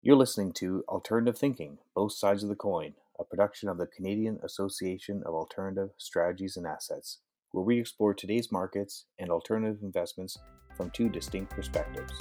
You're 0.00 0.14
listening 0.14 0.52
to 0.52 0.84
Alternative 0.88 1.36
Thinking 1.36 1.78
Both 1.92 2.12
Sides 2.12 2.44
of 2.44 2.48
the 2.48 2.54
Coin, 2.54 2.92
a 3.18 3.24
production 3.24 3.68
of 3.68 3.78
the 3.78 3.88
Canadian 3.88 4.38
Association 4.44 5.24
of 5.26 5.34
Alternative 5.34 5.90
Strategies 5.98 6.56
and 6.56 6.68
Assets, 6.68 7.18
where 7.50 7.64
we 7.64 7.80
explore 7.80 8.14
today's 8.14 8.52
markets 8.52 9.06
and 9.18 9.28
alternative 9.28 9.78
investments 9.82 10.38
from 10.76 10.90
two 10.90 11.08
distinct 11.08 11.50
perspectives. 11.50 12.12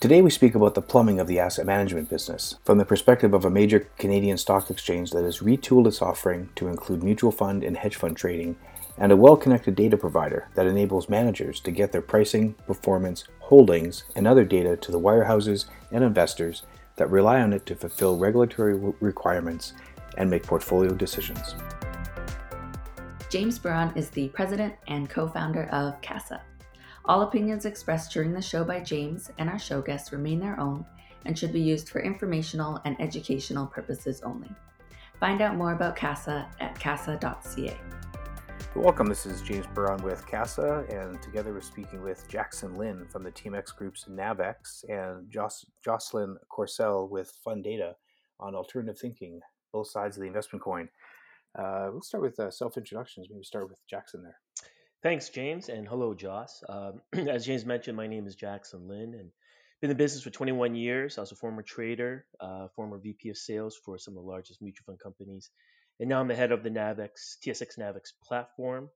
Today, 0.00 0.22
we 0.22 0.30
speak 0.30 0.54
about 0.54 0.74
the 0.74 0.80
plumbing 0.80 1.20
of 1.20 1.26
the 1.26 1.38
asset 1.38 1.66
management 1.66 2.08
business 2.08 2.56
from 2.64 2.78
the 2.78 2.86
perspective 2.86 3.34
of 3.34 3.44
a 3.44 3.50
major 3.50 3.80
Canadian 3.98 4.38
stock 4.38 4.70
exchange 4.70 5.10
that 5.10 5.24
has 5.24 5.40
retooled 5.40 5.86
its 5.86 6.00
offering 6.00 6.48
to 6.56 6.68
include 6.68 7.02
mutual 7.02 7.32
fund 7.32 7.62
and 7.62 7.76
hedge 7.76 7.96
fund 7.96 8.16
trading 8.16 8.56
and 9.00 9.10
a 9.10 9.16
well 9.16 9.36
connected 9.36 9.74
data 9.74 9.96
provider 9.96 10.46
that 10.54 10.66
enables 10.66 11.08
managers 11.08 11.58
to 11.60 11.70
get 11.70 11.90
their 11.90 12.02
pricing, 12.02 12.52
performance, 12.66 13.24
holdings, 13.40 14.04
and 14.14 14.28
other 14.28 14.44
data 14.44 14.76
to 14.76 14.92
the 14.92 15.00
wirehouses 15.00 15.64
and 15.90 16.04
investors 16.04 16.62
that 16.96 17.10
rely 17.10 17.40
on 17.40 17.52
it 17.52 17.64
to 17.64 17.74
fulfill 17.74 18.18
regulatory 18.18 18.74
requirements 19.00 19.72
and 20.18 20.28
make 20.28 20.42
portfolio 20.42 20.92
decisions. 20.92 21.54
James 23.30 23.58
Burron 23.58 23.96
is 23.96 24.10
the 24.10 24.28
president 24.28 24.74
and 24.88 25.08
co 25.08 25.26
founder 25.26 25.64
of 25.72 26.00
CAASA. 26.02 26.40
All 27.06 27.22
opinions 27.22 27.64
expressed 27.64 28.12
during 28.12 28.32
the 28.32 28.42
show 28.42 28.64
by 28.64 28.80
James 28.80 29.30
and 29.38 29.48
our 29.48 29.58
show 29.58 29.80
guests 29.80 30.12
remain 30.12 30.40
their 30.40 30.60
own 30.60 30.84
and 31.24 31.38
should 31.38 31.52
be 31.52 31.60
used 31.60 31.88
for 31.88 32.00
informational 32.00 32.80
and 32.84 33.00
educational 33.00 33.66
purposes 33.66 34.20
only. 34.22 34.50
Find 35.18 35.40
out 35.40 35.56
more 35.56 35.72
about 35.72 35.96
CAASA 35.96 36.46
at 36.60 36.74
caasa.ca. 36.74 37.76
Welcome. 38.76 39.08
This 39.08 39.26
is 39.26 39.42
James 39.42 39.66
Burron 39.74 40.00
with 40.04 40.24
CAASA, 40.28 40.88
and 40.94 41.20
together 41.20 41.52
we're 41.52 41.60
speaking 41.60 42.04
with 42.04 42.28
Jackson 42.28 42.76
Lin 42.76 43.04
from 43.08 43.24
the 43.24 43.32
TMX 43.32 43.74
Group's 43.74 44.04
Navex 44.08 44.84
and 44.88 45.28
Jos- 45.28 45.66
Jocelyn 45.84 46.36
Corsell 46.56 47.10
with 47.10 47.36
Fundata 47.44 47.94
on 48.38 48.54
alternative 48.54 48.96
thinking, 48.96 49.40
both 49.72 49.90
sides 49.90 50.16
of 50.16 50.20
the 50.20 50.28
investment 50.28 50.62
coin. 50.62 50.88
Uh, 51.58 51.88
we'll 51.90 52.00
start 52.00 52.22
with 52.22 52.38
uh, 52.38 52.48
self 52.52 52.76
introductions. 52.76 53.26
Maybe 53.28 53.42
start 53.42 53.68
with 53.68 53.80
Jackson 53.88 54.22
there. 54.22 54.38
Thanks, 55.02 55.30
James, 55.30 55.68
and 55.68 55.88
hello, 55.88 56.14
Joss. 56.14 56.62
Um, 56.68 57.02
as 57.28 57.44
James 57.44 57.66
mentioned, 57.66 57.96
my 57.96 58.06
name 58.06 58.28
is 58.28 58.36
Jackson 58.36 58.86
Lin, 58.86 59.14
and 59.18 59.30
been 59.80 59.90
in 59.90 59.96
business 59.96 60.22
for 60.22 60.30
21 60.30 60.76
years. 60.76 61.18
I 61.18 61.22
was 61.22 61.32
a 61.32 61.36
former 61.36 61.62
trader, 61.62 62.24
uh, 62.38 62.68
former 62.76 62.98
VP 62.98 63.30
of 63.30 63.36
sales 63.36 63.76
for 63.84 63.98
some 63.98 64.16
of 64.16 64.22
the 64.22 64.28
largest 64.30 64.62
mutual 64.62 64.84
fund 64.86 65.00
companies 65.02 65.50
and 66.00 66.08
now 66.08 66.18
I'm 66.18 66.28
the 66.28 66.34
head 66.34 66.50
of 66.50 66.62
the 66.62 66.70
Navex 66.70 67.36
TSX 67.44 67.78
Navex 67.78 68.12
platform. 68.24 68.88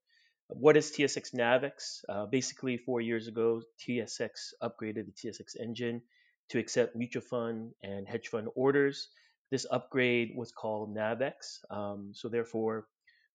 What 0.48 0.76
is 0.78 0.90
TSX 0.90 1.34
Navex? 1.34 2.00
Uh, 2.08 2.24
basically, 2.24 2.78
four 2.78 3.02
years 3.02 3.28
ago, 3.28 3.60
TSX 3.86 4.54
upgraded 4.62 5.04
the 5.06 5.12
TSX 5.12 5.60
engine 5.60 6.00
to 6.48 6.58
accept 6.58 6.96
mutual 6.96 7.22
fund 7.22 7.72
and 7.82 8.08
hedge 8.08 8.28
fund 8.28 8.48
orders. 8.54 9.08
This 9.50 9.66
upgrade 9.70 10.32
was 10.34 10.50
called 10.50 10.96
Navex. 10.96 11.58
Um, 11.70 12.12
so, 12.14 12.30
therefore, 12.30 12.86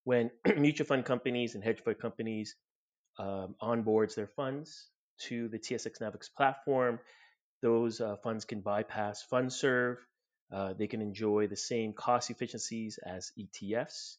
when 0.03 0.31
mutual 0.57 0.87
fund 0.87 1.05
companies 1.05 1.53
and 1.53 1.63
hedge 1.63 1.81
fund 1.81 1.99
companies 1.99 2.55
um, 3.19 3.55
onboards 3.61 4.15
their 4.15 4.27
funds 4.27 4.89
to 5.27 5.47
the 5.47 5.59
TSX 5.59 6.01
Navex 6.01 6.27
platform, 6.35 6.99
those 7.61 8.01
uh, 8.01 8.15
funds 8.23 8.45
can 8.45 8.61
bypass 8.61 9.23
FundServ 9.31 9.97
uh, 10.51 10.73
they 10.73 10.87
can 10.87 11.01
enjoy 11.01 11.47
the 11.47 11.55
same 11.55 11.93
cost 11.93 12.29
efficiencies 12.29 12.99
as 13.05 13.31
ETFs, 13.37 14.17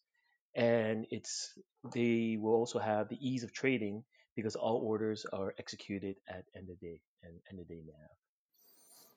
and 0.54 1.06
it's 1.10 1.58
they 1.92 2.36
will 2.40 2.54
also 2.54 2.78
have 2.78 3.08
the 3.08 3.18
ease 3.20 3.42
of 3.42 3.52
trading 3.52 4.04
because 4.36 4.56
all 4.56 4.76
orders 4.84 5.26
are 5.32 5.54
executed 5.58 6.16
at 6.28 6.44
end 6.56 6.70
of 6.70 6.78
day 6.80 7.00
and 7.22 7.34
end 7.50 7.60
of 7.60 7.68
day 7.68 7.82
nav. 7.86 8.10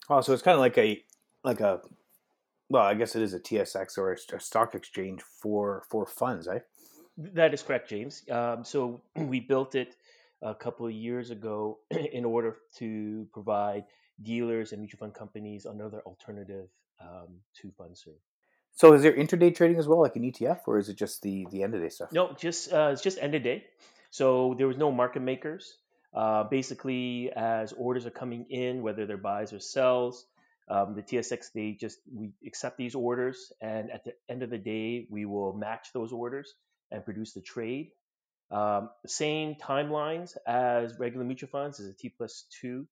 Oh, 0.09 0.21
so 0.21 0.33
it's 0.33 0.41
kind 0.41 0.55
of 0.55 0.59
like 0.59 0.77
a 0.77 1.03
like 1.43 1.59
a 1.59 1.81
well, 2.69 2.83
I 2.83 2.95
guess 2.95 3.15
it 3.15 3.21
is 3.21 3.33
a 3.33 3.39
TSX 3.39 3.97
or 3.97 4.13
a, 4.13 4.39
stock 4.39 4.73
exchange 4.75 5.21
for 5.21 5.83
for 5.89 6.05
funds, 6.05 6.47
right? 6.47 6.63
That 7.17 7.53
is 7.53 7.61
correct, 7.61 7.89
James. 7.89 8.23
Um, 8.31 8.63
so 8.63 9.01
we 9.15 9.39
built 9.39 9.75
it 9.75 9.95
a 10.41 10.55
couple 10.55 10.85
of 10.87 10.91
years 10.91 11.29
ago 11.29 11.79
in 11.91 12.25
order 12.25 12.57
to 12.77 13.27
provide 13.31 13.85
dealers 14.21 14.71
and 14.71 14.81
mutual 14.81 14.99
fund 14.99 15.13
companies 15.13 15.65
another 15.65 16.01
alternative 16.05 16.67
um, 17.01 17.39
to 17.61 17.71
FundServ. 17.79 18.17
So 18.75 18.93
is 18.93 19.03
there 19.03 19.13
intraday 19.13 19.55
trading 19.55 19.77
as 19.77 19.87
well, 19.87 20.01
like 20.01 20.15
an 20.15 20.23
ETF, 20.23 20.61
or 20.65 20.79
is 20.79 20.89
it 20.89 20.97
just 20.97 21.21
the 21.21 21.45
the 21.51 21.61
end 21.61 21.75
of 21.75 21.81
day 21.81 21.89
stuff? 21.89 22.11
No, 22.11 22.33
just 22.33 22.73
uh, 22.73 22.89
it's 22.91 23.01
just 23.01 23.19
end 23.19 23.35
of 23.35 23.43
day. 23.43 23.65
So 24.09 24.55
there 24.57 24.67
was 24.67 24.77
no 24.77 24.91
market 24.91 25.21
makers. 25.21 25.77
Uh, 26.13 26.43
basically, 26.43 27.31
as 27.35 27.73
orders 27.73 28.05
are 28.05 28.11
coming 28.11 28.45
in, 28.49 28.83
whether 28.83 29.05
they're 29.05 29.17
buys 29.17 29.53
or 29.53 29.59
sells, 29.59 30.25
um, 30.67 30.95
the 30.95 31.03
TSX 31.03 31.51
they 31.53 31.77
just 31.79 31.99
we 32.11 32.31
accept 32.45 32.77
these 32.77 32.95
orders, 32.95 33.51
and 33.61 33.91
at 33.91 34.05
the 34.05 34.13
end 34.29 34.43
of 34.43 34.49
the 34.49 34.57
day, 34.57 35.07
we 35.09 35.25
will 35.25 35.53
match 35.53 35.89
those 35.93 36.11
orders 36.11 36.53
and 36.91 37.03
produce 37.03 37.33
the 37.33 37.41
trade. 37.41 37.91
Um, 38.49 38.89
same 39.05 39.55
timelines 39.55 40.37
as 40.47 40.99
regular 40.99 41.25
mutual 41.25 41.49
funds 41.49 41.79
is 41.79 41.89
a 41.89 41.93
T 41.93 42.09
plus 42.09 42.45
two 42.61 42.87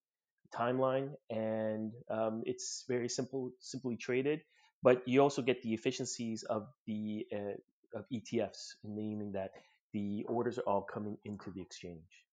timeline, 0.55 1.11
and 1.29 1.91
um, 2.09 2.43
it's 2.45 2.85
very 2.87 3.09
simple, 3.09 3.51
simply 3.59 3.95
traded. 3.95 4.41
But 4.83 5.07
you 5.07 5.21
also 5.21 5.41
get 5.41 5.61
the 5.61 5.73
efficiencies 5.73 6.43
of 6.43 6.67
the 6.87 7.27
uh, 7.33 7.97
of 7.97 8.05
ETFs, 8.11 8.75
meaning 8.83 9.31
that 9.33 9.51
the 9.93 10.25
orders 10.27 10.57
are 10.57 10.63
all 10.63 10.81
coming 10.81 11.17
into 11.25 11.51
the 11.51 11.61
exchange. 11.61 12.25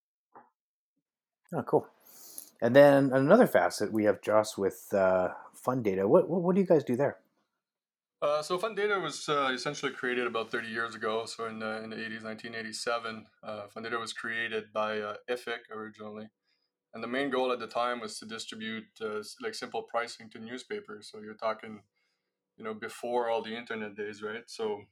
Oh, 1.53 1.63
cool. 1.63 1.87
And 2.61 2.75
then 2.75 3.13
another 3.13 3.47
facet, 3.47 3.93
we 3.93 4.05
have 4.05 4.21
Joss 4.21 4.59
with 4.59 4.89
uh, 4.93 5.29
Fundata. 5.55 6.07
What, 6.09 6.29
what, 6.29 6.43
what 6.43 6.55
do 6.55 6.61
you 6.61 6.67
guys 6.67 6.85
do 6.85 6.97
there? 6.97 7.19
Uh, 8.21 8.43
so 8.43 8.59
Fundata 8.59 9.01
was 9.01 9.29
uh, 9.29 9.51
essentially 9.55 9.93
created 9.93 10.27
about 10.27 10.51
30 10.51 10.69
years 10.69 10.95
ago. 10.97 11.25
So 11.27 11.47
in 11.47 11.61
the, 11.61 11.83
in 11.83 11.91
the 11.91 11.97
80s, 11.97 12.25
1987, 12.25 13.27
uh, 13.45 13.63
Fundata 13.75 13.99
was 13.99 14.13
created 14.13 14.73
by 14.73 15.01
uh, 15.01 15.15
IFIC 15.31 15.71
originally 15.73 16.29
and 16.95 17.03
the 17.03 17.09
main 17.09 17.31
goal 17.31 17.53
at 17.53 17.59
the 17.59 17.67
time 17.67 18.01
was 18.01 18.19
to 18.19 18.27
distribute 18.27 18.87
uh, 19.01 19.23
like 19.43 19.55
simple 19.55 19.83
pricing 19.83 20.31
to 20.31 20.39
newspapers. 20.39 21.09
So 21.11 21.21
you're 21.21 21.35
talking 21.35 21.81
you 22.57 22.65
know 22.65 22.75
before 22.75 23.29
all 23.29 23.43
the 23.43 23.57
internet 23.57 23.97
days 23.97 24.23
right? 24.23 24.45
So 24.47 24.83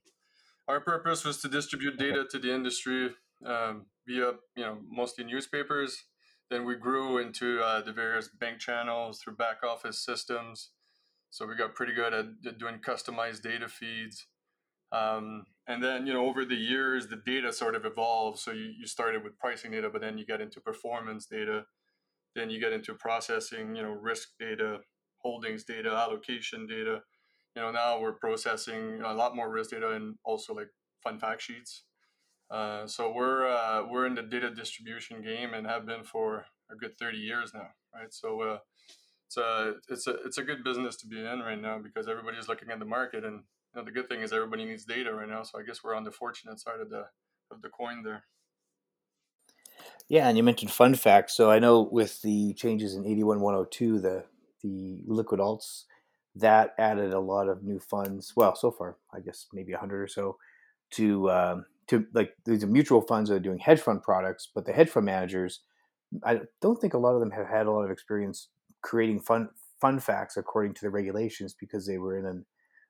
our 0.69 0.81
purpose 0.81 1.25
was 1.25 1.41
to 1.43 1.49
distribute 1.49 1.99
data 1.99 2.25
to 2.31 2.39
the 2.39 2.55
industry 2.55 3.11
um, 3.45 3.87
via 4.07 4.33
you 4.57 4.65
know 4.65 4.79
mostly 4.89 5.25
newspapers. 5.25 6.05
Then 6.51 6.65
we 6.65 6.77
grew 6.77 7.19
into 7.19 7.61
uh, 7.61 7.83
the 7.83 7.93
various 7.93 8.29
bank 8.29 8.61
channels 8.61 9.21
through 9.21 9.35
back 9.35 9.65
office 9.65 9.99
systems. 10.05 10.71
So 11.31 11.45
we 11.45 11.57
got 11.57 11.75
pretty 11.75 11.93
good 11.93 12.15
at 12.15 12.59
doing 12.59 12.79
customized 12.79 13.43
data 13.43 13.69
feeds. 13.69 14.27
Um, 14.93 15.45
and 15.67 15.83
then 15.83 16.07
you 16.07 16.13
know 16.13 16.27
over 16.27 16.45
the 16.45 16.55
years 16.55 17.09
the 17.09 17.17
data 17.17 17.53
sort 17.53 17.75
of 17.75 17.85
evolved. 17.85 18.39
So 18.39 18.53
you, 18.53 18.73
you 18.79 18.87
started 18.87 19.25
with 19.25 19.39
pricing 19.39 19.73
data 19.73 19.89
but 19.91 20.03
then 20.03 20.19
you 20.19 20.27
get 20.27 20.41
into 20.41 20.61
performance 20.61 21.27
data 21.27 21.65
then 22.37 22.51
you 22.51 22.61
get 22.61 22.73
into 22.73 22.95
processing, 22.95 23.75
you 23.75 23.83
know, 23.83 23.91
risk 23.91 24.29
data, 24.39 24.79
holdings 25.19 25.65
data, 25.65 25.91
allocation 25.91 26.67
data. 26.67 27.01
You 27.55 27.63
know, 27.63 27.71
now 27.71 27.99
we're 27.99 28.13
processing 28.13 29.01
a 29.03 29.15
lot 29.15 29.35
more 29.35 29.51
risk 29.51 29.71
data 29.71 29.93
and 29.93 30.17
also 30.25 30.55
like 30.55 30.69
fund 31.03 31.21
fact 31.21 31.43
sheets. 31.43 31.85
Uh, 32.51 32.87
so 32.87 33.13
we're 33.13 33.49
uh, 33.49 33.83
we're 33.91 34.07
in 34.07 34.15
the 34.15 34.23
data 34.23 34.51
distribution 34.51 35.23
game 35.23 35.55
and 35.55 35.67
have 35.67 35.87
been 35.87 36.05
for 36.05 36.47
a 36.71 36.77
good 36.77 36.97
30 36.99 37.19
years 37.19 37.53
now, 37.55 37.69
right? 37.95 38.13
So 38.13 38.41
uh, 38.41 38.59
it's 39.27 39.37
a 39.37 39.75
it's 39.89 40.07
a 40.07 40.15
it's 40.25 40.39
a 40.39 40.45
good 40.45 40.63
business 40.63 40.97
to 40.99 41.09
be 41.09 41.19
in 41.19 41.41
right 41.41 41.61
now 41.61 41.79
because 41.79 42.07
everybody's 42.07 42.49
looking 42.49 42.71
at 42.71 42.79
the 42.79 42.85
market, 42.85 43.25
and 43.25 43.43
you 43.75 43.81
know, 43.81 43.85
the 43.85 43.91
good 43.91 44.09
thing 44.09 44.21
is 44.21 44.33
everybody 44.33 44.65
needs 44.65 44.85
data 44.85 45.13
right 45.13 45.29
now. 45.29 45.43
So 45.43 45.59
I 45.59 45.65
guess 45.65 45.83
we're 45.83 45.95
on 45.95 46.05
the 46.05 46.13
fortunate 46.13 46.61
side 46.61 46.81
of 46.81 46.91
the 46.91 47.07
of 47.51 47.63
the 47.63 47.69
coin 47.69 48.03
there. 48.05 48.25
Yeah, 50.09 50.29
and 50.29 50.37
you 50.37 50.43
mentioned 50.43 50.71
fund 50.71 50.99
facts. 50.99 51.35
So 51.37 51.51
I 51.51 51.59
know 51.59 51.83
with 51.83 52.23
the 52.23 52.55
changes 52.55 52.95
in 52.95 53.05
81102, 53.07 54.01
the 54.01 54.25
the 54.63 55.01
liquid 55.07 55.41
alts, 55.41 55.85
that 56.35 56.75
added 56.79 57.13
a 57.13 57.21
lot 57.21 57.49
of 57.49 57.63
new 57.63 57.79
funds. 57.79 58.33
Well, 58.37 58.55
so 58.55 58.71
far, 58.71 58.97
I 59.13 59.21
guess 59.21 59.47
maybe 59.53 59.73
100 59.73 60.03
or 60.03 60.09
so 60.09 60.37
to 60.93 61.31
um, 61.31 61.67
to 61.89 62.07
like 62.15 62.35
these 62.45 62.65
mutual 62.65 63.01
funds 63.03 63.31
that 63.31 63.37
are 63.37 63.41
doing 63.41 63.59
hedge 63.59 63.81
fund 63.81 64.03
products, 64.03 64.49
but 64.55 64.65
the 64.65 64.73
hedge 64.73 64.91
fund 64.91 65.07
managers, 65.07 65.61
I 66.25 66.41
don't 66.61 66.81
think 66.81 66.95
a 66.95 66.99
lot 66.99 67.15
of 67.15 67.21
them 67.21 67.33
have 67.33 67.49
had 67.49 67.67
a 67.67 67.73
lot 67.73 67.85
of 67.85 67.91
experience 67.91 68.49
creating 68.83 69.21
fund 69.21 69.49
fund 69.81 70.03
facts 70.03 70.37
according 70.37 70.75
to 70.75 70.83
the 70.83 70.91
regulations 70.91 71.55
because 71.59 71.87
they 71.87 71.99
were 71.99 72.17
in 72.19 72.27
a 72.27 72.35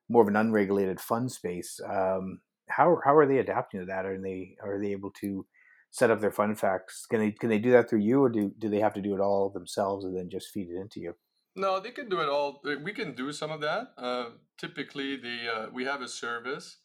more 0.09 0.21
of 0.21 0.27
an 0.27 0.35
unregulated 0.35 0.99
fund 0.99 1.31
space. 1.31 1.79
Um, 1.83 2.41
how 2.69 2.99
how 3.03 3.15
are 3.15 3.25
they 3.25 3.39
adapting 3.39 3.79
to 3.79 3.85
that? 3.87 4.05
Are 4.05 4.19
they 4.21 4.55
are 4.63 4.79
they 4.79 4.91
able 4.91 5.11
to 5.21 5.45
set 5.91 6.11
up 6.11 6.21
their 6.21 6.31
fund 6.31 6.59
facts. 6.59 7.05
Can 7.05 7.19
they 7.19 7.31
can 7.31 7.49
they 7.49 7.59
do 7.59 7.71
that 7.71 7.89
through 7.89 7.99
you, 7.99 8.23
or 8.23 8.29
do 8.29 8.51
do 8.57 8.69
they 8.69 8.79
have 8.79 8.93
to 8.93 9.01
do 9.01 9.13
it 9.13 9.19
all 9.19 9.49
themselves 9.49 10.05
and 10.05 10.15
then 10.17 10.29
just 10.29 10.49
feed 10.49 10.69
it 10.69 10.75
into 10.75 10.99
you? 10.99 11.15
No, 11.55 11.79
they 11.79 11.91
can 11.91 12.07
do 12.07 12.19
it 12.21 12.29
all. 12.29 12.61
We 12.83 12.93
can 12.93 13.15
do 13.15 13.31
some 13.31 13.51
of 13.51 13.61
that. 13.61 13.93
Uh, 13.97 14.25
typically, 14.57 15.17
the 15.17 15.37
uh, 15.53 15.65
we 15.73 15.85
have 15.85 16.01
a 16.01 16.07
service, 16.07 16.77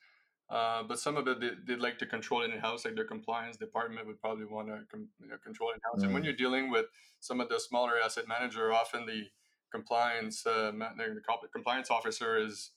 uh, 0.48 0.82
but 0.82 0.98
some 0.98 1.16
of 1.16 1.28
it 1.28 1.40
they, 1.40 1.74
would 1.74 1.82
like 1.82 1.98
to 1.98 2.06
control 2.06 2.42
it 2.42 2.50
in 2.50 2.58
house. 2.58 2.84
Like 2.84 2.94
their 2.94 3.04
compliance 3.04 3.58
department 3.58 4.06
would 4.06 4.20
probably 4.20 4.46
want 4.46 4.68
to 4.68 4.80
com- 4.90 5.08
you 5.20 5.28
know, 5.28 5.36
control 5.44 5.70
it 5.70 5.74
in 5.74 5.80
house. 5.84 6.00
Mm. 6.00 6.04
And 6.04 6.14
when 6.14 6.22
mm. 6.22 6.26
you're 6.26 6.36
dealing 6.36 6.70
with 6.70 6.86
some 7.20 7.40
of 7.40 7.50
the 7.50 7.60
smaller 7.60 7.94
asset 8.02 8.26
manager, 8.26 8.72
often 8.72 9.04
the 9.04 9.24
compliance 9.70 10.46
uh, 10.46 10.72
the 10.72 11.48
compliance 11.52 11.90
officer 11.90 12.38
is 12.38 12.70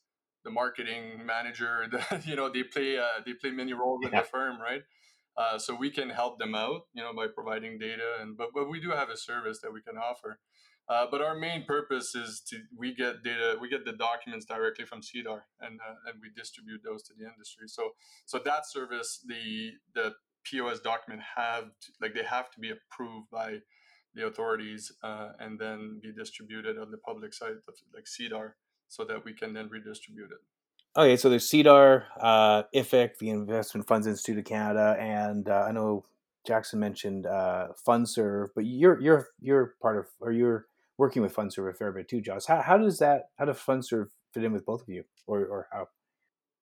the 0.44 0.52
marketing 0.52 1.26
manager. 1.26 1.88
The, 1.92 2.22
you 2.26 2.36
know, 2.36 2.50
they 2.50 2.64
play 2.64 2.98
uh, 2.98 3.22
they 3.26 3.34
play 3.34 3.52
many 3.52 3.74
roles 3.74 4.00
yeah. 4.02 4.10
in 4.10 4.16
the 4.16 4.24
firm, 4.24 4.60
right? 4.62 4.84
Uh, 5.38 5.58
so 5.58 5.76
we 5.76 5.90
can 5.90 6.10
help 6.10 6.40
them 6.40 6.56
out, 6.56 6.84
you 6.94 7.04
know, 7.04 7.14
by 7.14 7.28
providing 7.28 7.78
data, 7.78 8.16
and 8.22 8.38
but 8.38 8.50
but 8.54 8.70
we 8.70 8.80
do 8.80 8.92
have 8.92 9.10
a 9.10 9.18
service 9.18 9.60
that 9.62 9.74
we 9.74 9.82
can 9.82 9.98
offer. 9.98 10.40
Uh, 10.88 11.08
but 11.10 11.22
our 11.22 11.36
main 11.36 11.66
purpose 11.66 12.14
is 12.16 12.42
to 12.48 12.58
we 12.78 12.94
get 12.94 13.24
data, 13.24 13.58
we 13.60 13.68
get 13.68 13.86
the 13.86 13.94
documents 13.94 14.46
directly 14.46 14.86
from 14.86 15.02
SEDAR, 15.02 15.42
and 15.60 15.80
uh, 15.82 15.96
and 16.08 16.22
we 16.22 16.30
distribute 16.36 16.82
those 16.84 17.04
to 17.04 17.14
the 17.18 17.26
industry. 17.26 17.68
So 17.68 17.92
so 18.26 18.40
that 18.46 18.66
service, 18.66 19.20
the 19.28 19.72
the 19.94 20.14
POS 20.46 20.80
document 20.80 21.24
have 21.36 21.64
to, 21.64 21.92
like 22.02 22.14
they 22.14 22.24
have 22.24 22.52
to 22.52 22.60
be 22.60 22.72
approved 22.72 23.30
by 23.32 23.58
the 24.14 24.28
authorities 24.28 24.92
uh, 25.04 25.30
and 25.40 25.60
then 25.60 26.00
be 26.02 26.14
distributed 26.14 26.78
on 26.78 26.92
the 26.92 26.98
public 26.98 27.34
site 27.34 27.52
of 27.68 27.76
like 27.94 28.08
SEDAR, 28.08 28.56
so 28.88 29.04
that 29.06 29.26
we 29.26 29.34
can 29.34 29.54
then 29.54 29.68
redistribute 29.70 30.32
it. 30.32 30.40
Okay, 30.98 31.18
so 31.18 31.30
there's 31.30 31.50
SEDAR, 31.50 32.06
uh, 32.22 32.64
IFIC, 32.74 33.18
the 33.18 33.30
Investment 33.30 33.86
Funds 33.86 34.08
Institute 34.08 34.40
of 34.40 34.46
Canada, 34.46 34.96
and 34.98 35.50
uh, 35.50 35.66
I 35.68 35.74
know 35.74 36.06
Jackson 36.48 36.80
mentioned 36.80 37.26
uh, 37.26 37.68
FundServ, 37.86 38.50
but 38.56 38.66
you're 38.66 39.02
you're 39.02 39.28
you're 39.42 39.74
part 39.82 39.98
of 39.98 40.06
or 40.22 40.32
you're 40.32 40.68
working 40.98 41.22
with 41.22 41.36
FundServ 41.36 41.70
a 41.70 41.74
fair 41.74 41.92
bit 41.92 42.08
too, 42.08 42.22
Josh. 42.22 42.46
How, 42.46 42.62
how 42.62 42.78
does 42.78 43.00
that 43.00 43.24
how 43.38 43.44
does 43.44 43.58
FundServ 43.58 44.08
fit 44.34 44.46
in 44.46 44.54
with 44.54 44.66
both 44.66 44.84
of 44.84 44.90
you, 44.90 45.04
or 45.28 45.40
or 45.46 45.68
how? 45.70 45.90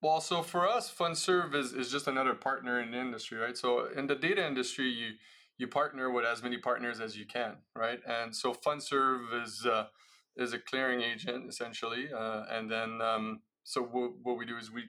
Well, 0.02 0.20
so 0.20 0.42
for 0.42 0.68
us, 0.68 0.92
FundServ 0.92 1.54
is, 1.54 1.72
is 1.72 1.92
just 1.92 2.08
another 2.08 2.34
partner 2.34 2.82
in 2.82 2.92
the 2.92 3.00
industry, 3.00 3.38
right? 3.38 3.56
So 3.56 3.86
in 3.96 4.08
the 4.08 4.16
data 4.16 4.46
industry, 4.46 4.90
you 4.90 5.12
you 5.60 5.68
partner 5.68 6.10
with 6.12 6.26
as 6.26 6.42
many 6.42 6.58
partners 6.58 7.00
as 7.00 7.16
you 7.16 7.28
can, 7.28 7.58
right? 7.76 8.00
And 8.08 8.36
so 8.36 8.56
FundServ 8.56 9.44
is 9.44 9.64
uh, 9.64 9.86
is 10.36 10.54
a 10.54 10.60
clearing 10.60 11.02
agent 11.02 11.48
essentially, 11.48 12.08
uh, 12.12 12.46
and 12.50 12.72
then 12.72 13.00
um, 13.00 13.42
so 13.64 13.82
what, 13.82 14.12
what 14.22 14.38
we 14.38 14.46
do 14.46 14.58
is 14.58 14.72
we 14.72 14.84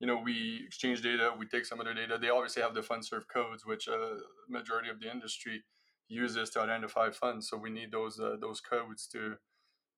you 0.00 0.06
know 0.06 0.20
we 0.22 0.62
exchange 0.66 1.02
data, 1.02 1.32
we 1.38 1.46
take 1.46 1.66
some 1.66 1.80
of 1.80 1.86
their 1.86 1.94
data. 1.94 2.18
They 2.20 2.30
obviously 2.30 2.62
have 2.62 2.74
the 2.74 2.80
FundServ 2.80 3.22
codes, 3.32 3.66
which 3.66 3.88
uh, 3.88 4.16
majority 4.48 4.88
of 4.88 5.00
the 5.00 5.10
industry 5.10 5.62
uses 6.08 6.50
to 6.50 6.60
identify 6.60 7.10
funds. 7.10 7.48
So 7.48 7.56
we 7.56 7.70
need 7.70 7.92
those 7.92 8.18
uh, 8.18 8.36
those 8.40 8.60
codes 8.60 9.06
to 9.08 9.36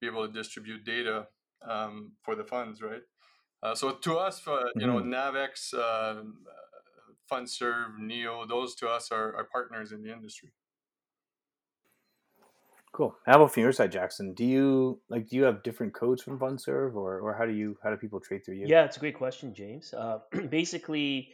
be 0.01 0.07
able 0.07 0.27
to 0.27 0.33
distribute 0.33 0.85
data 0.85 1.27
um, 1.69 2.13
for 2.23 2.35
the 2.35 2.45
funds, 2.45 2.83
right? 2.83 3.03
Uh, 3.63 3.75
so 3.75 3.93
to 3.93 4.19
us, 4.19 4.43
uh, 4.47 4.65
you 4.75 4.87
mm-hmm. 4.87 5.11
know, 5.11 5.17
Navex, 5.17 5.73
uh, 5.73 6.23
FundServ, 7.31 7.99
Neo, 7.99 8.45
those 8.47 8.75
to 8.77 8.89
us 8.89 9.13
are, 9.13 9.37
are 9.37 9.45
partners 9.45 9.93
in 9.93 10.03
the 10.03 10.13
industry. 10.13 10.51
Cool. 12.93 13.17
How 13.25 13.37
about 13.37 13.55
from 13.55 13.63
your 13.63 13.73
side, 13.73 13.91
Jackson? 13.91 14.35
Do 14.35 14.45
you 14.45 15.01
like 15.09 15.29
do 15.29 15.37
you 15.37 15.45
have 15.45 15.63
different 15.63 15.95
codes 15.95 16.23
from 16.23 16.39
FundServ, 16.39 16.95
or 16.95 17.21
or 17.21 17.35
how 17.35 17.47
do 17.47 17.53
you 17.53 17.77
how 17.83 17.89
do 17.89 17.97
people 17.97 18.21
trade 18.21 18.45
through 18.45 18.57
you? 18.57 18.67
Yeah, 18.69 18.85
it's 18.85 18.99
a 18.99 19.01
great 19.01 19.17
question, 19.17 19.55
James. 19.55 19.95
Uh, 19.95 20.19
basically, 20.51 21.31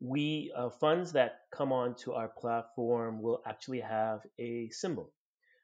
we 0.00 0.52
uh, 0.56 0.70
funds 0.70 1.12
that 1.12 1.40
come 1.54 1.70
onto 1.70 2.12
our 2.12 2.28
platform 2.28 3.20
will 3.20 3.42
actually 3.46 3.80
have 3.80 4.20
a 4.38 4.70
symbol. 4.70 5.12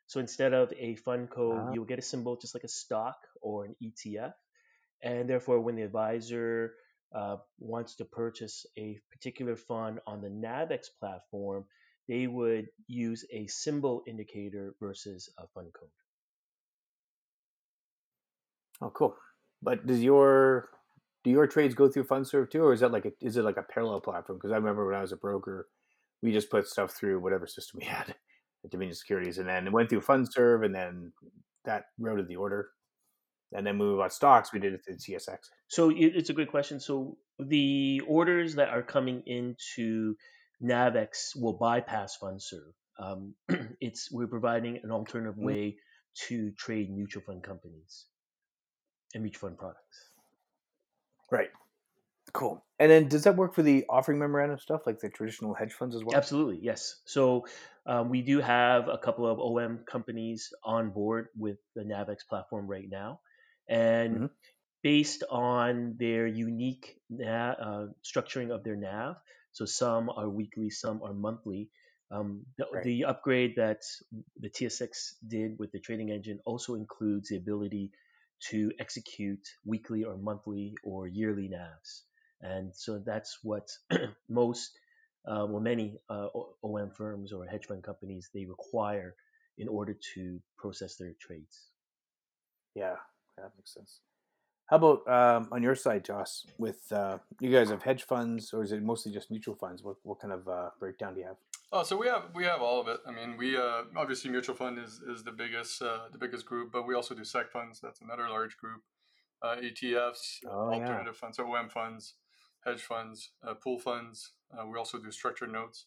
So 0.07 0.21
instead 0.21 0.53
of 0.53 0.73
a 0.79 0.97
fund 0.97 1.31
code, 1.31 1.59
uh-huh. 1.59 1.71
you'll 1.73 1.85
get 1.87 1.99
a 1.99 2.03
symbol 2.03 2.37
just 2.37 2.55
like 2.55 2.65
a 2.65 2.69
stock 2.69 3.17
or 3.41 3.65
an 3.65 3.75
ETF, 3.83 4.35
and 5.03 5.31
therefore, 5.31 5.61
when 5.61 5.77
the 5.77 5.83
advisor 5.83 6.75
uh, 7.15 7.37
wants 7.59 7.97
to 7.97 8.05
purchase 8.05 8.67
a 8.77 8.99
particular 9.11 9.57
fund 9.57 10.01
on 10.07 10.21
the 10.21 10.29
Navex 10.29 10.89
platform, 11.01 11.65
they 12.09 12.27
would 12.27 12.67
use 12.87 13.25
a 13.33 13.47
symbol 13.47 14.03
indicator 14.07 14.75
versus 14.81 15.31
a 15.39 15.47
fund 15.55 15.69
code. 15.79 15.91
Oh, 18.81 18.91
cool. 18.91 19.17
But 19.63 19.87
does 19.87 20.03
your 20.03 20.71
do 21.25 21.31
your 21.31 21.47
trades 21.47 21.75
go 21.75 21.89
through 21.89 22.05
FundServ 22.05 22.51
too, 22.51 22.63
or 22.63 22.73
is 22.73 22.81
that 22.81 22.93
like 22.93 23.05
a, 23.05 23.13
is 23.21 23.37
it 23.37 23.45
like 23.45 23.57
a 23.57 23.63
parallel 23.63 24.01
platform? 24.01 24.39
Because 24.39 24.53
I 24.53 24.57
remember 24.57 24.87
when 24.87 24.95
I 24.95 25.01
was 25.01 25.13
a 25.13 25.17
broker, 25.17 25.69
we 26.23 26.33
just 26.33 26.51
put 26.51 26.67
stuff 26.67 26.93
through 26.93 27.21
whatever 27.21 27.47
system 27.47 27.81
we 27.81 27.87
had 27.97 28.15
at 28.65 28.71
Dominion 28.71 28.95
Securities, 28.95 29.39
and 29.39 29.49
then 29.49 29.67
it 29.67 29.73
went 29.73 29.91
through 29.91 30.01
FundServ, 30.01 30.65
and 30.65 30.75
then 30.75 31.13
that 31.65 31.85
routed 31.99 32.29
the 32.29 32.37
order. 32.37 32.69
And 33.53 33.67
then 33.67 33.79
when 33.79 33.91
we 33.91 33.97
bought 33.97 34.13
stocks, 34.13 34.53
we 34.53 34.61
did 34.61 34.75
it 34.75 34.83
through 34.85 34.97
CSX. 34.97 35.39
So 35.69 35.91
it's 35.95 36.29
a 36.29 36.35
good 36.35 36.51
question. 36.51 36.81
So 36.81 37.17
the 37.39 38.03
orders 38.07 38.55
that 38.57 38.69
are 38.69 38.83
coming 38.83 39.23
into 39.27 40.17
Navex 40.63 41.37
will 41.37 41.55
bypass 41.55 42.19
FundServ. 42.23 42.73
Um, 42.99 43.35
it's 43.81 44.11
we're 44.11 44.27
providing 44.27 44.81
an 44.83 44.91
alternative 44.91 45.37
mm. 45.37 45.45
way 45.45 45.77
to 46.27 46.51
trade 46.53 46.91
mutual 46.91 47.23
fund 47.23 47.43
companies 47.43 48.07
and 49.15 49.23
mutual 49.23 49.49
fund 49.49 49.59
products. 49.59 50.11
Right. 51.31 51.51
Cool. 52.33 52.65
And 52.79 52.91
then 52.91 53.09
does 53.09 53.25
that 53.25 53.37
work 53.37 53.55
for 53.55 53.63
the 53.63 53.85
offering 53.89 54.19
memorandum 54.19 54.59
stuff, 54.59 54.83
like 54.87 55.01
the 55.01 55.09
traditional 55.09 55.55
hedge 55.55 55.73
funds 55.73 55.97
as 55.97 56.05
well? 56.05 56.17
Absolutely, 56.17 56.59
yes. 56.63 56.97
So 57.07 57.47
um, 57.87 58.11
we 58.11 58.23
do 58.23 58.41
have 58.41 58.89
a 58.89 58.99
couple 58.99 59.27
of 59.27 59.39
OM 59.41 59.81
companies 59.91 60.53
on 60.63 60.91
board 60.91 61.29
with 61.37 61.57
the 61.75 61.83
Navex 61.83 62.19
platform 62.29 62.67
right 62.67 62.89
now, 62.89 63.21
and 63.69 64.15
mm-hmm. 64.15 64.27
based 64.83 65.25
on 65.31 65.97
their 65.99 66.27
unique 66.27 67.01
na- 67.09 67.53
uh, 67.53 67.87
structuring 68.05 68.51
of 68.51 68.63
their 68.63 68.77
NAV, 68.77 69.17
so 69.53 69.65
some 69.65 70.11
are 70.11 70.29
weekly, 70.29 70.71
some 70.71 71.03
are 71.03 71.15
monthly. 71.15 71.71
Um, 72.11 72.47
the, 72.57 72.67
right. 72.73 72.85
the, 72.85 73.05
upgrade 73.05 73.57
that 73.57 73.83
the 74.41 74.49
TSX 74.49 75.15
did 75.27 75.59
with 75.59 75.73
the 75.73 75.81
trading 75.81 76.11
engine 76.11 76.41
also 76.47 76.75
includes 76.75 77.29
the 77.29 77.37
ability 77.37 77.91
to 78.51 78.73
execute 78.79 79.47
weekly 79.67 80.05
or 80.05 80.17
monthly 80.17 80.75
or 80.83 81.07
yearly 81.07 81.49
NAVs. 81.49 82.03
And 82.41 82.75
so 82.75 83.03
that's 83.05 83.39
what 83.43 83.69
most, 84.29 84.71
uh, 85.27 85.45
well, 85.49 85.61
many 85.61 85.99
uh, 86.09 86.29
OM 86.63 86.91
firms 86.97 87.33
or 87.33 87.45
hedge 87.45 87.67
fund 87.67 87.83
companies 87.83 88.31
they 88.33 88.47
require 88.47 89.15
in 89.59 89.69
order 89.69 89.95
to 90.15 90.41
process 90.57 90.97
their 90.97 91.13
trades. 91.21 91.69
Yeah, 92.75 92.97
that 93.37 93.51
makes 93.57 93.75
sense. 93.75 94.01
How 94.69 94.77
about 94.77 95.09
um, 95.09 95.49
on 95.51 95.63
your 95.63 95.75
side, 95.75 96.05
Joss? 96.05 96.45
With 96.59 96.93
uh, 96.93 97.19
you 97.41 97.51
guys 97.51 97.71
have 97.71 97.83
hedge 97.83 98.03
funds, 98.03 98.53
or 98.53 98.63
is 98.63 98.73
it 98.73 98.83
mostly 98.83 99.11
just 99.11 99.31
mutual 99.31 99.55
funds? 99.55 99.83
What 99.83 99.97
what 100.03 100.21
kind 100.21 100.33
of 100.33 100.47
uh, 100.47 100.71
breakdown 100.79 101.15
do 101.15 101.21
you 101.21 101.27
have? 101.27 101.37
Oh, 101.73 101.83
so 101.83 101.97
we 101.97 102.07
have 102.07 102.25
we 102.35 102.45
have 102.45 102.61
all 102.61 102.81
of 102.81 102.89
it. 102.89 103.01
I 103.07 103.11
mean, 103.11 103.39
we 103.39 103.57
uh, 103.57 103.85
obviously 103.97 104.31
mutual 104.31 104.55
fund 104.55 104.79
is, 104.79 105.01
is 105.01 105.25
the 105.25 105.33
biggest 105.33 105.81
uh, 105.81 106.09
the 106.13 106.19
biggest 106.19 106.45
group, 106.45 106.71
but 106.71 106.87
we 106.87 106.95
also 106.95 107.15
do 107.15 107.23
seg 107.23 107.49
funds. 107.49 107.81
That's 107.81 108.03
another 108.03 108.29
large 108.29 108.59
group. 108.59 108.83
Uh, 109.41 109.57
ETFs, 109.57 110.41
oh, 110.47 110.73
alternative 110.73 111.15
yeah. 111.15 111.21
funds, 111.21 111.39
OM 111.39 111.69
funds, 111.69 112.15
hedge 112.65 112.83
funds, 112.83 113.31
uh, 113.47 113.55
pool 113.55 113.79
funds. 113.79 114.33
Uh, 114.53 114.67
we 114.67 114.77
also 114.77 114.99
do 114.99 115.11
structured 115.11 115.53
notes. 115.53 115.87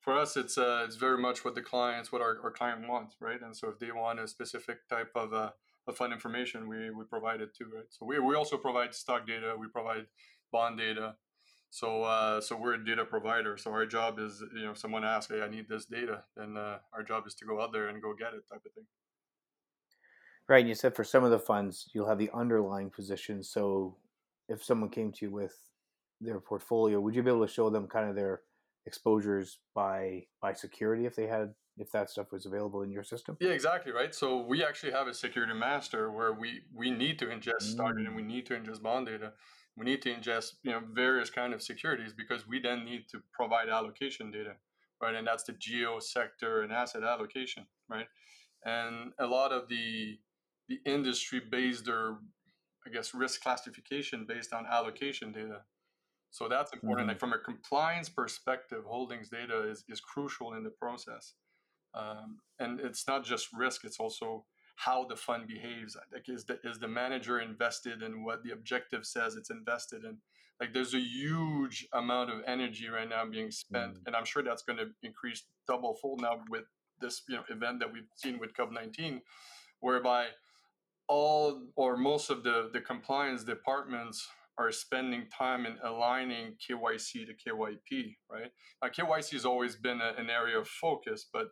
For 0.00 0.16
us, 0.16 0.36
it's 0.36 0.56
uh, 0.56 0.84
it's 0.86 0.96
very 0.96 1.18
much 1.18 1.44
what 1.44 1.54
the 1.54 1.62
clients, 1.62 2.10
what 2.10 2.22
our, 2.22 2.38
our 2.42 2.50
client 2.50 2.88
wants, 2.88 3.16
right? 3.20 3.40
And 3.42 3.54
so 3.54 3.68
if 3.68 3.78
they 3.78 3.90
want 3.92 4.20
a 4.20 4.28
specific 4.28 4.88
type 4.88 5.10
of 5.14 5.34
uh, 5.34 5.50
of 5.86 5.96
fund 5.96 6.12
information, 6.12 6.68
we 6.68 6.90
we 6.90 7.04
provide 7.04 7.40
it 7.40 7.54
too, 7.56 7.70
right? 7.74 7.86
So 7.90 8.06
we 8.06 8.18
we 8.18 8.34
also 8.34 8.56
provide 8.56 8.94
stock 8.94 9.26
data, 9.26 9.54
we 9.58 9.68
provide 9.68 10.06
bond 10.52 10.78
data, 10.78 11.16
so, 11.74 12.04
uh, 12.04 12.40
so 12.40 12.56
we're 12.56 12.74
a 12.74 12.84
data 12.84 13.04
provider. 13.04 13.56
So 13.56 13.72
our 13.72 13.84
job 13.84 14.20
is, 14.20 14.40
you 14.54 14.62
know, 14.62 14.70
if 14.70 14.78
someone 14.78 15.04
asks, 15.04 15.32
"Hey, 15.32 15.42
I 15.42 15.48
need 15.48 15.68
this 15.68 15.86
data," 15.86 16.22
then 16.36 16.56
uh, 16.56 16.78
our 16.92 17.02
job 17.02 17.26
is 17.26 17.34
to 17.34 17.44
go 17.44 17.60
out 17.60 17.72
there 17.72 17.88
and 17.88 18.00
go 18.00 18.14
get 18.14 18.32
it, 18.32 18.46
type 18.48 18.64
of 18.64 18.72
thing. 18.74 18.86
Right. 20.48 20.60
And 20.60 20.68
you 20.68 20.76
said 20.76 20.94
for 20.94 21.02
some 21.02 21.24
of 21.24 21.32
the 21.32 21.38
funds, 21.40 21.90
you'll 21.92 22.06
have 22.06 22.18
the 22.18 22.30
underlying 22.32 22.90
position. 22.90 23.42
So, 23.42 23.96
if 24.48 24.62
someone 24.62 24.88
came 24.88 25.10
to 25.14 25.24
you 25.24 25.32
with 25.32 25.58
their 26.20 26.38
portfolio, 26.38 27.00
would 27.00 27.16
you 27.16 27.24
be 27.24 27.30
able 27.30 27.44
to 27.44 27.52
show 27.52 27.70
them 27.70 27.88
kind 27.88 28.08
of 28.08 28.14
their 28.14 28.42
exposures 28.86 29.58
by 29.74 30.28
by 30.40 30.52
security 30.52 31.06
if 31.06 31.16
they 31.16 31.26
had 31.26 31.54
if 31.76 31.90
that 31.92 32.10
stuff 32.10 32.32
was 32.32 32.46
available 32.46 32.82
in 32.82 32.90
your 32.90 33.04
system? 33.04 33.36
Yeah, 33.40 33.50
exactly 33.50 33.92
right. 33.92 34.14
So 34.14 34.40
we 34.40 34.64
actually 34.64 34.92
have 34.92 35.08
a 35.08 35.14
security 35.14 35.54
master 35.54 36.10
where 36.10 36.32
we 36.32 36.60
we 36.74 36.90
need 36.90 37.18
to 37.20 37.26
ingest 37.26 37.62
mm. 37.62 37.72
stock 37.72 37.94
and 37.96 38.14
we 38.14 38.22
need 38.22 38.46
to 38.46 38.54
ingest 38.54 38.82
bond 38.82 39.06
data 39.06 39.32
we 39.76 39.84
need 39.84 40.02
to 40.02 40.14
ingest 40.14 40.54
you 40.62 40.70
know 40.70 40.80
various 40.92 41.30
kind 41.30 41.52
of 41.52 41.62
securities 41.62 42.12
because 42.12 42.46
we 42.46 42.60
then 42.60 42.84
need 42.84 43.04
to 43.10 43.18
provide 43.32 43.68
allocation 43.68 44.30
data 44.30 44.54
right 45.02 45.14
and 45.14 45.26
that's 45.26 45.44
the 45.44 45.52
geo 45.52 45.98
sector 45.98 46.62
and 46.62 46.72
asset 46.72 47.02
allocation 47.02 47.66
right 47.88 48.06
and 48.64 49.12
a 49.18 49.26
lot 49.26 49.52
of 49.52 49.68
the 49.68 50.18
the 50.68 50.78
industry 50.86 51.40
based 51.50 51.84
their 51.86 52.16
i 52.86 52.90
guess 52.92 53.14
risk 53.14 53.42
classification 53.42 54.24
based 54.26 54.52
on 54.52 54.66
allocation 54.66 55.32
data 55.32 55.60
so 56.30 56.48
that's 56.48 56.72
important 56.72 57.06
mm-hmm. 57.06 57.10
like 57.10 57.20
from 57.20 57.32
a 57.32 57.38
compliance 57.38 58.08
perspective 58.08 58.82
holdings 58.86 59.28
data 59.28 59.68
is, 59.68 59.84
is 59.88 60.00
crucial 60.00 60.54
in 60.54 60.62
the 60.62 60.70
process 60.70 61.34
um, 61.94 62.38
and 62.58 62.80
it's 62.80 63.06
not 63.06 63.24
just 63.24 63.48
risk 63.52 63.84
it's 63.84 64.00
also 64.00 64.44
how 64.76 65.04
the 65.04 65.16
fund 65.16 65.46
behaves. 65.46 65.96
Like, 66.12 66.28
is 66.28 66.44
the 66.44 66.58
is 66.64 66.78
the 66.78 66.88
manager 66.88 67.40
invested 67.40 68.02
in 68.02 68.24
what 68.24 68.42
the 68.42 68.52
objective 68.52 69.06
says 69.06 69.36
it's 69.36 69.50
invested 69.50 70.04
in? 70.04 70.18
Like, 70.60 70.72
there's 70.72 70.94
a 70.94 71.00
huge 71.00 71.86
amount 71.92 72.30
of 72.30 72.40
energy 72.46 72.88
right 72.88 73.08
now 73.08 73.24
being 73.26 73.50
spent, 73.50 73.94
mm. 73.94 74.00
and 74.06 74.16
I'm 74.16 74.24
sure 74.24 74.42
that's 74.42 74.62
going 74.62 74.78
to 74.78 74.86
increase 75.02 75.44
double 75.66 75.94
fold 75.94 76.20
now 76.20 76.40
with 76.48 76.64
this 77.00 77.22
you 77.28 77.36
know 77.36 77.42
event 77.48 77.80
that 77.80 77.92
we've 77.92 78.08
seen 78.16 78.38
with 78.38 78.54
COVID 78.54 78.72
nineteen, 78.72 79.22
whereby 79.80 80.26
all 81.08 81.62
or 81.76 81.96
most 81.96 82.30
of 82.30 82.42
the, 82.42 82.70
the 82.72 82.80
compliance 82.80 83.44
departments 83.44 84.26
are 84.56 84.70
spending 84.70 85.26
time 85.36 85.66
in 85.66 85.76
aligning 85.82 86.54
KYC 86.68 87.26
to 87.26 87.32
KYP, 87.32 88.16
right? 88.30 88.50
Now, 88.82 88.88
KYC 88.88 89.32
has 89.32 89.44
always 89.44 89.74
been 89.74 90.00
a, 90.00 90.14
an 90.16 90.30
area 90.30 90.58
of 90.58 90.68
focus, 90.68 91.26
but 91.32 91.48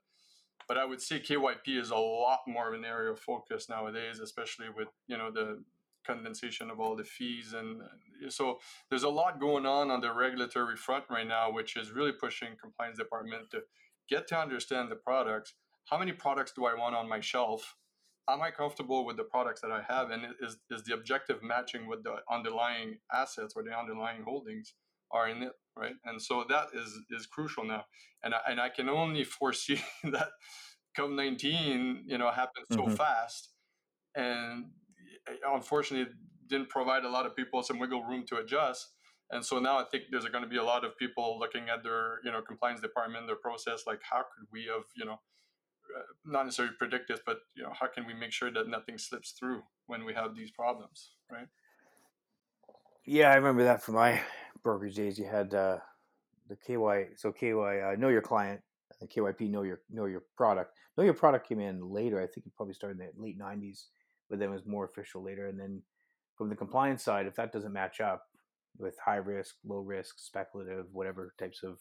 but 0.68 0.78
I 0.78 0.84
would 0.84 1.00
say 1.00 1.20
KYP 1.20 1.80
is 1.80 1.90
a 1.90 1.96
lot 1.96 2.40
more 2.46 2.68
of 2.68 2.74
an 2.74 2.84
area 2.84 3.10
of 3.10 3.18
focus 3.18 3.68
nowadays, 3.68 4.18
especially 4.20 4.66
with 4.76 4.88
you 5.06 5.16
know 5.16 5.30
the 5.30 5.62
condensation 6.04 6.70
of 6.70 6.80
all 6.80 6.96
the 6.96 7.04
fees 7.04 7.52
and 7.52 7.80
so 8.28 8.58
there's 8.90 9.04
a 9.04 9.08
lot 9.08 9.38
going 9.38 9.64
on 9.64 9.88
on 9.88 10.00
the 10.00 10.12
regulatory 10.12 10.76
front 10.76 11.04
right 11.08 11.28
now 11.28 11.48
which 11.48 11.76
is 11.76 11.92
really 11.92 12.10
pushing 12.10 12.56
compliance 12.60 12.98
department 12.98 13.48
to 13.52 13.60
get 14.08 14.26
to 14.28 14.38
understand 14.38 14.90
the 14.90 14.96
products. 14.96 15.54
How 15.86 15.98
many 15.98 16.12
products 16.12 16.52
do 16.54 16.66
i 16.66 16.74
want 16.74 16.94
on 16.94 17.08
my 17.08 17.20
shelf? 17.20 17.76
Am 18.28 18.42
i 18.42 18.50
comfortable 18.50 19.04
with 19.04 19.16
the 19.16 19.24
products 19.24 19.60
that 19.62 19.70
i 19.70 19.82
have? 19.82 20.10
And 20.10 20.22
is, 20.40 20.58
is 20.70 20.82
the 20.84 20.94
objective 20.94 21.42
matching 21.42 21.86
with 21.86 22.04
the 22.04 22.16
underlying 22.30 22.98
assets 23.12 23.54
or 23.56 23.62
the 23.62 23.76
underlying 23.76 24.22
holdings 24.22 24.74
are 25.10 25.28
in 25.28 25.42
it 25.42 25.52
right 25.76 25.94
and 26.04 26.20
so 26.20 26.44
that 26.48 26.68
is 26.74 26.98
is 27.10 27.26
crucial 27.26 27.64
now 27.64 27.84
and 28.22 28.34
I, 28.34 28.38
and 28.48 28.60
I 28.60 28.68
can 28.68 28.88
only 28.88 29.24
foresee 29.38 29.80
that 30.04 30.28
covid-19 30.98 32.02
you 32.06 32.18
know 32.18 32.30
happens 32.30 32.66
so 32.70 32.82
mm-hmm. 32.82 32.94
fast 32.94 33.50
and 34.14 34.66
unfortunately 35.46 36.12
didn't 36.48 36.68
provide 36.68 37.04
a 37.04 37.08
lot 37.08 37.26
of 37.26 37.34
people 37.34 37.62
some 37.62 37.78
wiggle 37.78 38.04
room 38.04 38.24
to 38.28 38.36
adjust. 38.36 38.90
And 39.30 39.44
so 39.44 39.58
now 39.58 39.78
I 39.78 39.84
think 39.90 40.04
there's 40.10 40.26
going 40.26 40.44
to 40.44 40.50
be 40.50 40.58
a 40.58 40.64
lot 40.64 40.84
of 40.84 40.96
people 40.98 41.38
looking 41.38 41.70
at 41.70 41.82
their, 41.82 42.20
you 42.22 42.30
know, 42.30 42.42
compliance 42.42 42.80
department, 42.80 43.26
their 43.26 43.36
process, 43.36 43.84
like 43.86 44.00
how 44.02 44.18
could 44.18 44.46
we 44.52 44.66
have, 44.66 44.84
you 44.94 45.06
know, 45.06 45.14
uh, 45.96 46.02
not 46.26 46.44
necessarily 46.44 46.74
predict 46.78 47.08
this, 47.08 47.20
but 47.24 47.38
you 47.56 47.62
know, 47.62 47.72
how 47.78 47.86
can 47.86 48.06
we 48.06 48.14
make 48.14 48.32
sure 48.32 48.50
that 48.50 48.68
nothing 48.68 48.98
slips 48.98 49.32
through 49.32 49.62
when 49.86 50.04
we 50.04 50.12
have 50.12 50.36
these 50.36 50.50
problems, 50.50 51.12
right? 51.30 51.48
Yeah, 53.06 53.30
I 53.30 53.36
remember 53.36 53.64
that 53.64 53.82
from 53.82 53.94
my 53.94 54.20
brokerage 54.62 54.96
days. 54.96 55.18
You 55.18 55.26
had 55.26 55.54
uh, 55.54 55.78
the 56.48 56.56
KY, 56.56 57.14
so 57.16 57.32
KY 57.32 57.50
uh, 57.52 57.96
know 57.96 58.08
your 58.08 58.22
client, 58.22 58.60
and 59.00 59.10
KYP 59.10 59.50
know 59.50 59.62
your 59.62 59.80
know 59.90 60.06
your 60.06 60.22
product. 60.36 60.76
Know 60.96 61.04
your 61.04 61.14
product 61.14 61.48
came 61.48 61.60
in 61.60 61.90
later. 61.90 62.18
I 62.18 62.26
think 62.26 62.46
it 62.46 62.54
probably 62.56 62.74
started 62.74 63.00
in 63.00 63.06
the 63.06 63.22
late 63.22 63.38
'90s 63.38 63.84
but 64.32 64.38
then 64.38 64.48
it 64.48 64.52
was 64.52 64.64
more 64.64 64.86
official 64.86 65.22
later. 65.22 65.48
And 65.48 65.60
then 65.60 65.82
from 66.38 66.48
the 66.48 66.56
compliance 66.56 67.04
side, 67.04 67.26
if 67.26 67.34
that 67.34 67.52
doesn't 67.52 67.72
match 67.72 68.00
up 68.00 68.22
with 68.78 68.96
high 68.98 69.16
risk, 69.16 69.56
low 69.62 69.80
risk, 69.80 70.14
speculative, 70.18 70.86
whatever 70.90 71.34
types 71.38 71.62
of 71.62 71.78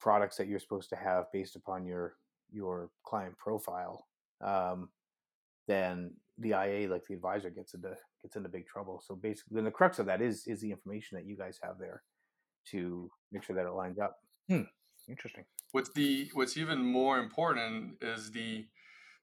products 0.00 0.36
that 0.36 0.48
you're 0.48 0.58
supposed 0.58 0.90
to 0.90 0.96
have 0.96 1.26
based 1.32 1.54
upon 1.54 1.86
your 1.86 2.16
your 2.52 2.90
client 3.06 3.38
profile, 3.38 4.08
um, 4.40 4.88
then 5.68 6.12
the 6.38 6.50
IA, 6.50 6.88
like 6.88 7.04
the 7.06 7.14
advisor, 7.14 7.50
gets 7.50 7.74
into 7.74 7.94
gets 8.22 8.36
into 8.36 8.48
big 8.48 8.66
trouble. 8.66 9.02
So 9.06 9.14
basically, 9.14 9.62
the 9.62 9.70
crux 9.70 9.98
of 9.98 10.06
that 10.06 10.20
is 10.20 10.46
is 10.46 10.60
the 10.60 10.70
information 10.70 11.16
that 11.16 11.26
you 11.26 11.36
guys 11.36 11.58
have 11.62 11.78
there 11.78 12.02
to 12.70 13.10
make 13.32 13.42
sure 13.42 13.56
that 13.56 13.66
it 13.66 13.72
lines 13.72 13.98
up. 13.98 14.16
Hmm. 14.48 14.62
Interesting. 15.08 15.44
What's 15.72 15.90
the 15.92 16.30
what's 16.34 16.56
even 16.56 16.80
more 16.84 17.18
important 17.18 17.94
is 18.00 18.30
the 18.32 18.66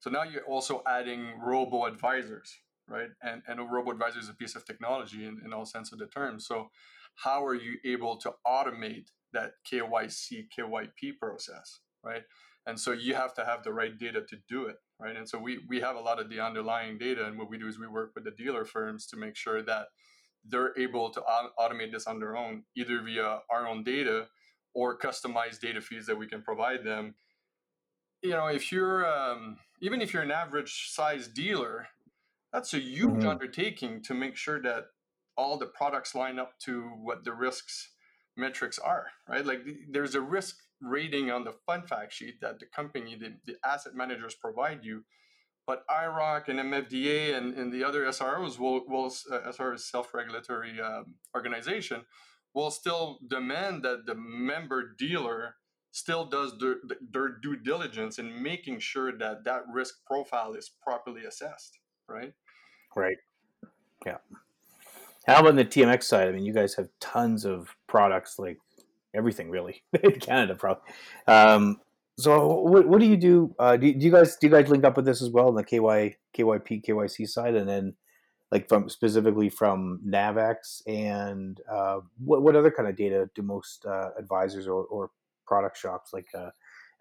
so 0.00 0.10
now 0.10 0.22
you're 0.22 0.44
also 0.44 0.82
adding 0.86 1.40
robo 1.40 1.86
advisors, 1.86 2.56
right? 2.88 3.08
And, 3.22 3.42
and 3.48 3.58
a 3.58 3.64
robo 3.64 3.90
advisor 3.90 4.20
is 4.20 4.28
a 4.28 4.34
piece 4.34 4.54
of 4.54 4.64
technology 4.64 5.24
in, 5.24 5.40
in 5.44 5.52
all 5.52 5.66
sense 5.66 5.92
of 5.92 5.98
the 5.98 6.06
term. 6.06 6.38
So 6.38 6.70
how 7.16 7.44
are 7.44 7.54
you 7.54 7.78
able 7.84 8.16
to 8.18 8.32
automate 8.46 9.08
that 9.32 9.52
KYC, 9.70 10.46
KYP 10.56 11.18
process, 11.20 11.80
right? 12.04 12.22
And 12.68 12.78
so 12.78 12.92
you 12.92 13.14
have 13.14 13.34
to 13.34 13.44
have 13.44 13.64
the 13.64 13.72
right 13.72 13.98
data 13.98 14.20
to 14.28 14.36
do 14.48 14.66
it, 14.66 14.76
right? 15.00 15.16
And 15.16 15.28
so 15.28 15.38
we, 15.38 15.58
we 15.68 15.80
have 15.80 15.96
a 15.96 16.00
lot 16.00 16.20
of 16.20 16.28
the 16.28 16.38
underlying 16.38 16.98
data. 16.98 17.26
And 17.26 17.36
what 17.36 17.50
we 17.50 17.58
do 17.58 17.66
is 17.66 17.78
we 17.78 17.88
work 17.88 18.12
with 18.14 18.24
the 18.24 18.30
dealer 18.30 18.64
firms 18.64 19.06
to 19.08 19.16
make 19.16 19.34
sure 19.34 19.62
that 19.62 19.86
they're 20.44 20.78
able 20.78 21.10
to 21.10 21.22
automate 21.58 21.92
this 21.92 22.06
on 22.06 22.20
their 22.20 22.36
own, 22.36 22.62
either 22.76 23.02
via 23.02 23.40
our 23.50 23.66
own 23.66 23.82
data 23.82 24.26
or 24.74 24.96
customized 24.96 25.60
data 25.60 25.80
feeds 25.80 26.06
that 26.06 26.16
we 26.16 26.28
can 26.28 26.42
provide 26.42 26.84
them 26.84 27.14
you 28.22 28.30
know, 28.30 28.46
if 28.46 28.72
you're 28.72 29.06
um, 29.06 29.58
even 29.80 30.00
if 30.00 30.12
you're 30.12 30.22
an 30.22 30.30
average 30.30 30.90
size 30.90 31.28
dealer, 31.28 31.88
that's 32.52 32.74
a 32.74 32.80
huge 32.80 33.10
mm-hmm. 33.10 33.28
undertaking 33.28 34.02
to 34.04 34.14
make 34.14 34.36
sure 34.36 34.60
that 34.62 34.86
all 35.36 35.56
the 35.56 35.66
products 35.66 36.14
line 36.14 36.38
up 36.38 36.58
to 36.60 36.82
what 37.02 37.24
the 37.24 37.32
risks 37.32 37.90
metrics 38.36 38.78
are, 38.78 39.06
right? 39.28 39.46
Like 39.46 39.60
there's 39.88 40.14
a 40.14 40.20
risk 40.20 40.56
rating 40.80 41.30
on 41.30 41.44
the 41.44 41.52
fund 41.66 41.88
fact 41.88 42.12
sheet 42.12 42.40
that 42.40 42.58
the 42.60 42.66
company, 42.66 43.16
the, 43.16 43.34
the 43.46 43.56
asset 43.66 43.94
managers 43.94 44.34
provide 44.34 44.84
you, 44.84 45.04
but 45.66 45.86
IIROC 45.88 46.48
and 46.48 46.60
MFDA 46.60 47.36
and, 47.36 47.54
and 47.54 47.72
the 47.72 47.84
other 47.84 48.04
SROs 48.06 48.58
will, 48.58 48.86
will 48.88 49.12
uh, 49.30 49.50
SRO 49.50 49.78
self-regulatory 49.78 50.80
um, 50.80 51.14
organization, 51.34 52.02
will 52.54 52.70
still 52.70 53.18
demand 53.28 53.82
that 53.82 54.06
the 54.06 54.14
member 54.14 54.94
dealer 54.98 55.56
still 55.90 56.24
does 56.24 56.56
their, 56.58 56.76
their 57.12 57.28
due 57.28 57.56
diligence 57.56 58.18
in 58.18 58.42
making 58.42 58.78
sure 58.78 59.16
that 59.18 59.44
that 59.44 59.62
risk 59.72 60.04
profile 60.06 60.54
is 60.54 60.70
properly 60.82 61.24
assessed, 61.24 61.78
right? 62.08 62.32
Right. 62.96 63.16
Yeah. 64.06 64.18
How 65.26 65.40
about 65.40 65.56
the 65.56 65.64
TMX 65.64 66.04
side? 66.04 66.28
I 66.28 66.32
mean, 66.32 66.46
you 66.46 66.54
guys 66.54 66.74
have 66.76 66.88
tons 67.00 67.44
of 67.44 67.76
products, 67.86 68.38
like 68.38 68.58
everything 69.14 69.50
really 69.50 69.82
in 70.02 70.12
Canada, 70.20 70.54
probably. 70.54 70.82
Um, 71.26 71.80
so, 72.18 72.60
what, 72.60 72.88
what 72.88 73.00
do 73.00 73.06
you 73.06 73.16
do? 73.16 73.54
Uh, 73.58 73.76
do, 73.76 73.92
do, 73.92 74.04
you 74.04 74.10
guys 74.10 74.36
do 74.36 74.48
you 74.48 74.52
guys 74.52 74.68
link 74.68 74.84
up 74.84 74.96
with 74.96 75.04
this 75.04 75.22
as 75.22 75.30
well 75.30 75.48
on 75.48 75.54
the 75.54 75.64
KY 75.64 76.16
KYP 76.36 76.84
KYC 76.84 77.28
side, 77.28 77.54
and 77.54 77.68
then 77.68 77.94
like 78.50 78.68
from 78.68 78.88
specifically 78.88 79.48
from 79.48 80.00
Navex 80.06 80.82
and 80.86 81.60
uh, 81.70 81.98
what 82.18 82.42
what 82.42 82.56
other 82.56 82.70
kind 82.70 82.88
of 82.88 82.96
data 82.96 83.28
do 83.34 83.42
most 83.42 83.84
uh, 83.86 84.10
advisors 84.18 84.66
or, 84.66 84.84
or 84.84 85.10
product 85.46 85.76
shops 85.76 86.12
like 86.12 86.26
uh, 86.36 86.50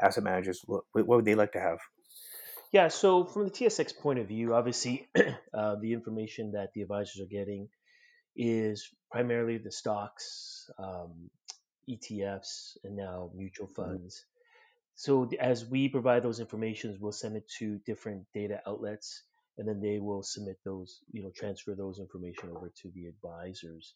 asset 0.02 0.24
managers 0.24 0.62
what, 0.66 0.84
what 0.94 1.08
would 1.08 1.26
they 1.26 1.36
like 1.36 1.52
to 1.54 1.60
have 1.60 1.80
yeah 2.72 2.88
so 2.88 3.26
from 3.26 3.46
the 3.46 3.52
tsx 3.52 3.98
point 3.98 4.20
of 4.20 4.28
view 4.28 4.54
obviously 4.54 5.08
uh, 5.54 5.76
the 5.82 5.94
information 5.94 6.52
that 6.54 6.70
the 6.74 6.82
advisors 6.82 7.22
are 7.22 7.30
getting 7.30 7.68
is 8.36 8.90
primarily 9.12 9.58
the 9.58 9.72
stocks 9.72 10.70
um, 10.80 11.30
etfs 11.90 12.78
and 12.84 12.96
now 12.96 13.30
mutual 13.36 13.68
mm-hmm. 13.68 13.82
funds. 13.82 14.26
So 14.96 15.30
as 15.40 15.64
we 15.66 15.90
provide 15.90 16.24
those 16.24 16.40
informations 16.40 17.00
we'll 17.00 17.12
send 17.12 17.36
it 17.38 17.48
to 17.60 17.80
different 17.86 18.26
data 18.34 18.62
outlets 18.66 19.24
and 19.58 19.68
then 19.68 19.82
they 19.82 20.00
will 20.00 20.24
submit 20.24 20.58
those 20.64 21.00
you 21.12 21.24
know 21.24 21.32
transfer 21.36 21.76
those 21.76 22.00
information 22.00 22.50
over 22.56 22.72
to 22.82 22.92
the 22.94 23.08
advisors. 23.08 23.94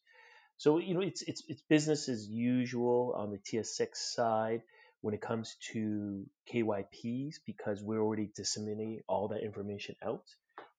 So 0.57 0.77
you 0.77 0.93
know, 0.93 1.01
it's 1.01 1.21
it's 1.23 1.43
it's 1.47 1.61
business 1.63 2.07
as 2.07 2.27
usual 2.27 3.15
on 3.17 3.31
the 3.31 3.39
TSX 3.39 3.95
side 3.95 4.61
when 5.01 5.15
it 5.15 5.21
comes 5.21 5.55
to 5.73 6.25
KYPs 6.53 7.37
because 7.45 7.81
we're 7.81 8.01
already 8.01 8.29
disseminating 8.35 9.01
all 9.07 9.29
that 9.29 9.43
information 9.43 9.95
out 10.03 10.23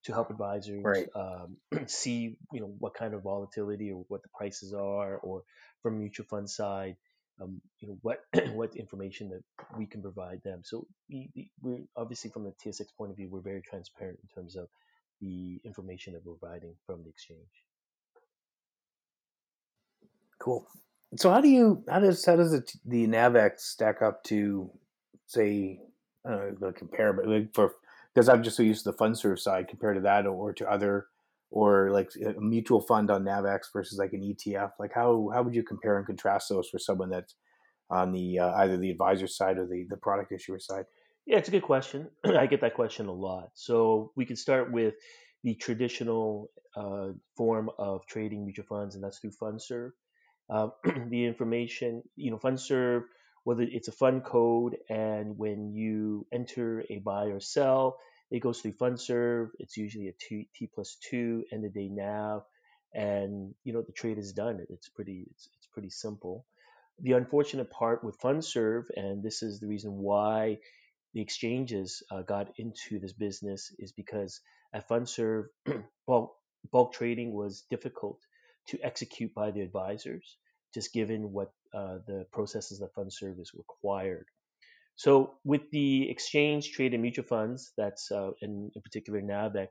to 0.05 0.13
help 0.13 0.29
advisors 0.29 0.83
right. 0.83 1.07
um, 1.15 1.57
see 1.87 2.35
you 2.51 2.59
know 2.59 2.73
what 2.79 2.93
kind 2.93 3.13
of 3.13 3.23
volatility 3.23 3.91
or 3.91 4.03
what 4.07 4.21
the 4.23 4.29
prices 4.37 4.73
are, 4.73 5.17
or 5.17 5.43
from 5.81 5.99
mutual 5.99 6.25
fund 6.25 6.49
side, 6.49 6.95
um, 7.41 7.61
you 7.79 7.87
know 7.87 7.97
what 8.01 8.19
what 8.53 8.75
information 8.75 9.29
that 9.29 9.43
we 9.77 9.85
can 9.85 10.01
provide 10.01 10.41
them. 10.43 10.61
So 10.63 10.85
we, 11.09 11.29
we're 11.61 11.79
obviously 11.95 12.29
from 12.31 12.43
the 12.43 12.53
TSX 12.63 12.87
point 12.97 13.11
of 13.11 13.17
view, 13.17 13.29
we're 13.29 13.41
very 13.41 13.61
transparent 13.61 14.19
in 14.21 14.41
terms 14.41 14.55
of 14.55 14.67
the 15.21 15.59
information 15.63 16.13
that 16.13 16.25
we're 16.25 16.35
providing 16.35 16.75
from 16.85 17.03
the 17.03 17.09
exchange. 17.09 17.63
Cool. 20.39 20.67
So 21.15 21.31
how 21.31 21.41
do 21.41 21.47
you 21.47 21.83
how 21.89 21.99
does 21.99 22.25
how 22.25 22.35
does 22.35 22.53
it, 22.53 22.71
the 22.85 23.07
Navex 23.07 23.59
stack 23.59 24.01
up 24.01 24.23
to 24.25 24.69
say 25.27 25.79
I 26.25 26.31
don't 26.31 26.61
know 26.61 26.71
compare 26.71 27.13
but 27.13 27.27
like 27.27 27.53
for 27.53 27.73
because 28.13 28.29
I'm 28.29 28.43
just 28.43 28.57
so 28.57 28.63
used 28.63 28.83
to 28.83 28.91
the 28.91 28.97
FundServ 28.97 29.39
side 29.39 29.67
compared 29.67 29.95
to 29.95 30.01
that 30.01 30.25
or 30.25 30.53
to 30.53 30.69
other 30.69 31.07
or 31.49 31.91
like 31.91 32.11
a 32.15 32.39
mutual 32.39 32.81
fund 32.81 33.11
on 33.11 33.23
Navex 33.23 33.65
versus 33.71 33.99
like 33.99 34.13
an 34.13 34.21
ETF 34.21 34.71
like 34.79 34.93
how 34.93 35.29
how 35.33 35.43
would 35.43 35.55
you 35.55 35.63
compare 35.63 35.97
and 35.97 36.05
contrast 36.05 36.49
those 36.49 36.69
for 36.69 36.79
someone 36.79 37.09
that's 37.09 37.35
on 37.89 38.11
the 38.11 38.39
uh, 38.39 38.51
either 38.57 38.77
the 38.77 38.89
advisor 38.91 39.27
side 39.27 39.57
or 39.57 39.67
the 39.67 39.85
the 39.89 39.97
product 39.97 40.31
issuer 40.31 40.59
side? 40.59 40.85
Yeah, 41.25 41.37
it's 41.37 41.47
a 41.47 41.51
good 41.51 41.63
question. 41.63 42.09
I 42.25 42.47
get 42.47 42.61
that 42.61 42.73
question 42.73 43.07
a 43.07 43.13
lot. 43.13 43.49
So 43.53 44.11
we 44.15 44.25
can 44.25 44.35
start 44.35 44.71
with 44.71 44.95
the 45.43 45.55
traditional 45.55 46.49
uh, 46.75 47.09
form 47.37 47.69
of 47.77 48.05
trading 48.07 48.45
mutual 48.45 48.65
funds, 48.65 48.95
and 48.95 49.03
that's 49.03 49.19
through 49.19 49.31
FundServ 49.41 49.91
uh, 50.49 50.67
the 51.09 51.25
information, 51.25 52.03
you 52.15 52.31
know, 52.31 52.37
FundServ, 52.37 53.03
whether 53.43 53.63
it's 53.63 53.87
a 53.87 53.91
fund 53.91 54.23
code, 54.23 54.77
and 54.89 55.37
when 55.37 55.73
you 55.73 56.02
enter 56.31 56.83
a 56.89 56.99
buy 56.99 57.25
or 57.25 57.39
sell, 57.39 57.97
it 58.31 58.39
goes 58.39 58.61
through 58.61 58.73
FundServ. 58.73 59.49
It's 59.59 59.77
usually 59.77 60.07
a 60.07 60.13
T 60.19 60.47
plus 60.73 60.97
two 61.09 61.43
end 61.51 61.65
of 61.65 61.73
day 61.73 61.89
NAV, 61.89 62.41
and 62.93 63.53
you 63.63 63.73
know 63.73 63.81
the 63.81 63.91
trade 63.91 64.17
is 64.17 64.33
done. 64.33 64.65
It's 64.69 64.89
pretty, 64.89 65.27
it's, 65.29 65.49
it's 65.57 65.67
pretty 65.71 65.89
simple. 65.89 66.45
The 66.99 67.13
unfortunate 67.13 67.69
part 67.69 68.03
with 68.03 68.19
FundServ, 68.19 68.85
and 68.95 69.23
this 69.23 69.43
is 69.43 69.59
the 69.59 69.67
reason 69.67 69.93
why 69.93 70.59
the 71.13 71.21
exchanges 71.21 72.03
uh, 72.11 72.21
got 72.21 72.53
into 72.57 72.99
this 72.99 73.13
business, 73.13 73.71
is 73.77 73.91
because 73.91 74.41
at 74.73 74.87
FundServ, 74.87 75.45
bulk, 76.07 76.35
bulk 76.71 76.93
trading 76.93 77.33
was 77.33 77.65
difficult 77.69 78.19
to 78.69 78.79
execute 78.81 79.33
by 79.33 79.51
the 79.51 79.61
advisors, 79.61 80.37
just 80.73 80.93
given 80.93 81.31
what 81.31 81.51
uh, 81.73 81.97
the 82.07 82.25
processes 82.31 82.79
that 82.79 82.95
FundServ 82.95 83.39
is 83.39 83.51
required. 83.53 84.25
So 84.95 85.33
with 85.43 85.69
the 85.71 86.09
exchange 86.09 86.71
traded 86.71 86.99
mutual 86.99 87.25
funds, 87.25 87.71
that's 87.77 88.11
uh, 88.11 88.31
in, 88.41 88.71
in 88.75 88.81
particular 88.81 89.21
NAVEX, 89.21 89.67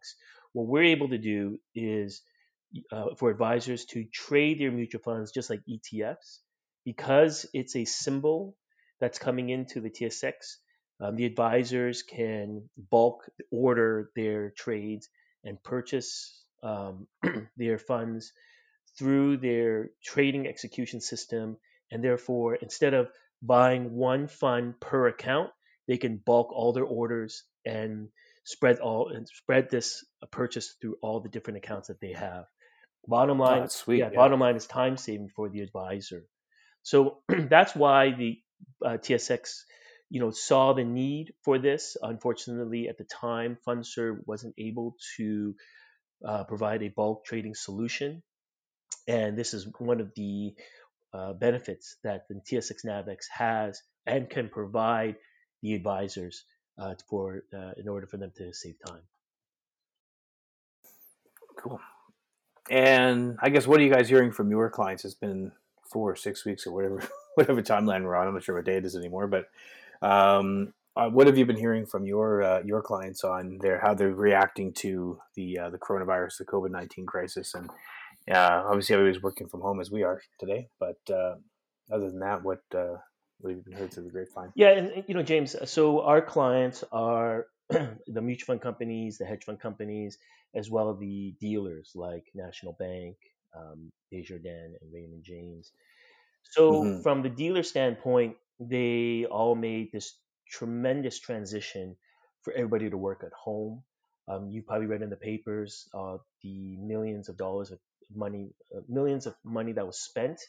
what 0.53 0.67
we're 0.67 0.85
able 0.85 1.09
to 1.11 1.19
do 1.19 1.59
is 1.75 2.23
uh, 2.91 3.15
for 3.17 3.31
advisors 3.31 3.85
to 3.87 4.05
trade 4.05 4.61
their 4.61 4.73
mutual 4.73 5.01
funds 5.03 5.33
just 5.33 5.51
like 5.51 5.61
ETFs, 5.69 6.39
because 6.85 7.47
it's 7.53 7.77
a 7.77 7.85
symbol 7.85 8.57
that's 9.01 9.19
coming 9.19 9.51
into 9.51 9.81
the 9.81 9.91
TSX. 9.91 10.33
Um, 11.01 11.17
the 11.17 11.27
advisors 11.27 12.03
can 12.03 12.69
bulk 12.91 13.29
order 13.51 14.11
their 14.15 14.51
trades 14.51 15.09
and 15.45 15.63
purchase 15.63 16.45
um, 16.63 17.07
their 17.57 17.79
funds 17.79 18.33
through 18.99 19.39
their 19.39 19.91
trading 20.05 20.47
execution 20.47 21.01
system, 21.01 21.57
and 21.91 22.05
therefore, 22.05 22.55
instead 22.57 22.95
of 22.95 23.09
buying 23.43 23.93
one 23.93 24.29
fund 24.29 24.79
per 24.81 25.09
account, 25.09 25.51
they 25.89 25.97
can 25.97 26.17
bulk 26.17 26.53
all 26.53 26.73
their 26.73 26.85
orders 26.85 27.43
and 27.67 28.09
spread 28.45 28.79
all 28.79 29.09
and 29.09 29.29
spread 29.29 29.71
this 29.71 30.05
purchase 30.31 30.75
through 30.81 30.97
all 31.03 31.21
the 31.21 31.29
different 31.29 31.59
accounts 31.59 31.89
that 31.89 32.01
they 32.01 32.13
have. 32.13 32.45
Bottom 33.07 33.41
oh, 33.41 33.45
line, 33.45 33.63
oh, 33.63 33.67
sweet, 33.67 33.99
yeah, 33.99 34.11
yeah, 34.11 34.17
bottom 34.17 34.41
line 34.41 34.57
is 34.57 34.67
time 34.67 34.97
saving 34.97 35.29
for 35.35 35.49
the 35.49 35.61
advisor. 35.61 36.25
So 36.83 37.19
that's 37.29 37.75
why 37.75 38.13
the 38.13 38.39
uh, 38.85 38.99
TSX, 38.99 39.63
you 40.09 40.21
know, 40.21 40.31
saw 40.31 40.73
the 40.73 40.85
need 40.85 41.33
for 41.43 41.59
this. 41.59 41.97
Unfortunately, 42.01 42.89
at 42.89 42.99
the 42.99 43.05
time, 43.05 43.59
FundServ 43.67 44.19
wasn't 44.27 44.55
able 44.57 44.97
to 45.17 45.55
uh, 46.27 46.45
provide 46.45 46.83
a 46.83 46.89
bulk 46.89 47.25
trading 47.25 47.55
solution, 47.55 48.23
and 49.09 49.37
this 49.37 49.53
is 49.53 49.67
one 49.79 50.01
of 50.01 50.13
the 50.15 50.55
uh, 51.15 51.33
benefits 51.35 51.97
that 52.05 52.27
the 52.29 52.35
TSX 52.35 52.85
Navex 52.87 53.27
has 53.31 53.83
and 54.07 54.29
can 54.29 54.49
provide 54.49 55.17
the 55.63 55.75
advisors 55.75 56.45
uh, 56.79 56.95
for 57.09 57.45
uh, 57.55 57.73
in 57.77 57.89
order 57.89 58.07
for 58.07 58.17
them 58.17 58.33
to 58.37 58.53
save 58.53 58.77
time. 58.87 59.03
Cool. 61.57 61.81
And 62.71 63.37
I 63.41 63.51
guess 63.51 63.67
what 63.67 63.81
are 63.81 63.83
you 63.83 63.93
guys 63.93 64.09
hearing 64.09 64.33
from 64.33 64.51
your 64.51 64.71
clients? 64.71 65.05
It's 65.05 65.15
been 65.15 65.53
four 65.85 66.11
or 66.11 66.17
six 66.17 66.45
weeks 66.45 66.67
or 66.67 66.73
whatever 66.73 67.03
whatever 67.35 67.63
timeline 67.63 68.05
we're 68.05 68.17
on. 68.17 68.29
I'm 68.29 68.35
not 68.35 68.45
sure 68.45 68.57
what 68.57 68.65
day 68.65 68.77
it 68.77 68.85
is 68.85 68.97
anymore, 68.97 69.27
but 69.27 69.51
um, 70.01 70.73
uh, 70.97 71.09
what 71.09 71.27
have 71.27 71.39
you 71.39 71.47
been 71.47 71.57
hearing 71.57 71.87
from 71.87 72.07
your 72.07 72.43
uh, 72.43 72.63
your 72.65 72.83
clients 72.83 73.25
on 73.25 73.59
their 73.59 73.81
how 73.81 73.95
they're 73.95 74.15
reacting 74.15 74.73
to 74.75 75.19
the 75.35 75.59
the 75.71 75.79
coronavirus, 75.79 76.39
the 76.39 76.45
COVID 76.45 76.71
nineteen 76.71 77.07
crisis, 77.07 77.55
and 77.55 77.71
uh, 78.31 78.63
obviously 78.67 78.95
everybody's 78.95 79.23
working 79.23 79.49
from 79.49 79.61
home 79.61 79.81
as 79.81 79.91
we 79.91 80.03
are 80.03 80.21
today. 80.39 80.69
But 80.79 80.99
uh, 81.11 81.35
other 81.93 82.11
than 82.11 82.21
that, 82.21 82.43
what 82.43 82.61
uh, 82.75 82.97
what 83.39 83.51
have 83.51 83.59
you 83.59 83.65
been 83.65 83.79
heard 83.79 83.93
through 83.93 84.05
the 84.05 84.11
grapevine? 84.11 84.53
Yeah, 84.55 84.71
and 84.71 85.05
you 85.07 85.15
know, 85.15 85.23
James. 85.23 85.57
So 85.71 86.03
our 86.03 86.23
clients 86.23 86.85
are 86.93 87.47
the 87.69 88.23
mutual 88.23 88.47
fund 88.47 88.61
companies, 88.61 89.19
the 89.19 89.25
hedge 89.25 89.45
fund 89.45 89.61
companies, 89.61 90.19
as 90.55 90.71
well 90.71 90.91
as 90.91 90.99
the 90.99 91.35
dealers 91.41 91.93
like 91.95 92.25
National 92.35 92.75
Bank, 92.79 93.17
um, 93.57 93.91
Desjardins, 94.13 94.77
and 94.81 94.93
Raymond 94.93 95.25
James. 95.25 95.73
So 96.43 96.73
mm-hmm. 96.73 97.03
from 97.03 97.23
the 97.23 97.29
dealer 97.29 97.63
standpoint, 97.63 98.37
they 98.61 99.27
all 99.31 99.55
made 99.55 99.91
this 99.93 100.15
tremendous 100.49 101.19
transition 101.19 101.97
for 102.43 102.53
everybody 102.53 102.91
to 102.91 102.97
work 102.97 103.23
at 103.25 103.33
home. 103.33 103.83
Um, 104.29 104.51
you 104.51 104.63
probably 104.63 104.87
read 104.87 105.03
in 105.03 105.11
the 105.11 105.17
papers 105.17 105.89
uh, 105.95 106.19
the 106.43 106.77
millions 106.79 107.29
of 107.29 107.37
dollars 107.37 107.71
of 107.71 107.79
money, 108.17 108.51
uh, 108.75 108.81
millions 108.89 109.27
of 109.27 109.35
money 109.45 109.73
that 109.73 109.87
was 109.87 110.01
spent 110.01 110.41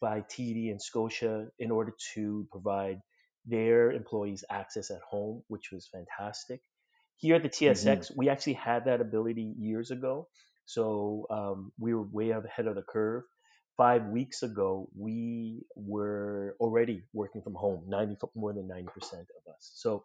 by 0.00 0.20
TD 0.20 0.70
and 0.70 0.80
Scotia 0.80 1.48
in 1.58 1.70
order 1.70 1.92
to 2.14 2.46
provide 2.50 3.00
their 3.46 3.90
employees 3.90 4.44
access 4.50 4.90
at 4.90 5.00
home, 5.00 5.42
which 5.48 5.70
was 5.72 5.88
fantastic. 5.88 6.60
Here 7.16 7.36
at 7.36 7.42
the 7.42 7.48
TSX, 7.48 7.84
mm-hmm. 7.84 8.14
we 8.16 8.28
actually 8.28 8.54
had 8.54 8.86
that 8.86 9.00
ability 9.00 9.54
years 9.58 9.90
ago. 9.90 10.28
So 10.64 11.26
um, 11.30 11.72
we 11.78 11.94
were 11.94 12.02
way 12.02 12.30
ahead 12.30 12.66
of 12.66 12.76
the 12.76 12.82
curve 12.82 13.24
five 13.80 14.04
weeks 14.08 14.42
ago, 14.42 14.90
we 14.94 15.64
were 15.74 16.54
already 16.60 17.02
working 17.14 17.40
from 17.40 17.54
home, 17.54 17.82
90, 17.88 18.18
more 18.34 18.52
than 18.52 18.68
90% 18.68 18.84
of 18.84 19.54
us. 19.54 19.72
So 19.74 20.04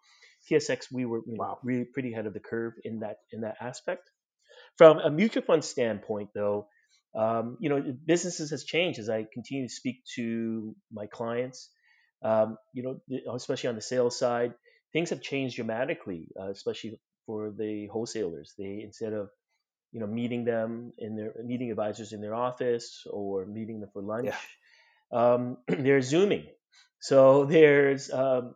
TSX, 0.49 0.89
we 0.93 1.03
were 1.03 1.19
you 1.27 1.33
know, 1.33 1.43
wow. 1.43 1.59
really 1.61 1.83
pretty 1.83 2.13
ahead 2.13 2.25
of 2.25 2.33
the 2.33 2.39
curve 2.39 2.75
in 2.85 2.99
that 2.99 3.17
in 3.33 3.41
that 3.41 3.57
aspect. 3.59 4.09
From 4.77 4.99
a 4.99 5.09
mutual 5.09 5.43
fund 5.43 5.63
standpoint, 5.63 6.29
though, 6.33 6.67
um, 7.15 7.57
you 7.59 7.69
know, 7.69 7.95
businesses 8.05 8.49
has 8.51 8.63
changed 8.65 8.99
as 8.99 9.09
I 9.09 9.25
continue 9.33 9.67
to 9.67 9.73
speak 9.73 10.03
to 10.15 10.75
my 10.91 11.05
clients. 11.07 11.69
Um, 12.21 12.57
you 12.73 12.83
know, 12.83 13.33
especially 13.33 13.69
on 13.69 13.75
the 13.75 13.81
sales 13.81 14.17
side, 14.17 14.53
things 14.93 15.11
have 15.11 15.21
changed 15.21 15.55
dramatically, 15.55 16.29
uh, 16.39 16.49
especially 16.49 16.99
for 17.25 17.51
the 17.51 17.87
wholesalers. 17.87 18.53
They 18.57 18.81
instead 18.83 19.13
of 19.13 19.29
you 19.91 19.99
know 19.99 20.07
meeting 20.07 20.43
them 20.43 20.91
in 20.97 21.15
their 21.15 21.33
meeting 21.43 21.71
advisors 21.71 22.13
in 22.13 22.21
their 22.21 22.35
office 22.35 23.05
or 23.09 23.45
meeting 23.45 23.79
them 23.79 23.89
for 23.93 24.01
lunch. 24.01 24.27
Yeah. 24.27 24.37
Um, 25.11 25.57
they're 25.67 26.01
zooming, 26.01 26.47
so 26.99 27.45
there's 27.55 28.11
um, 28.11 28.55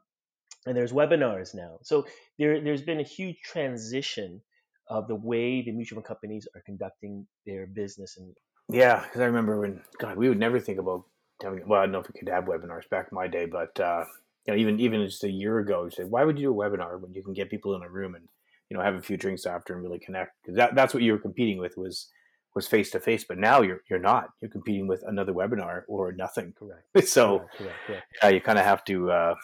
and 0.65 0.75
there's 0.75 0.91
webinars 0.91 1.55
now. 1.55 1.79
So 1.83 2.07
there 2.37 2.61
there's 2.61 2.81
been 2.81 2.99
a 2.99 3.03
huge 3.03 3.39
transition 3.41 4.41
of 4.89 5.07
the 5.07 5.15
way 5.15 5.61
the 5.61 5.71
mutual 5.71 5.97
fund 5.97 6.05
companies 6.05 6.47
are 6.55 6.61
conducting 6.65 7.25
their 7.45 7.67
business 7.67 8.17
and 8.17 8.35
yeah 8.69 9.01
because 9.03 9.21
i 9.21 9.25
remember 9.25 9.59
when 9.59 9.81
god 9.99 10.17
we 10.17 10.29
would 10.29 10.39
never 10.39 10.59
think 10.59 10.79
about 10.79 11.03
having 11.41 11.67
well 11.67 11.81
i 11.81 11.83
don't 11.83 11.91
know 11.91 11.99
if 11.99 12.07
we 12.07 12.19
could 12.19 12.29
have 12.29 12.45
webinars 12.45 12.89
back 12.89 13.07
in 13.11 13.15
my 13.15 13.27
day 13.27 13.45
but 13.45 13.79
uh, 13.79 14.03
you 14.45 14.53
know 14.53 14.59
even 14.59 14.79
even 14.79 15.05
just 15.05 15.23
a 15.23 15.31
year 15.31 15.59
ago 15.59 15.85
you 15.85 15.91
say 15.91 16.03
why 16.03 16.23
would 16.23 16.37
you 16.37 16.47
do 16.47 16.61
a 16.61 16.69
webinar 16.69 16.99
when 16.99 17.13
you 17.13 17.23
can 17.23 17.33
get 17.33 17.49
people 17.49 17.75
in 17.75 17.83
a 17.83 17.89
room 17.89 18.15
and 18.15 18.27
you 18.69 18.77
know 18.77 18.83
have 18.83 18.95
a 18.95 19.01
few 19.01 19.17
drinks 19.17 19.45
after 19.45 19.73
and 19.73 19.83
really 19.83 19.99
connect? 19.99 20.35
Because 20.41 20.57
that, 20.57 20.75
that's 20.75 20.93
what 20.93 21.03
you 21.03 21.13
were 21.13 21.19
competing 21.19 21.57
with 21.57 21.77
was 21.77 22.07
was 22.55 22.67
face 22.67 22.89
to 22.91 22.99
face 22.99 23.23
but 23.27 23.37
now 23.37 23.61
you're 23.61 23.81
you're 23.89 23.99
not. 23.99 24.29
You're 24.41 24.51
competing 24.51 24.87
with 24.87 25.03
another 25.07 25.33
webinar 25.33 25.83
or 25.87 26.11
nothing. 26.11 26.53
Correct. 26.57 26.83
So 27.07 27.39
correct, 27.39 27.57
correct, 27.57 27.77
correct. 27.87 28.05
Uh, 28.23 28.27
you 28.27 28.41
kind 28.41 28.59
of 28.59 28.65
have 28.65 28.83
to 28.85 29.11
uh, 29.11 29.35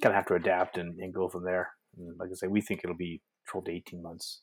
kind 0.00 0.12
of 0.12 0.14
have 0.14 0.26
to 0.26 0.34
adapt 0.34 0.78
and, 0.78 0.98
and 0.98 1.12
go 1.12 1.28
from 1.28 1.44
there. 1.44 1.70
And 1.96 2.18
like 2.18 2.30
i 2.30 2.34
say 2.34 2.46
we 2.46 2.60
think 2.60 2.80
it'll 2.82 2.96
be 2.96 3.20
12 3.48 3.66
to 3.66 3.72
18 3.72 4.02
months 4.02 4.40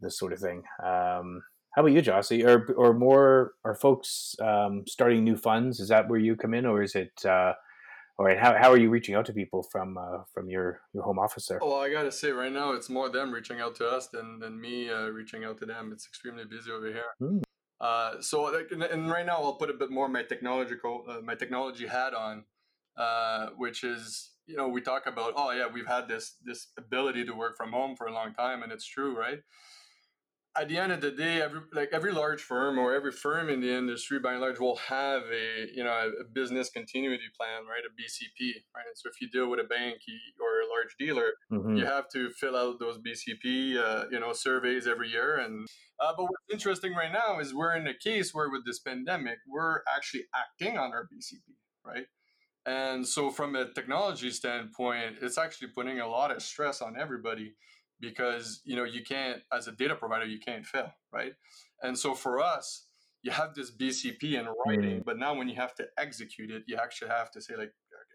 this 0.00 0.18
sort 0.18 0.32
of 0.32 0.38
thing 0.38 0.62
um, 0.82 1.42
how 1.74 1.82
about 1.82 1.92
you 1.92 2.02
joss 2.02 2.32
or, 2.32 2.66
or 2.76 2.94
more 2.94 3.52
are 3.64 3.74
folks 3.74 4.34
um, 4.40 4.84
starting 4.86 5.24
new 5.24 5.36
funds 5.36 5.80
is 5.80 5.88
that 5.88 6.08
where 6.08 6.18
you 6.18 6.36
come 6.36 6.54
in 6.54 6.66
or 6.66 6.82
is 6.82 6.94
it 6.94 7.12
uh, 7.24 7.52
all 8.18 8.26
right, 8.26 8.38
how, 8.38 8.56
how 8.58 8.72
are 8.72 8.76
you 8.76 8.90
reaching 8.90 9.14
out 9.14 9.26
to 9.26 9.32
people 9.32 9.62
from 9.62 9.96
uh, 9.96 10.24
from 10.34 10.50
your, 10.50 10.80
your 10.92 11.04
home 11.04 11.20
office 11.20 11.46
there? 11.46 11.60
Well, 11.62 11.78
I 11.78 11.88
gotta 11.88 12.10
say, 12.10 12.32
right 12.32 12.50
now 12.50 12.72
it's 12.72 12.90
more 12.90 13.08
them 13.08 13.32
reaching 13.32 13.60
out 13.60 13.76
to 13.76 13.86
us 13.86 14.08
than, 14.08 14.40
than 14.40 14.60
me 14.60 14.90
uh, 14.90 15.06
reaching 15.10 15.44
out 15.44 15.58
to 15.58 15.66
them. 15.66 15.92
It's 15.92 16.04
extremely 16.04 16.44
busy 16.44 16.72
over 16.72 16.88
here. 16.88 17.14
Mm. 17.22 17.42
Uh, 17.80 18.20
so, 18.20 18.42
like, 18.42 18.72
and, 18.72 18.82
and, 18.82 19.08
right 19.08 19.24
now 19.24 19.36
I'll 19.36 19.54
put 19.54 19.70
a 19.70 19.74
bit 19.74 19.92
more 19.92 20.08
my 20.08 20.24
technological 20.24 21.04
uh, 21.08 21.20
my 21.20 21.36
technology 21.36 21.86
hat 21.86 22.12
on, 22.12 22.42
uh, 22.96 23.50
which 23.56 23.84
is 23.84 24.30
you 24.48 24.56
know 24.56 24.66
we 24.66 24.80
talk 24.80 25.06
about 25.06 25.34
oh 25.36 25.52
yeah 25.52 25.68
we've 25.72 25.86
had 25.86 26.08
this 26.08 26.34
this 26.44 26.68
ability 26.76 27.24
to 27.24 27.32
work 27.32 27.56
from 27.56 27.70
home 27.70 27.94
for 27.94 28.08
a 28.08 28.12
long 28.12 28.34
time 28.34 28.62
and 28.62 28.72
it's 28.72 28.86
true 28.86 29.16
right 29.16 29.40
at 30.58 30.68
the 30.68 30.76
end 30.76 30.92
of 30.92 31.00
the 31.00 31.10
day, 31.10 31.40
every 31.40 31.60
like 31.72 31.90
every 31.92 32.12
large 32.12 32.42
firm 32.42 32.78
or 32.78 32.94
every 32.94 33.12
firm 33.12 33.48
in 33.48 33.60
the 33.60 33.72
industry, 33.72 34.18
by 34.18 34.32
and 34.32 34.40
large, 34.40 34.58
will 34.58 34.76
have 34.76 35.22
a 35.22 35.68
you 35.74 35.84
know 35.84 35.92
a 35.92 36.24
business 36.32 36.70
continuity 36.70 37.28
plan, 37.38 37.62
right? 37.62 37.84
A 37.86 37.90
BCP, 37.90 38.52
right? 38.74 38.84
So 38.94 39.08
if 39.08 39.20
you 39.20 39.28
deal 39.30 39.48
with 39.48 39.60
a 39.60 39.64
bank 39.64 39.98
or 40.40 40.60
a 40.60 40.68
large 40.68 40.96
dealer, 40.98 41.30
mm-hmm. 41.52 41.76
you 41.76 41.86
have 41.86 42.08
to 42.12 42.30
fill 42.30 42.56
out 42.56 42.80
those 42.80 42.98
BCP 42.98 43.76
uh, 43.76 44.04
you 44.10 44.18
know 44.18 44.32
surveys 44.32 44.86
every 44.86 45.10
year. 45.10 45.36
And 45.36 45.66
uh, 46.00 46.12
but 46.16 46.24
what's 46.24 46.52
interesting 46.52 46.92
right 46.94 47.12
now 47.12 47.38
is 47.38 47.54
we're 47.54 47.76
in 47.76 47.86
a 47.86 47.94
case 47.94 48.34
where 48.34 48.50
with 48.50 48.66
this 48.66 48.80
pandemic, 48.80 49.38
we're 49.48 49.80
actually 49.94 50.24
acting 50.34 50.76
on 50.76 50.92
our 50.92 51.04
BCP, 51.04 51.54
right? 51.84 52.06
And 52.66 53.06
so 53.06 53.30
from 53.30 53.54
a 53.54 53.72
technology 53.72 54.30
standpoint, 54.30 55.16
it's 55.22 55.38
actually 55.38 55.68
putting 55.68 56.00
a 56.00 56.06
lot 56.06 56.30
of 56.30 56.42
stress 56.42 56.82
on 56.82 56.96
everybody 56.98 57.54
because 58.00 58.60
you 58.64 58.76
know 58.76 58.84
you 58.84 59.02
can't 59.02 59.42
as 59.52 59.68
a 59.68 59.72
data 59.72 59.94
provider 59.94 60.24
you 60.24 60.38
can't 60.38 60.66
fail 60.66 60.92
right? 61.12 61.32
And 61.82 61.98
so 61.98 62.14
for 62.14 62.40
us 62.40 62.86
you 63.22 63.32
have 63.32 63.54
this 63.54 63.72
bcp 63.72 64.22
in 64.22 64.46
writing 64.64 65.00
mm. 65.00 65.04
but 65.04 65.18
now 65.18 65.34
when 65.34 65.48
you 65.48 65.56
have 65.56 65.74
to 65.74 65.84
execute 65.98 66.50
it 66.50 66.62
you 66.68 66.76
actually 66.76 67.08
have 67.08 67.30
to 67.32 67.40
say 67.40 67.56
like 67.56 67.72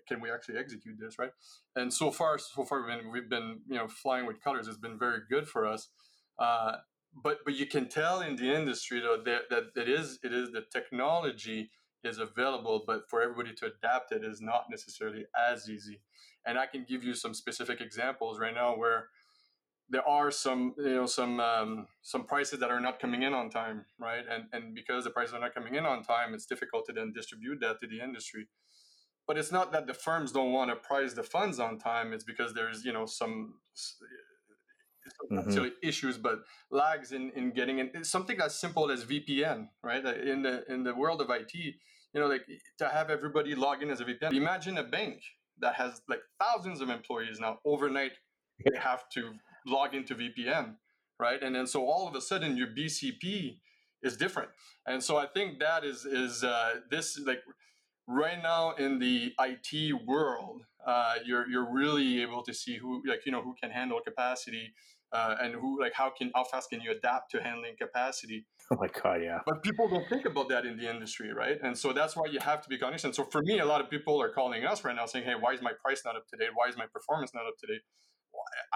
can 0.08 0.22
we 0.22 0.32
actually 0.32 0.58
execute 0.58 0.96
this? 1.00 1.18
Right? 1.20 1.32
And 1.76 1.94
so 1.94 2.12
far 2.12 2.38
so 2.38 2.64
far 2.64 2.86
we've 2.86 3.00
been, 3.00 3.12
we've 3.12 3.30
been 3.30 3.60
you 3.68 3.78
know 3.78 3.88
flying 3.88 4.26
with 4.26 4.44
colors. 4.44 4.68
It's 4.68 4.78
been 4.78 5.00
very 5.00 5.20
good 5.30 5.48
for 5.48 5.66
us. 5.66 5.90
Uh, 6.38 6.78
but 7.24 7.40
but 7.46 7.56
you 7.56 7.66
can 7.66 7.88
tell 7.88 8.22
in 8.22 8.36
the 8.36 8.54
industry 8.54 9.00
though 9.00 9.22
that, 9.24 9.50
that 9.50 9.82
it 9.82 9.90
is 9.90 10.20
it 10.24 10.34
is 10.34 10.52
the 10.52 10.64
technology 10.72 11.70
is 12.04 12.18
available 12.18 12.84
but 12.86 13.04
for 13.10 13.22
everybody 13.22 13.54
to 13.54 13.66
adapt 13.68 14.12
it 14.12 14.26
is 14.26 14.42
not 14.42 14.66
necessarily 14.70 15.26
as 15.50 15.70
easy. 15.70 16.02
And 16.46 16.58
i 16.58 16.66
can 16.66 16.86
give 16.88 17.04
you 17.04 17.14
some 17.14 17.34
specific 17.34 17.80
examples 17.80 18.40
right 18.40 18.54
now 18.54 18.76
where 18.76 19.10
there 19.90 20.08
are 20.08 20.32
some 20.32 20.74
you 20.78 20.96
know 20.96 21.06
some 21.06 21.40
um, 21.40 21.88
some 22.02 22.26
prices 22.26 22.60
that 22.60 22.72
are 22.72 22.80
not 22.80 23.00
coming 23.00 23.24
in 23.24 23.34
on 23.34 23.50
time, 23.50 23.86
right? 24.00 24.24
And 24.30 24.46
and 24.52 24.74
because 24.76 25.04
the 25.04 25.10
prices 25.10 25.34
are 25.34 25.40
not 25.40 25.54
coming 25.54 25.76
in 25.76 25.86
on 25.86 26.04
time, 26.04 26.34
it's 26.34 26.46
difficult 26.46 26.86
to 26.88 26.94
then 26.94 27.12
distribute 27.14 27.60
that 27.62 27.80
to 27.82 27.88
the 27.88 28.02
industry. 28.02 28.48
But 29.28 29.38
it's 29.38 29.52
not 29.52 29.72
that 29.72 29.88
the 29.88 29.94
firms 29.94 30.32
don't 30.32 30.52
want 30.52 30.70
to 30.70 30.76
price 30.76 31.14
the 31.14 31.24
funds 31.24 31.60
on 31.60 31.78
time. 31.78 32.12
It's 32.14 32.24
because 32.24 32.54
there's 32.54 32.84
you 32.84 32.94
know 32.94 33.06
some 33.06 33.56
mm-hmm. 35.32 35.68
issues, 35.82 36.18
but 36.18 36.40
lags 36.72 37.12
in, 37.12 37.32
in 37.36 37.52
getting 37.52 37.80
in 37.80 38.04
something 38.04 38.40
as 38.42 38.60
simple 38.60 38.92
as 38.92 39.06
VPN, 39.06 39.68
right? 39.84 40.06
In 40.06 40.42
the 40.42 40.64
in 40.72 40.84
the 40.84 40.94
world 40.96 41.22
of 41.22 41.30
IT, 41.30 41.54
you 41.54 41.74
know, 42.16 42.28
like 42.28 42.46
to 42.80 42.88
have 42.88 43.10
everybody 43.10 43.56
log 43.56 43.84
in 43.84 43.90
as 43.90 44.00
a 44.00 44.06
VPN. 44.06 44.34
Imagine 44.34 44.78
a 44.78 44.84
bank 44.84 45.22
that 45.60 45.76
has 45.76 46.02
like 46.08 46.22
thousands 46.40 46.82
of 46.82 46.90
employees 46.90 47.40
now. 47.40 47.60
Overnight, 47.66 48.14
they 48.66 48.78
have 48.78 49.08
to 49.10 49.34
log 49.66 49.94
into 49.94 50.16
VPN, 50.16 50.76
right? 51.20 51.42
And 51.42 51.56
then 51.56 51.68
so 51.68 51.86
all 51.86 52.08
of 52.08 52.16
a 52.16 52.22
sudden 52.22 52.58
your 52.58 52.68
BCP 52.68 53.58
is 54.02 54.18
different. 54.18 54.50
And 54.86 55.04
so 55.04 55.18
I 55.18 55.28
think 55.28 55.60
that 55.60 55.84
is 55.84 56.06
is 56.06 56.44
uh, 56.44 56.76
this 56.90 57.20
like 57.26 57.42
right 58.08 58.42
now 58.42 58.74
in 58.74 59.00
the 59.00 59.34
IT 59.40 60.06
world, 60.06 60.64
uh, 60.86 61.16
you're 61.26 61.50
you're 61.50 61.72
really 61.72 62.22
able 62.22 62.44
to 62.44 62.54
see 62.54 62.78
who 62.78 63.02
like 63.08 63.26
you 63.26 63.32
know 63.32 63.42
who 63.42 63.56
can 63.62 63.72
handle 63.72 64.00
capacity 64.06 64.74
uh, 65.14 65.36
and 65.42 65.54
who 65.54 65.80
like 65.80 65.94
how 65.94 66.10
can 66.10 66.32
how 66.36 66.44
fast 66.44 66.70
can 66.70 66.82
you 66.82 66.92
adapt 66.92 67.32
to 67.32 67.42
handling 67.42 67.76
capacity. 67.80 68.46
Oh 68.72 68.78
my 68.80 68.88
god, 68.88 69.22
yeah. 69.22 69.40
But 69.46 69.62
people 69.62 69.90
don't 69.90 70.08
think 70.08 70.26
about 70.26 70.48
that 70.48 70.66
in 70.66 70.78
the 70.78 70.90
industry, 70.90 71.34
right? 71.34 71.60
And 71.62 71.78
so 71.78 71.92
that's 71.92 72.16
why 72.16 72.28
you 72.28 72.40
have 72.40 72.62
to 72.62 72.70
be 72.70 72.78
conscious. 72.78 73.04
And 73.04 73.14
so 73.14 73.26
for 73.26 73.42
me, 73.44 73.60
a 73.60 73.66
lot 73.66 73.82
of 73.82 73.90
people 73.90 74.22
are 74.22 74.30
calling 74.30 74.64
us 74.66 74.86
right 74.86 74.96
now 74.96 75.06
saying, 75.06 75.26
"Hey, 75.26 75.36
why 75.38 75.52
is 75.52 75.62
my 75.62 75.74
price 75.74 76.04
not 76.06 76.16
up 76.16 76.28
to 76.30 76.38
date? 76.38 76.52
Why 76.54 76.70
is 76.70 76.78
my 76.78 76.86
performance 76.86 77.34
not 77.34 77.46
up 77.46 77.58
to 77.60 77.68
date? 77.68 77.82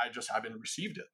I 0.04 0.10
just 0.10 0.32
haven't 0.32 0.60
received 0.60 0.98
it." 0.98 1.06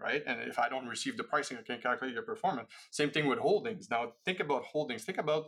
Right. 0.00 0.22
And 0.26 0.40
if 0.42 0.58
I 0.58 0.68
don't 0.68 0.86
receive 0.86 1.16
the 1.16 1.22
pricing, 1.22 1.58
I 1.58 1.62
can't 1.62 1.82
calculate 1.82 2.14
your 2.14 2.24
performance. 2.24 2.68
Same 2.90 3.10
thing 3.10 3.26
with 3.28 3.38
holdings. 3.38 3.88
Now 3.88 4.14
think 4.24 4.40
about 4.40 4.64
holdings. 4.64 5.04
Think 5.04 5.18
about 5.18 5.46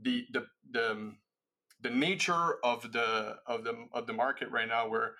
the 0.00 0.26
the 0.32 0.46
the 0.70 0.90
um, 0.90 1.18
the 1.80 1.90
nature 1.90 2.56
of 2.64 2.92
the 2.92 3.36
of 3.46 3.64
the 3.64 3.86
of 3.92 4.06
the 4.06 4.12
market 4.12 4.50
right 4.50 4.68
now 4.68 4.88
where 4.88 5.14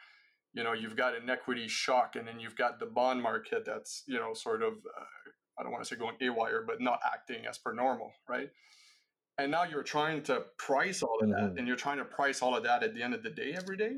you 0.52 0.64
know 0.64 0.72
you've 0.72 0.96
got 0.96 1.14
an 1.14 1.28
equity 1.28 1.68
shock 1.68 2.16
and 2.16 2.26
then 2.26 2.40
you've 2.40 2.56
got 2.56 2.80
the 2.80 2.86
bond 2.86 3.22
market 3.22 3.64
that's 3.64 4.02
you 4.06 4.18
know 4.18 4.32
sort 4.34 4.62
of 4.62 4.72
uh, 4.72 5.04
i 5.58 5.62
don't 5.62 5.70
want 5.70 5.84
to 5.84 5.88
say 5.88 5.96
going 5.96 6.16
awire 6.20 6.64
but 6.66 6.80
not 6.80 6.98
acting 7.04 7.46
as 7.46 7.58
per 7.58 7.72
normal 7.72 8.10
right 8.28 8.50
and 9.38 9.50
now 9.50 9.64
you're 9.64 9.82
trying 9.82 10.22
to 10.22 10.42
price 10.58 11.02
all 11.02 11.18
of 11.20 11.28
that 11.28 11.36
mm-hmm. 11.36 11.58
and 11.58 11.68
you're 11.68 11.76
trying 11.76 11.98
to 11.98 12.04
price 12.04 12.40
all 12.40 12.56
of 12.56 12.64
that 12.64 12.82
at 12.82 12.94
the 12.94 13.02
end 13.02 13.14
of 13.14 13.22
the 13.22 13.30
day 13.30 13.52
every 13.54 13.76
day 13.76 13.96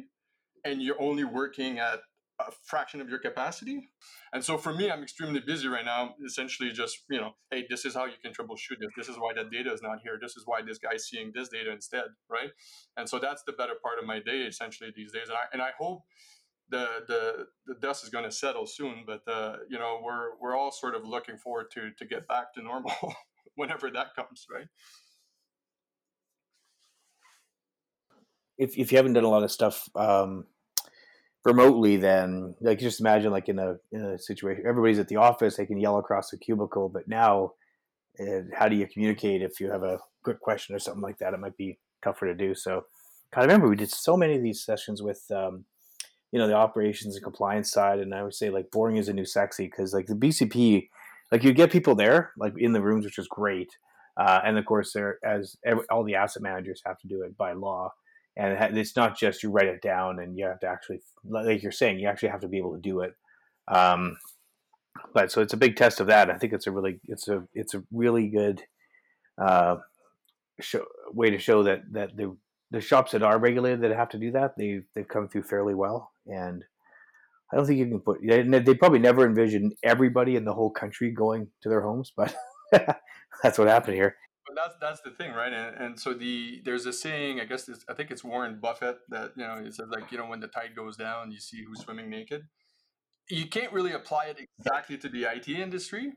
and 0.64 0.82
you're 0.82 1.00
only 1.00 1.24
working 1.24 1.78
at 1.78 2.00
a 2.40 2.52
fraction 2.64 3.00
of 3.00 3.08
your 3.08 3.18
capacity. 3.18 3.90
And 4.32 4.44
so 4.44 4.56
for 4.56 4.72
me, 4.72 4.90
I'm 4.90 5.02
extremely 5.02 5.40
busy 5.40 5.66
right 5.68 5.84
now, 5.84 6.14
essentially 6.24 6.70
just, 6.70 6.98
you 7.10 7.20
know, 7.20 7.34
hey, 7.50 7.66
this 7.68 7.84
is 7.84 7.94
how 7.94 8.04
you 8.04 8.12
can 8.22 8.32
troubleshoot 8.32 8.78
this. 8.80 8.90
This 8.96 9.08
is 9.08 9.16
why 9.16 9.32
that 9.34 9.50
data 9.50 9.72
is 9.72 9.82
not 9.82 9.98
here. 10.02 10.18
This 10.20 10.36
is 10.36 10.44
why 10.46 10.62
this 10.62 10.78
guy's 10.78 11.06
seeing 11.08 11.32
this 11.34 11.48
data 11.48 11.72
instead, 11.72 12.04
right? 12.30 12.50
And 12.96 13.08
so 13.08 13.18
that's 13.18 13.42
the 13.44 13.52
better 13.52 13.74
part 13.82 13.98
of 13.98 14.06
my 14.06 14.20
day 14.20 14.42
essentially 14.42 14.92
these 14.94 15.12
days. 15.12 15.28
And 15.28 15.36
I, 15.36 15.44
and 15.52 15.62
I 15.62 15.70
hope 15.78 16.02
the, 16.70 16.86
the, 17.08 17.46
the 17.66 17.74
dust 17.80 18.04
is 18.04 18.10
going 18.10 18.24
to 18.24 18.30
settle 18.30 18.66
soon, 18.66 19.04
but, 19.06 19.22
uh, 19.30 19.56
you 19.68 19.78
know, 19.78 20.00
we're, 20.02 20.36
we're 20.40 20.56
all 20.56 20.70
sort 20.70 20.94
of 20.94 21.04
looking 21.04 21.38
forward 21.38 21.66
to, 21.72 21.90
to 21.98 22.06
get 22.06 22.28
back 22.28 22.54
to 22.54 22.62
normal 22.62 22.92
whenever 23.56 23.90
that 23.90 24.14
comes, 24.14 24.46
right? 24.52 24.66
If, 28.58 28.76
if 28.76 28.92
you 28.92 28.98
haven't 28.98 29.14
done 29.14 29.24
a 29.24 29.28
lot 29.28 29.44
of 29.44 29.50
stuff, 29.50 29.88
um, 29.94 30.44
remotely 31.48 31.96
then 31.96 32.54
like 32.60 32.78
just 32.78 33.00
imagine 33.00 33.32
like 33.32 33.48
in 33.48 33.58
a 33.58 33.76
in 33.90 34.04
a 34.04 34.18
situation 34.18 34.62
everybody's 34.66 34.98
at 34.98 35.08
the 35.08 35.16
office 35.16 35.56
they 35.56 35.66
can 35.66 35.78
yell 35.78 35.98
across 35.98 36.30
the 36.30 36.36
cubicle 36.36 36.88
but 36.88 37.08
now 37.08 37.52
uh, 38.20 38.42
how 38.54 38.68
do 38.68 38.76
you 38.76 38.86
communicate 38.86 39.42
if 39.42 39.60
you 39.60 39.70
have 39.70 39.82
a 39.82 39.98
good 40.22 40.40
question 40.40 40.74
or 40.74 40.78
something 40.78 41.02
like 41.02 41.18
that? 41.18 41.34
It 41.34 41.40
might 41.40 41.56
be 41.56 41.78
tougher 42.02 42.26
to 42.26 42.34
do. 42.34 42.54
So 42.54 42.84
i 43.36 43.42
remember 43.42 43.68
we 43.68 43.76
did 43.76 43.90
so 43.90 44.16
many 44.16 44.36
of 44.36 44.42
these 44.42 44.64
sessions 44.64 45.02
with 45.02 45.22
um, 45.30 45.64
you 46.32 46.38
know 46.38 46.46
the 46.46 46.54
operations 46.54 47.14
and 47.14 47.22
compliance 47.22 47.70
side 47.70 47.98
and 47.98 48.14
i 48.14 48.22
would 48.22 48.34
say 48.34 48.48
like 48.48 48.70
boring 48.70 48.96
is 48.96 49.08
a 49.08 49.12
new 49.12 49.24
sexy 49.26 49.66
because 49.66 49.92
like 49.92 50.06
the 50.06 50.14
bcp 50.14 50.88
like 51.30 51.44
you 51.44 51.52
get 51.52 51.70
people 51.70 51.94
there 51.94 52.32
like 52.38 52.54
in 52.56 52.72
the 52.72 52.80
rooms 52.80 53.04
which 53.04 53.18
is 53.18 53.28
great 53.28 53.68
uh, 54.16 54.40
and 54.44 54.56
of 54.56 54.64
course 54.64 54.92
there 54.94 55.18
as 55.22 55.56
all 55.90 56.04
the 56.04 56.14
asset 56.14 56.42
managers 56.42 56.82
have 56.86 56.98
to 56.98 57.06
do 57.06 57.22
it 57.22 57.36
by 57.36 57.52
law 57.52 57.92
and 58.38 58.78
it's 58.78 58.94
not 58.94 59.18
just 59.18 59.42
you 59.42 59.50
write 59.50 59.66
it 59.66 59.82
down 59.82 60.20
and 60.20 60.38
you 60.38 60.46
have 60.46 60.60
to 60.60 60.68
actually 60.68 61.00
like 61.28 61.60
you're 61.60 61.72
saying 61.72 61.98
you 61.98 62.08
actually 62.08 62.28
have 62.28 62.40
to 62.40 62.48
be 62.48 62.58
able 62.58 62.74
to 62.74 62.80
do 62.80 63.00
it. 63.00 63.14
Um, 63.66 64.16
but 65.12 65.32
so 65.32 65.42
it's 65.42 65.52
a 65.52 65.58
big 65.58 65.76
test 65.76 66.00
of 66.00 66.06
that. 66.06 66.30
I 66.30 66.38
think 66.38 66.52
it's 66.52 66.68
a 66.68 66.70
really 66.70 67.00
it's 67.08 67.26
a 67.26 67.42
it's 67.52 67.74
a 67.74 67.82
really 67.92 68.28
good 68.28 68.62
uh, 69.42 69.76
show, 70.60 70.84
way 71.12 71.30
to 71.30 71.38
show 71.38 71.64
that 71.64 71.82
that 71.92 72.16
the 72.16 72.36
the 72.70 72.80
shops 72.80 73.10
that 73.12 73.24
are 73.24 73.38
regulated 73.38 73.80
that 73.80 73.90
have 73.90 74.10
to 74.10 74.18
do 74.18 74.30
that 74.30 74.56
they've 74.56 74.84
they've 74.94 75.08
come 75.08 75.28
through 75.28 75.42
fairly 75.42 75.74
well. 75.74 76.12
And 76.26 76.64
I 77.52 77.56
don't 77.56 77.66
think 77.66 77.80
you 77.80 77.88
can 77.88 78.00
put. 78.00 78.18
They, 78.24 78.42
they 78.42 78.74
probably 78.74 78.98
never 79.00 79.26
envisioned 79.26 79.74
everybody 79.82 80.36
in 80.36 80.44
the 80.44 80.54
whole 80.54 80.70
country 80.70 81.10
going 81.10 81.48
to 81.62 81.68
their 81.68 81.80
homes, 81.80 82.12
but 82.16 82.34
that's 83.42 83.58
what 83.58 83.66
happened 83.68 83.96
here 83.96 84.16
that's 84.54 84.74
that's 84.80 85.00
the 85.00 85.10
thing, 85.10 85.32
right? 85.32 85.52
And, 85.52 85.76
and 85.76 86.00
so 86.00 86.14
the 86.14 86.60
there's 86.64 86.86
a 86.86 86.92
saying, 86.92 87.40
I 87.40 87.44
guess 87.44 87.68
I 87.88 87.94
think 87.94 88.10
it's 88.10 88.24
Warren 88.24 88.58
Buffett 88.60 88.98
that 89.08 89.32
you 89.36 89.46
know 89.46 89.54
it 89.54 89.74
says 89.74 89.88
like 89.90 90.10
you 90.12 90.18
know 90.18 90.26
when 90.26 90.40
the 90.40 90.48
tide 90.48 90.74
goes 90.76 90.96
down, 90.96 91.32
you 91.32 91.40
see 91.40 91.64
who's 91.64 91.80
swimming 91.80 92.10
naked. 92.10 92.42
You 93.30 93.46
can't 93.46 93.72
really 93.72 93.92
apply 93.92 94.26
it 94.26 94.38
exactly 94.58 94.96
to 94.98 95.08
the 95.08 95.24
IT 95.24 95.48
industry. 95.48 96.12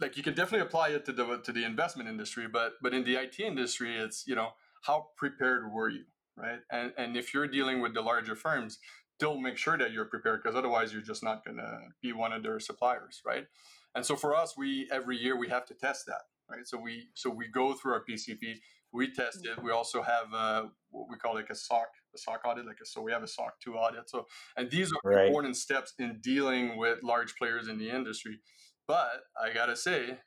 Like 0.00 0.16
you 0.16 0.22
can 0.22 0.34
definitely 0.34 0.66
apply 0.66 0.90
it 0.90 1.04
to 1.06 1.12
the 1.12 1.38
to 1.38 1.52
the 1.52 1.64
investment 1.64 2.08
industry, 2.08 2.46
but 2.52 2.74
but 2.82 2.94
in 2.94 3.04
the 3.04 3.16
IT 3.16 3.40
industry, 3.40 3.96
it's 3.96 4.24
you 4.26 4.34
know 4.34 4.50
how 4.82 5.08
prepared 5.16 5.72
were 5.72 5.88
you, 5.88 6.04
right? 6.36 6.60
And 6.70 6.92
and 6.96 7.16
if 7.16 7.34
you're 7.34 7.48
dealing 7.48 7.80
with 7.80 7.94
the 7.94 8.02
larger 8.02 8.36
firms, 8.36 8.78
still 9.16 9.38
make 9.38 9.56
sure 9.56 9.76
that 9.76 9.92
you're 9.92 10.04
prepared 10.04 10.42
because 10.42 10.56
otherwise 10.56 10.92
you're 10.92 11.02
just 11.02 11.24
not 11.24 11.44
going 11.44 11.56
to 11.56 11.78
be 12.00 12.12
one 12.12 12.32
of 12.32 12.42
their 12.42 12.60
suppliers, 12.60 13.20
right? 13.26 13.46
And 13.94 14.06
so 14.06 14.14
for 14.14 14.36
us, 14.36 14.54
we 14.56 14.88
every 14.92 15.16
year 15.16 15.36
we 15.36 15.48
have 15.48 15.66
to 15.66 15.74
test 15.74 16.06
that 16.06 16.22
right? 16.50 16.66
So 16.66 16.78
we 16.78 17.08
so 17.14 17.30
we 17.30 17.48
go 17.48 17.74
through 17.74 17.92
our 17.92 18.04
BCP, 18.08 18.56
we 18.92 19.12
test 19.12 19.46
it. 19.46 19.62
We 19.62 19.70
also 19.70 20.02
have 20.02 20.32
uh, 20.34 20.64
what 20.90 21.08
we 21.10 21.16
call 21.16 21.34
like 21.34 21.50
a 21.50 21.54
SOC, 21.54 21.88
a 22.14 22.18
SOC 22.18 22.44
audit, 22.44 22.66
like 22.66 22.78
a, 22.82 22.86
so 22.86 23.02
we 23.02 23.12
have 23.12 23.22
a 23.22 23.28
SOC 23.28 23.60
two 23.60 23.74
audit. 23.74 24.08
So 24.08 24.26
and 24.56 24.70
these 24.70 24.92
are 24.92 25.10
right. 25.10 25.26
important 25.26 25.56
steps 25.56 25.94
in 25.98 26.18
dealing 26.20 26.76
with 26.76 27.02
large 27.02 27.34
players 27.36 27.68
in 27.68 27.78
the 27.78 27.90
industry. 27.90 28.40
But 28.86 29.24
I 29.40 29.52
gotta 29.52 29.76
say, 29.76 30.18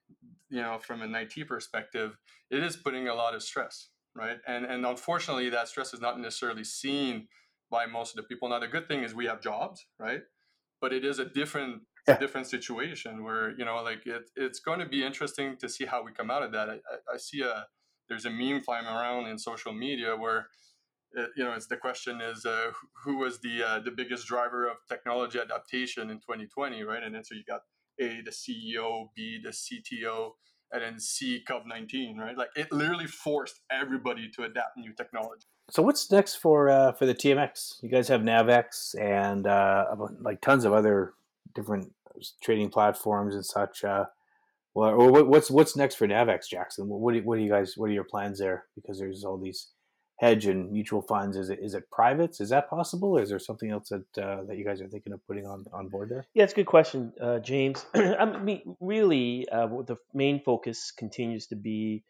you 0.50 0.62
know, 0.62 0.78
from 0.80 1.02
an 1.02 1.16
IT 1.16 1.48
perspective, 1.48 2.18
it 2.50 2.64
is 2.64 2.76
putting 2.76 3.08
a 3.08 3.16
lot 3.16 3.34
of 3.34 3.42
stress, 3.42 3.90
right? 4.16 4.38
And 4.48 4.66
and 4.66 4.86
unfortunately, 4.86 5.50
that 5.50 5.68
stress 5.68 5.94
is 5.94 6.02
not 6.02 6.20
necessarily 6.20 6.64
seen 6.64 7.28
by 7.72 7.86
most 7.86 8.12
of 8.12 8.18
the 8.18 8.24
people. 8.24 8.50
Now, 8.50 8.60
the 8.60 8.68
good 8.68 8.88
thing 8.88 9.04
is 9.04 9.16
we 9.16 9.26
have 9.26 9.42
jobs, 9.42 9.86
right? 9.98 10.22
But 10.80 10.94
it 10.94 11.06
is 11.06 11.20
a 11.20 11.26
different 11.26 11.84
yeah. 12.08 12.18
different 12.18 12.48
situation 12.48 13.24
where 13.24 13.52
you 13.58 13.66
know 13.66 13.82
like 13.84 14.06
it, 14.06 14.30
it's 14.36 14.60
going 14.60 14.80
to 14.80 14.86
be 14.86 15.04
interesting 15.04 15.58
to 15.58 15.70
see 15.70 15.86
how 15.86 16.04
we 16.04 16.12
come 16.12 16.32
out 16.32 16.44
of 16.44 16.52
that. 16.52 16.70
I, 16.70 16.74
I, 16.74 17.14
I 17.14 17.18
see 17.18 17.42
a 17.42 17.66
there's 18.10 18.26
a 18.26 18.30
meme 18.30 18.62
flying 18.62 18.86
around 18.86 19.28
in 19.28 19.38
social 19.38 19.74
media 19.74 20.16
where 20.16 20.48
it, 21.14 21.30
you 21.36 21.44
know 21.44 21.54
it's 21.54 21.68
the 21.68 21.78
question 21.78 22.22
is 22.22 22.46
uh, 22.46 22.72
who 23.04 23.18
was 23.18 23.40
the 23.42 23.64
uh, 23.64 23.80
the 23.80 23.92
biggest 23.92 24.28
driver 24.28 24.68
of 24.68 24.78
technology 24.90 25.40
adaptation 25.40 26.10
in 26.10 26.18
2020 26.18 26.84
right? 26.84 27.04
And 27.04 27.16
then 27.16 27.24
so 27.24 27.36
you 27.36 27.44
got 27.48 27.62
a 28.00 28.22
the 28.22 28.32
ceo 28.32 29.10
b 29.16 29.40
the 29.44 29.50
cto 29.50 30.32
and 30.72 30.82
then 30.82 31.00
c 31.00 31.44
covid-19 31.48 32.18
right? 32.18 32.38
Like 32.38 32.50
it 32.56 32.72
literally 32.72 33.08
forced 33.08 33.62
everybody 33.72 34.30
to 34.36 34.44
adapt 34.44 34.78
new 34.78 34.94
technology. 34.94 35.48
So 35.70 35.82
what's 35.84 36.12
next 36.12 36.36
for 36.36 36.70
uh, 36.70 36.94
for 36.94 37.06
the 37.06 37.16
tmx 37.16 37.82
you 37.82 37.90
guys 37.90 38.08
have 38.08 38.22
navex 38.22 39.00
and 39.00 39.48
uh, 39.48 39.86
like 40.22 40.42
tons 40.42 40.66
of 40.66 40.74
other 40.74 41.14
different 41.54 41.94
trading 42.42 42.70
platforms 42.70 43.36
and 43.36 43.46
such. 43.46 43.84
Uh, 43.84 44.06
well, 44.74 44.90
or 44.90 45.24
what's 45.24 45.52
what's 45.52 45.76
next 45.76 45.96
for 45.96 46.08
Navex, 46.08 46.48
Jackson? 46.50 46.88
What 46.88 47.24
what 47.26 47.38
do 47.38 47.44
you 47.44 47.50
guys? 47.50 47.74
What 47.76 47.90
are 47.90 47.94
your 47.94 48.06
plans 48.06 48.40
there? 48.40 48.66
Because 48.76 49.00
there's 49.00 49.24
all 49.24 49.38
these 49.38 49.70
hedge 50.22 50.46
and 50.46 50.72
mutual 50.72 51.02
funds. 51.02 51.36
Is 51.36 51.50
it 51.50 51.60
is 51.62 51.74
it 51.74 51.90
privates? 51.92 52.40
Is 52.40 52.50
that 52.50 52.70
possible, 52.70 53.18
is 53.18 53.30
there 53.30 53.40
something 53.40 53.72
else 53.72 53.90
that 53.90 54.24
uh, 54.24 54.44
that 54.44 54.58
you 54.58 54.64
guys 54.64 54.80
are 54.80 54.88
thinking 54.88 55.14
of 55.14 55.26
putting 55.28 55.46
on 55.46 55.66
on 55.74 55.90
board 55.90 56.10
there? 56.10 56.26
Yeah, 56.34 56.44
it's 56.44 56.54
a 56.54 56.56
good 56.56 56.68
question, 56.68 57.12
uh, 57.20 57.40
James. 57.40 57.86
I 57.94 58.26
mean, 58.26 58.78
really, 58.80 59.48
uh, 59.52 59.68
the 59.86 59.98
main 60.14 60.42
focus 60.44 60.92
continues 60.92 61.48
to 61.48 61.56
be 61.56 62.04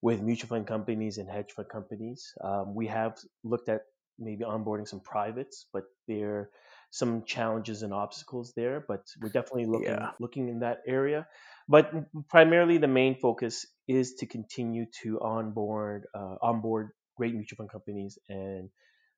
with 0.00 0.20
mutual 0.20 0.48
fund 0.48 0.66
companies 0.66 1.18
and 1.18 1.30
hedge 1.30 1.52
fund 1.52 1.68
companies. 1.68 2.34
Um, 2.42 2.74
we 2.74 2.88
have 2.88 3.18
looked 3.44 3.68
at 3.68 3.82
maybe 4.18 4.44
onboarding 4.44 4.88
some 4.88 5.00
privates, 5.00 5.66
but 5.72 5.84
they're 6.08 6.50
some 6.92 7.24
challenges 7.24 7.82
and 7.82 7.92
obstacles 7.92 8.52
there, 8.54 8.84
but 8.86 9.00
we're 9.20 9.30
definitely 9.30 9.64
looking 9.64 9.88
yeah. 9.88 10.10
looking 10.20 10.48
in 10.48 10.60
that 10.60 10.78
area. 10.86 11.26
But 11.66 11.90
primarily, 12.28 12.76
the 12.76 12.86
main 12.86 13.18
focus 13.18 13.66
is 13.88 14.14
to 14.16 14.26
continue 14.26 14.84
to 15.02 15.18
onboard 15.20 16.04
uh, 16.14 16.36
onboard 16.42 16.90
great 17.16 17.34
mutual 17.34 17.56
fund 17.56 17.70
companies 17.70 18.18
and 18.28 18.68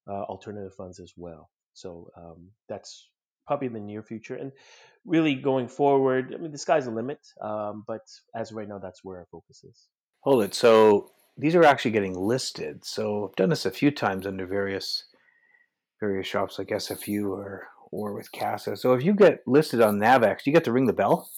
uh, 0.08 0.22
alternative 0.22 0.72
funds 0.76 1.00
as 1.00 1.12
well. 1.16 1.50
So 1.72 2.10
um, 2.16 2.50
that's 2.68 3.10
probably 3.46 3.66
in 3.66 3.72
the 3.72 3.80
near 3.80 4.04
future. 4.04 4.36
And 4.36 4.52
really 5.04 5.34
going 5.34 5.66
forward, 5.66 6.32
I 6.32 6.40
mean, 6.40 6.52
the 6.52 6.58
sky's 6.58 6.84
the 6.84 6.92
limit. 6.92 7.18
Um, 7.42 7.82
but 7.88 8.02
as 8.36 8.50
of 8.52 8.56
right 8.56 8.68
now, 8.68 8.78
that's 8.78 9.02
where 9.02 9.18
our 9.18 9.26
focus 9.32 9.64
is. 9.64 9.88
Hold 10.20 10.44
it. 10.44 10.54
So 10.54 11.10
these 11.36 11.56
are 11.56 11.64
actually 11.64 11.90
getting 11.90 12.14
listed. 12.14 12.84
So 12.84 13.28
I've 13.28 13.36
done 13.36 13.50
this 13.50 13.66
a 13.66 13.70
few 13.72 13.90
times 13.90 14.26
under 14.26 14.46
various 14.46 15.04
various 16.04 16.26
shops 16.26 16.58
like 16.58 16.68
SFU 16.68 17.30
or 17.30 17.68
or 17.90 18.12
with 18.12 18.30
CAASA. 18.32 18.76
So 18.76 18.92
if 18.94 19.04
you 19.04 19.14
get 19.14 19.42
listed 19.46 19.80
on 19.80 19.98
Navex, 19.98 20.46
you 20.46 20.52
get 20.52 20.64
to 20.64 20.72
ring 20.72 20.86
the 20.86 20.92
bell. 20.92 21.28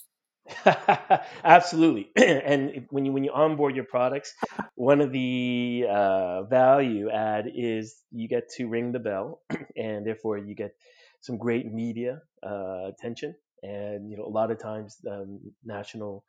Absolutely. 1.44 2.10
and 2.16 2.86
when 2.90 3.04
you 3.04 3.12
when 3.12 3.24
you 3.24 3.32
onboard 3.32 3.76
your 3.76 3.84
products, 3.84 4.34
one 4.74 5.00
of 5.00 5.12
the 5.12 5.84
uh, 5.88 6.42
value 6.44 7.10
add 7.10 7.46
is 7.54 7.96
you 8.10 8.28
get 8.28 8.44
to 8.56 8.66
ring 8.66 8.92
the 8.92 8.98
bell, 8.98 9.42
and 9.76 10.06
therefore 10.06 10.38
you 10.38 10.54
get 10.54 10.72
some 11.20 11.36
great 11.36 11.66
media 11.72 12.20
uh, 12.42 12.86
attention. 12.88 13.34
And 13.62 14.10
you 14.10 14.16
know, 14.16 14.24
a 14.24 14.34
lot 14.40 14.50
of 14.50 14.58
times, 14.60 14.96
um, 15.10 15.40
national 15.64 16.24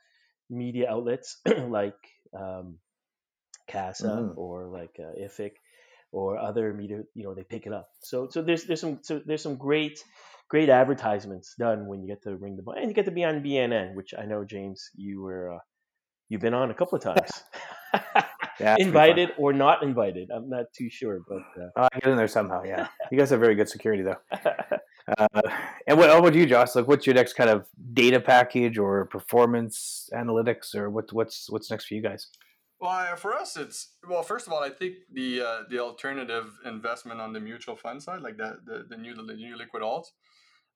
media 0.49 0.89
outlets 0.89 1.39
like 1.79 2.01
um, 2.33 2.79
CAASA 3.69 4.15
mm. 4.19 4.37
or 4.37 4.67
like 4.67 4.95
uh, 4.99 5.13
IFIC 5.21 5.51
or 6.11 6.37
other 6.37 6.73
media, 6.73 7.01
you 7.13 7.23
know, 7.23 7.33
they 7.33 7.43
pick 7.43 7.65
it 7.65 7.73
up. 7.73 7.89
So 8.01 8.27
so 8.29 8.41
there's 8.41 8.65
there's 8.65 8.81
some 8.81 8.99
so 9.01 9.21
there's 9.25 9.43
some 9.43 9.55
great 9.55 10.03
great 10.49 10.69
advertisements 10.69 11.55
done 11.59 11.87
when 11.87 12.01
you 12.01 12.07
get 12.07 12.23
to 12.23 12.35
ring 12.37 12.55
the 12.55 12.63
bell, 12.63 12.75
and 12.77 12.87
you 12.89 12.93
get 12.93 13.05
to 13.05 13.11
be 13.11 13.23
on 13.23 13.43
BNN, 13.43 13.95
which 13.95 14.13
I 14.17 14.25
know 14.25 14.43
James, 14.43 14.89
you 14.95 15.21
were 15.21 15.53
uh, 15.55 15.59
you've 16.29 16.41
been 16.41 16.53
on 16.53 16.71
a 16.71 16.73
couple 16.73 16.97
of 16.97 17.03
times. 17.03 17.43
yeah, 18.59 18.75
invited 18.79 19.31
or 19.37 19.53
not 19.53 19.83
invited, 19.83 20.29
I'm 20.31 20.49
not 20.49 20.65
too 20.73 20.89
sure, 20.89 21.21
but 21.27 21.43
uh... 21.61 21.69
oh, 21.75 21.87
I 21.91 21.99
get 21.99 22.11
in 22.11 22.17
there 22.17 22.27
somehow. 22.27 22.63
Yeah, 22.63 22.87
you 23.11 23.17
guys 23.17 23.29
have 23.29 23.39
very 23.39 23.55
good 23.55 23.69
security 23.69 24.03
though. 24.03 24.17
Uh, 25.17 25.39
and 25.87 25.97
what, 25.97 26.09
about 26.09 26.33
you, 26.33 26.45
Josh? 26.45 26.75
Like, 26.75 26.85
what's 26.85 27.07
your 27.07 27.15
next 27.15 27.31
kind 27.35 27.49
of 27.49 27.65
data 27.93 28.19
package 28.19 28.77
or 28.77 29.05
performance 29.05 30.09
analytics, 30.13 30.75
or 30.75 30.89
what, 30.89 31.13
what's 31.13 31.49
what's 31.49 31.71
next 31.71 31.85
for 31.85 31.93
you 31.93 32.01
guys? 32.01 32.27
Well, 32.79 33.15
for 33.15 33.33
us, 33.33 33.57
it's 33.57 33.93
well. 34.07 34.21
First 34.21 34.45
of 34.45 34.53
all, 34.53 34.63
I 34.63 34.69
think 34.69 34.97
the 35.11 35.41
uh, 35.41 35.63
the 35.69 35.79
alternative 35.79 36.53
investment 36.63 37.19
on 37.19 37.33
the 37.33 37.39
mutual 37.39 37.75
fund 37.75 38.03
side, 38.03 38.21
like 38.21 38.37
the 38.37 38.59
the, 38.65 38.85
the 38.87 38.97
new 38.97 39.15
the 39.15 39.33
new 39.33 39.57
liquid 39.57 39.81
alts, 39.81 40.11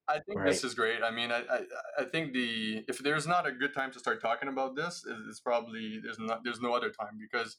I 0.08 0.20
think 0.20 0.40
right. 0.40 0.48
this 0.48 0.64
is 0.64 0.74
great. 0.74 1.04
I 1.04 1.12
mean, 1.12 1.32
I, 1.32 1.44
I, 1.50 1.60
I 2.00 2.04
think 2.06 2.34
the 2.34 2.84
if 2.88 3.00
there's 3.00 3.28
not 3.28 3.46
a 3.46 3.52
good 3.52 3.74
time 3.74 3.92
to 3.92 4.00
start 4.00 4.20
talking 4.20 4.50
about 4.50 4.76
this, 4.76 5.06
it's 5.30 5.40
probably 5.40 6.00
there's 6.04 6.18
not 6.18 6.44
there's 6.44 6.60
no 6.60 6.74
other 6.74 6.90
time 6.90 7.20
because 7.20 7.58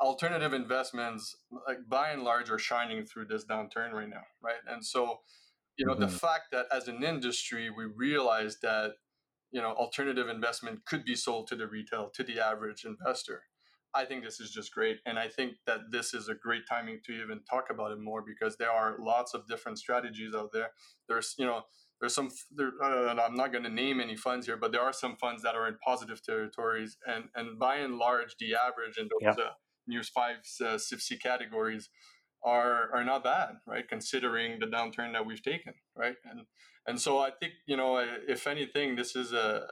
alternative 0.00 0.52
investments, 0.52 1.36
like 1.66 1.78
by 1.88 2.10
and 2.10 2.22
large, 2.22 2.50
are 2.50 2.58
shining 2.58 3.06
through 3.06 3.26
this 3.26 3.44
downturn 3.44 3.92
right 3.92 4.08
now, 4.08 4.24
right? 4.42 4.60
And 4.68 4.84
so, 4.84 5.20
you 5.76 5.86
know, 5.86 5.92
mm-hmm. 5.92 6.02
the 6.02 6.08
fact 6.08 6.50
that 6.50 6.66
as 6.72 6.88
an 6.88 7.04
industry 7.04 7.70
we 7.70 7.84
realize 7.84 8.58
that 8.62 8.94
you 9.52 9.62
know 9.62 9.70
alternative 9.70 10.28
investment 10.28 10.84
could 10.86 11.04
be 11.04 11.14
sold 11.14 11.46
to 11.46 11.54
the 11.54 11.68
retail 11.68 12.10
to 12.14 12.24
the 12.24 12.40
average 12.40 12.84
investor 12.84 13.44
I 13.96 14.04
think 14.04 14.22
this 14.22 14.40
is 14.40 14.50
just 14.50 14.74
great. 14.74 14.98
And 15.06 15.18
I 15.18 15.28
think 15.28 15.54
that 15.66 15.90
this 15.90 16.12
is 16.12 16.28
a 16.28 16.34
great 16.34 16.62
timing 16.68 17.00
to 17.06 17.12
even 17.12 17.40
talk 17.50 17.68
about 17.70 17.92
it 17.92 17.98
more 17.98 18.22
because 18.22 18.56
there 18.56 18.70
are 18.70 18.96
lots 19.00 19.32
of 19.32 19.48
different 19.48 19.78
strategies 19.78 20.34
out 20.34 20.50
there. 20.52 20.70
There's, 21.08 21.34
you 21.38 21.46
know, 21.46 21.62
there's 22.00 22.14
some, 22.14 22.28
there, 22.54 22.72
uh, 22.82 23.14
I'm 23.14 23.34
not 23.34 23.52
going 23.52 23.64
to 23.64 23.70
name 23.70 24.00
any 24.00 24.16
funds 24.16 24.44
here, 24.44 24.58
but 24.58 24.70
there 24.70 24.82
are 24.82 24.92
some 24.92 25.16
funds 25.16 25.42
that 25.42 25.54
are 25.54 25.66
in 25.66 25.76
positive 25.82 26.22
territories. 26.22 26.98
And, 27.06 27.24
and 27.34 27.58
by 27.58 27.76
and 27.76 27.96
large, 27.96 28.36
the 28.38 28.54
average 28.54 28.98
in 28.98 29.08
those 29.08 29.38
uh, 29.38 29.50
News 29.86 30.10
5 30.10 30.36
uh, 30.36 30.64
CIFSC 30.74 31.18
categories 31.20 31.88
are, 32.44 32.90
are 32.94 33.04
not 33.04 33.24
bad, 33.24 33.54
right? 33.66 33.88
Considering 33.88 34.60
the 34.60 34.66
downturn 34.66 35.14
that 35.14 35.24
we've 35.24 35.42
taken, 35.42 35.72
right? 35.96 36.16
And, 36.30 36.42
and 36.86 37.00
so 37.00 37.18
I 37.18 37.30
think, 37.30 37.54
you 37.66 37.78
know, 37.78 38.04
if 38.28 38.46
anything, 38.46 38.96
this 38.96 39.16
is 39.16 39.32
a, 39.32 39.66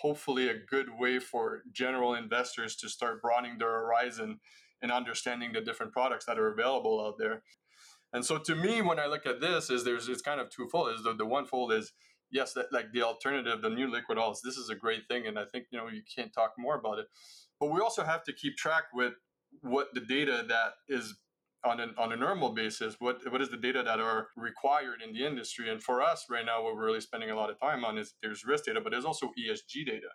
hopefully 0.00 0.48
a 0.48 0.58
good 0.58 0.98
way 0.98 1.18
for 1.18 1.62
general 1.72 2.14
investors 2.14 2.76
to 2.76 2.88
start 2.88 3.22
broadening 3.22 3.58
their 3.58 3.70
horizon 3.70 4.40
and 4.80 4.90
understanding 4.90 5.52
the 5.52 5.60
different 5.60 5.92
products 5.92 6.24
that 6.26 6.38
are 6.38 6.52
available 6.52 7.04
out 7.04 7.16
there. 7.18 7.42
And 8.12 8.24
so 8.24 8.38
to 8.38 8.54
me, 8.54 8.82
when 8.82 8.98
I 8.98 9.06
look 9.06 9.26
at 9.26 9.40
this, 9.40 9.70
is 9.70 9.84
there's 9.84 10.08
it's 10.08 10.22
kind 10.22 10.40
of 10.40 10.50
twofold. 10.50 10.94
Is 10.94 11.02
the, 11.02 11.14
the 11.14 11.26
one 11.26 11.46
fold 11.46 11.72
is 11.72 11.92
yes, 12.30 12.52
that 12.54 12.72
like 12.72 12.92
the 12.92 13.02
alternative, 13.02 13.62
the 13.62 13.70
new 13.70 13.90
liquid 13.90 14.18
alts, 14.18 14.38
this 14.42 14.56
is 14.56 14.70
a 14.70 14.74
great 14.74 15.06
thing, 15.08 15.26
and 15.26 15.38
I 15.38 15.44
think 15.44 15.66
you 15.70 15.78
know 15.78 15.88
you 15.88 16.02
can't 16.14 16.32
talk 16.32 16.54
more 16.58 16.76
about 16.76 16.98
it. 16.98 17.06
But 17.60 17.70
we 17.70 17.80
also 17.80 18.02
have 18.02 18.24
to 18.24 18.32
keep 18.32 18.56
track 18.56 18.84
with 18.92 19.14
what 19.60 19.88
the 19.94 20.00
data 20.00 20.44
that 20.48 20.72
is 20.88 21.14
on 21.64 21.80
on 21.98 22.12
a 22.12 22.16
normal 22.16 22.50
basis, 22.50 22.96
what 22.98 23.20
what 23.30 23.40
is 23.40 23.50
the 23.50 23.56
data 23.56 23.82
that 23.82 24.00
are 24.00 24.28
required 24.36 25.00
in 25.06 25.12
the 25.12 25.24
industry? 25.26 25.70
And 25.70 25.82
for 25.82 26.02
us 26.02 26.26
right 26.30 26.44
now, 26.44 26.62
what 26.62 26.74
we're 26.74 26.86
really 26.86 27.00
spending 27.00 27.30
a 27.30 27.36
lot 27.36 27.50
of 27.50 27.60
time 27.60 27.84
on 27.84 27.98
is 27.98 28.14
there's 28.22 28.44
risk 28.44 28.64
data, 28.64 28.80
but 28.80 28.90
there's 28.90 29.04
also 29.04 29.32
ESG 29.38 29.86
data, 29.86 30.08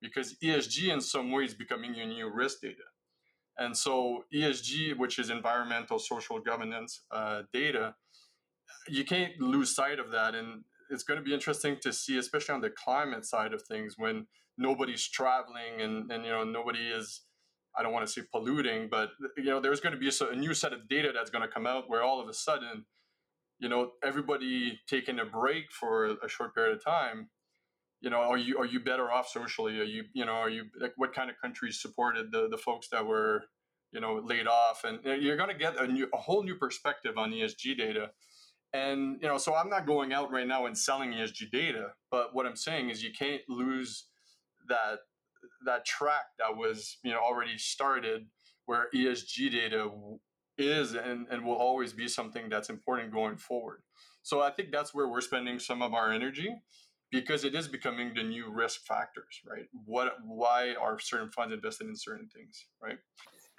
because 0.00 0.36
ESG 0.42 0.92
in 0.92 1.00
some 1.00 1.30
ways 1.30 1.54
becoming 1.54 1.94
your 1.94 2.06
new 2.06 2.30
risk 2.32 2.60
data. 2.62 2.88
And 3.58 3.76
so 3.76 4.24
ESG, 4.34 4.96
which 4.96 5.18
is 5.18 5.28
environmental, 5.28 5.98
social 5.98 6.40
governance 6.40 7.02
uh, 7.10 7.42
data, 7.52 7.94
you 8.88 9.04
can't 9.04 9.38
lose 9.38 9.74
sight 9.74 9.98
of 9.98 10.10
that. 10.12 10.34
And 10.34 10.64
it's 10.88 11.02
going 11.02 11.18
to 11.18 11.24
be 11.24 11.34
interesting 11.34 11.76
to 11.82 11.92
see, 11.92 12.16
especially 12.16 12.54
on 12.54 12.62
the 12.62 12.70
climate 12.70 13.26
side 13.26 13.52
of 13.52 13.62
things, 13.62 13.94
when 13.98 14.26
nobody's 14.56 15.06
traveling 15.08 15.80
and, 15.80 16.10
and 16.10 16.24
you 16.24 16.30
know 16.30 16.44
nobody 16.44 16.88
is 16.88 17.22
I 17.76 17.82
don't 17.82 17.92
want 17.92 18.06
to 18.06 18.12
say 18.12 18.22
polluting, 18.30 18.88
but 18.90 19.10
you 19.36 19.44
know, 19.44 19.60
there's 19.60 19.80
going 19.80 19.94
to 19.94 19.98
be 19.98 20.10
a, 20.10 20.36
new 20.36 20.54
set 20.54 20.72
of 20.72 20.88
data 20.88 21.12
that's 21.14 21.30
going 21.30 21.42
to 21.42 21.48
come 21.48 21.66
out 21.66 21.88
where 21.88 22.02
all 22.02 22.20
of 22.20 22.28
a 22.28 22.34
sudden, 22.34 22.84
you 23.58 23.68
know, 23.68 23.92
everybody 24.02 24.80
taking 24.88 25.18
a 25.20 25.24
break 25.24 25.70
for 25.70 26.16
a 26.22 26.28
short 26.28 26.54
period 26.54 26.76
of 26.76 26.84
time, 26.84 27.28
you 28.00 28.10
know, 28.10 28.18
are 28.18 28.38
you 28.38 28.58
are 28.58 28.66
you 28.66 28.80
better 28.80 29.10
off 29.10 29.28
socially? 29.28 29.78
Are 29.78 29.84
you 29.84 30.04
you 30.14 30.24
know 30.24 30.32
are 30.32 30.48
you 30.48 30.64
like 30.80 30.94
what 30.96 31.14
kind 31.14 31.30
of 31.30 31.36
countries 31.40 31.80
supported 31.80 32.32
the 32.32 32.48
the 32.48 32.56
folks 32.56 32.88
that 32.88 33.06
were 33.06 33.42
you 33.92 34.00
know 34.00 34.20
laid 34.24 34.46
off? 34.46 34.84
And 34.84 35.00
you're 35.22 35.36
going 35.36 35.50
to 35.50 35.54
get 35.54 35.78
a 35.78 35.86
new 35.86 36.08
a 36.12 36.16
whole 36.16 36.42
new 36.42 36.56
perspective 36.56 37.18
on 37.18 37.30
ESG 37.30 37.76
data. 37.76 38.10
And 38.72 39.18
you 39.20 39.28
know, 39.28 39.36
so 39.36 39.54
I'm 39.54 39.68
not 39.68 39.86
going 39.86 40.12
out 40.12 40.30
right 40.30 40.46
now 40.46 40.66
and 40.66 40.76
selling 40.78 41.12
ESG 41.12 41.50
data, 41.50 41.88
but 42.10 42.34
what 42.34 42.46
I'm 42.46 42.56
saying 42.56 42.88
is 42.88 43.02
you 43.02 43.10
can't 43.12 43.42
lose 43.48 44.06
that 44.68 45.00
that 45.64 45.84
track 45.84 46.24
that 46.38 46.56
was 46.56 46.98
you 47.02 47.12
know 47.12 47.18
already 47.18 47.58
started 47.58 48.26
where 48.66 48.88
ESG 48.94 49.50
data 49.50 49.90
is 50.58 50.94
and, 50.94 51.26
and 51.30 51.44
will 51.44 51.56
always 51.56 51.92
be 51.92 52.06
something 52.06 52.48
that's 52.48 52.70
important 52.70 53.12
going 53.12 53.36
forward. 53.36 53.82
So 54.22 54.42
I 54.42 54.50
think 54.50 54.70
that's 54.70 54.94
where 54.94 55.08
we're 55.08 55.22
spending 55.22 55.58
some 55.58 55.82
of 55.82 55.94
our 55.94 56.12
energy 56.12 56.54
because 57.10 57.44
it 57.44 57.54
is 57.54 57.66
becoming 57.66 58.12
the 58.14 58.22
new 58.22 58.50
risk 58.50 58.82
factors, 58.86 59.40
right? 59.48 59.66
What 59.84 60.16
why 60.24 60.74
are 60.80 60.98
certain 60.98 61.30
funds 61.30 61.54
invested 61.54 61.88
in 61.88 61.96
certain 61.96 62.28
things, 62.28 62.66
right? 62.82 62.98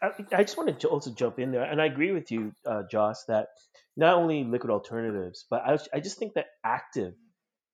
I, 0.04 0.38
I 0.38 0.44
just 0.44 0.58
wanted 0.58 0.80
to 0.80 0.88
also 0.88 1.12
jump 1.12 1.40
in 1.40 1.52
there, 1.52 1.64
and 1.64 1.82
I 1.82 1.86
agree 1.86 2.12
with 2.12 2.32
you, 2.32 2.54
uh, 2.66 2.84
Joss, 2.90 3.26
that 3.26 3.50
not 3.96 4.16
only 4.16 4.44
liquid 4.44 4.72
alternatives, 4.72 5.46
but 5.50 5.62
I, 5.64 5.78
I 5.94 6.00
just 6.00 6.18
think 6.18 6.34
that 6.34 6.48
active 6.64 7.14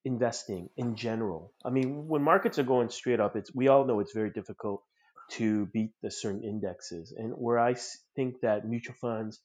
investing 0.05 0.69
in 0.77 0.95
general. 0.95 1.53
I 1.65 1.69
mean, 1.69 2.07
when 2.07 2.23
markets 2.23 2.59
are 2.59 2.63
going 2.63 2.89
straight 2.89 3.19
up, 3.19 3.35
it's 3.35 3.53
we 3.53 3.67
all 3.67 3.85
know 3.85 3.99
it's 3.99 4.13
very 4.13 4.29
difficult 4.29 4.83
to 5.31 5.65
beat 5.67 5.91
the 6.01 6.11
certain 6.11 6.43
indexes. 6.43 7.13
And 7.15 7.33
where 7.33 7.59
I 7.59 7.75
think 8.15 8.41
that 8.41 8.67
mutual 8.67 8.95
funds, 9.01 9.39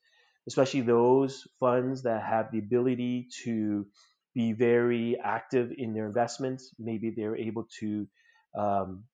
especially 0.46 0.82
those 0.82 1.46
funds 1.58 2.02
that 2.02 2.22
have 2.22 2.52
the 2.52 2.58
ability 2.58 3.28
to 3.44 3.86
be 4.34 4.52
very 4.52 5.18
active 5.22 5.72
in 5.76 5.92
their 5.94 6.06
investments, 6.06 6.72
maybe 6.78 7.12
they're 7.16 7.36
able 7.36 7.66
to 7.80 8.06
um, 8.56 9.04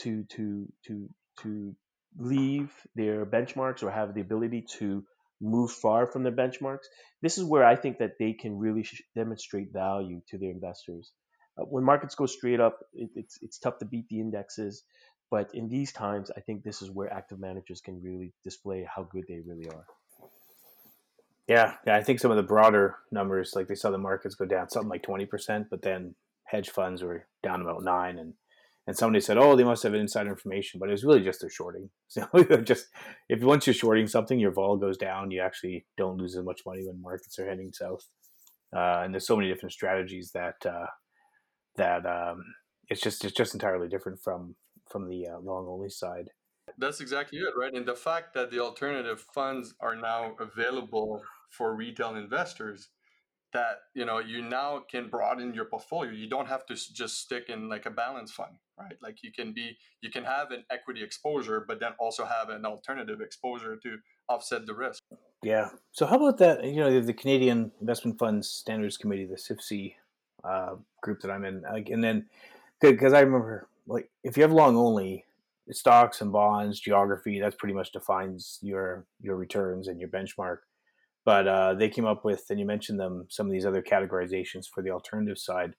to 0.00 0.24
to 0.24 0.66
to 0.86 1.08
to 1.42 1.74
leave 2.18 2.70
their 2.94 3.26
benchmarks 3.26 3.82
or 3.82 3.90
have 3.90 4.14
the 4.14 4.20
ability 4.20 4.66
to 4.78 5.04
move 5.40 5.70
far 5.70 6.06
from 6.06 6.22
the 6.22 6.30
benchmarks, 6.30 6.86
this 7.22 7.38
is 7.38 7.44
where 7.44 7.64
I 7.64 7.76
think 7.76 7.98
that 7.98 8.18
they 8.18 8.32
can 8.32 8.58
really 8.58 8.84
sh- 8.84 9.02
demonstrate 9.14 9.72
value 9.72 10.20
to 10.28 10.38
their 10.38 10.50
investors. 10.50 11.12
Uh, 11.58 11.64
when 11.64 11.84
markets 11.84 12.14
go 12.14 12.26
straight 12.26 12.60
up, 12.60 12.78
it, 12.92 13.10
it's 13.14 13.38
it's 13.42 13.58
tough 13.58 13.78
to 13.78 13.84
beat 13.84 14.08
the 14.08 14.20
indexes, 14.20 14.84
but 15.30 15.54
in 15.54 15.68
these 15.68 15.92
times, 15.92 16.30
I 16.36 16.40
think 16.40 16.62
this 16.62 16.82
is 16.82 16.90
where 16.90 17.12
active 17.12 17.38
managers 17.38 17.80
can 17.80 18.02
really 18.02 18.32
display 18.42 18.86
how 18.92 19.02
good 19.04 19.24
they 19.28 19.40
really 19.46 19.68
are. 19.68 19.84
Yeah, 21.46 21.74
yeah, 21.86 21.96
I 21.96 22.02
think 22.02 22.20
some 22.20 22.30
of 22.30 22.36
the 22.38 22.42
broader 22.42 22.96
numbers, 23.12 23.52
like 23.54 23.68
they 23.68 23.74
saw 23.74 23.90
the 23.90 23.98
markets 23.98 24.34
go 24.34 24.46
down 24.46 24.70
something 24.70 24.88
like 24.88 25.02
twenty 25.02 25.26
percent, 25.26 25.66
but 25.70 25.82
then 25.82 26.14
hedge 26.44 26.70
funds 26.70 27.02
were 27.02 27.26
down 27.42 27.60
about 27.60 27.82
nine, 27.82 28.18
and 28.18 28.34
and 28.86 28.96
somebody 28.96 29.20
said, 29.20 29.38
"Oh, 29.38 29.56
they 29.56 29.64
must 29.64 29.82
have 29.82 29.94
insider 29.94 30.30
information," 30.30 30.78
but 30.78 30.88
it 30.88 30.92
was 30.92 31.04
really 31.04 31.22
just 31.22 31.40
their 31.40 31.50
shorting. 31.50 31.90
So 32.08 32.26
just 32.62 32.86
if 33.28 33.42
once 33.42 33.66
you're 33.66 33.74
shorting 33.74 34.06
something, 34.06 34.38
your 34.38 34.52
vol 34.52 34.76
goes 34.76 34.96
down. 34.96 35.30
You 35.30 35.40
actually 35.40 35.86
don't 35.96 36.18
lose 36.18 36.36
as 36.36 36.44
much 36.44 36.62
money 36.66 36.86
when 36.86 37.00
markets 37.00 37.38
are 37.38 37.48
heading 37.48 37.72
south. 37.72 38.06
Uh, 38.74 39.02
and 39.04 39.14
there's 39.14 39.26
so 39.26 39.36
many 39.36 39.48
different 39.48 39.72
strategies 39.72 40.30
that 40.32 40.56
uh, 40.66 40.86
that 41.76 42.06
um, 42.06 42.44
it's 42.88 43.00
just 43.00 43.24
it's 43.24 43.34
just 43.34 43.54
entirely 43.54 43.88
different 43.88 44.20
from 44.22 44.54
from 44.90 45.08
the 45.08 45.26
uh, 45.28 45.38
long 45.38 45.66
only 45.68 45.88
side. 45.88 46.28
That's 46.78 47.00
exactly 47.00 47.38
it, 47.38 47.54
right? 47.58 47.74
And 47.74 47.86
the 47.86 47.94
fact 47.94 48.34
that 48.34 48.50
the 48.50 48.60
alternative 48.60 49.24
funds 49.34 49.74
are 49.80 49.96
now 49.96 50.34
available 50.40 51.22
for 51.50 51.74
retail 51.74 52.16
investors 52.16 52.88
that 53.54 53.78
you 53.94 54.04
know 54.04 54.18
you 54.18 54.42
now 54.42 54.82
can 54.90 55.08
broaden 55.08 55.54
your 55.54 55.64
portfolio. 55.64 56.12
You 56.12 56.28
don't 56.28 56.48
have 56.48 56.66
to 56.66 56.74
just 56.74 57.18
stick 57.18 57.48
in 57.48 57.68
like 57.68 57.86
a 57.86 57.90
balance 57.90 58.30
fund 58.30 58.56
right? 58.78 58.96
Like 59.02 59.22
you 59.22 59.32
can 59.32 59.52
be 59.52 59.76
you 60.00 60.10
can 60.10 60.24
have 60.24 60.50
an 60.50 60.64
equity 60.70 61.02
exposure 61.02 61.64
but 61.66 61.80
then 61.80 61.92
also 61.98 62.24
have 62.24 62.48
an 62.48 62.64
alternative 62.64 63.20
exposure 63.20 63.76
to 63.82 63.96
offset 64.28 64.66
the 64.66 64.74
risk. 64.74 65.02
Yeah. 65.42 65.70
So 65.92 66.06
how 66.06 66.16
about 66.16 66.38
that 66.38 66.64
you 66.64 66.76
know 66.76 67.00
the 67.00 67.12
canadian 67.12 67.72
investment 67.80 68.18
funds 68.18 68.48
standards 68.48 68.96
committee 68.96 69.26
the 69.26 69.36
cifsc 69.36 69.94
uh, 70.44 70.76
group 71.02 71.20
that 71.20 71.30
i'm 71.30 71.44
in 71.44 71.62
and 71.66 72.04
then 72.04 72.26
because 72.80 73.12
i 73.14 73.20
remember 73.20 73.68
like 73.86 74.10
if 74.22 74.36
you 74.36 74.42
have 74.42 74.52
long 74.52 74.76
only 74.76 75.24
stocks 75.70 76.20
and 76.20 76.30
bonds 76.30 76.78
geography 76.80 77.40
that's 77.40 77.56
pretty 77.56 77.74
much 77.74 77.92
defines 77.92 78.58
your 78.60 79.06
your 79.20 79.36
returns 79.36 79.88
and 79.88 79.98
your 79.98 80.08
benchmark 80.08 80.58
but 81.24 81.48
uh, 81.48 81.74
they 81.74 81.88
came 81.88 82.04
up 82.04 82.24
with, 82.24 82.44
and 82.50 82.60
you 82.60 82.66
mentioned 82.66 83.00
them, 83.00 83.26
some 83.30 83.46
of 83.46 83.52
these 83.52 83.66
other 83.66 83.82
categorizations 83.82 84.66
for 84.72 84.82
the 84.82 84.90
alternative 84.90 85.38
side. 85.38 85.74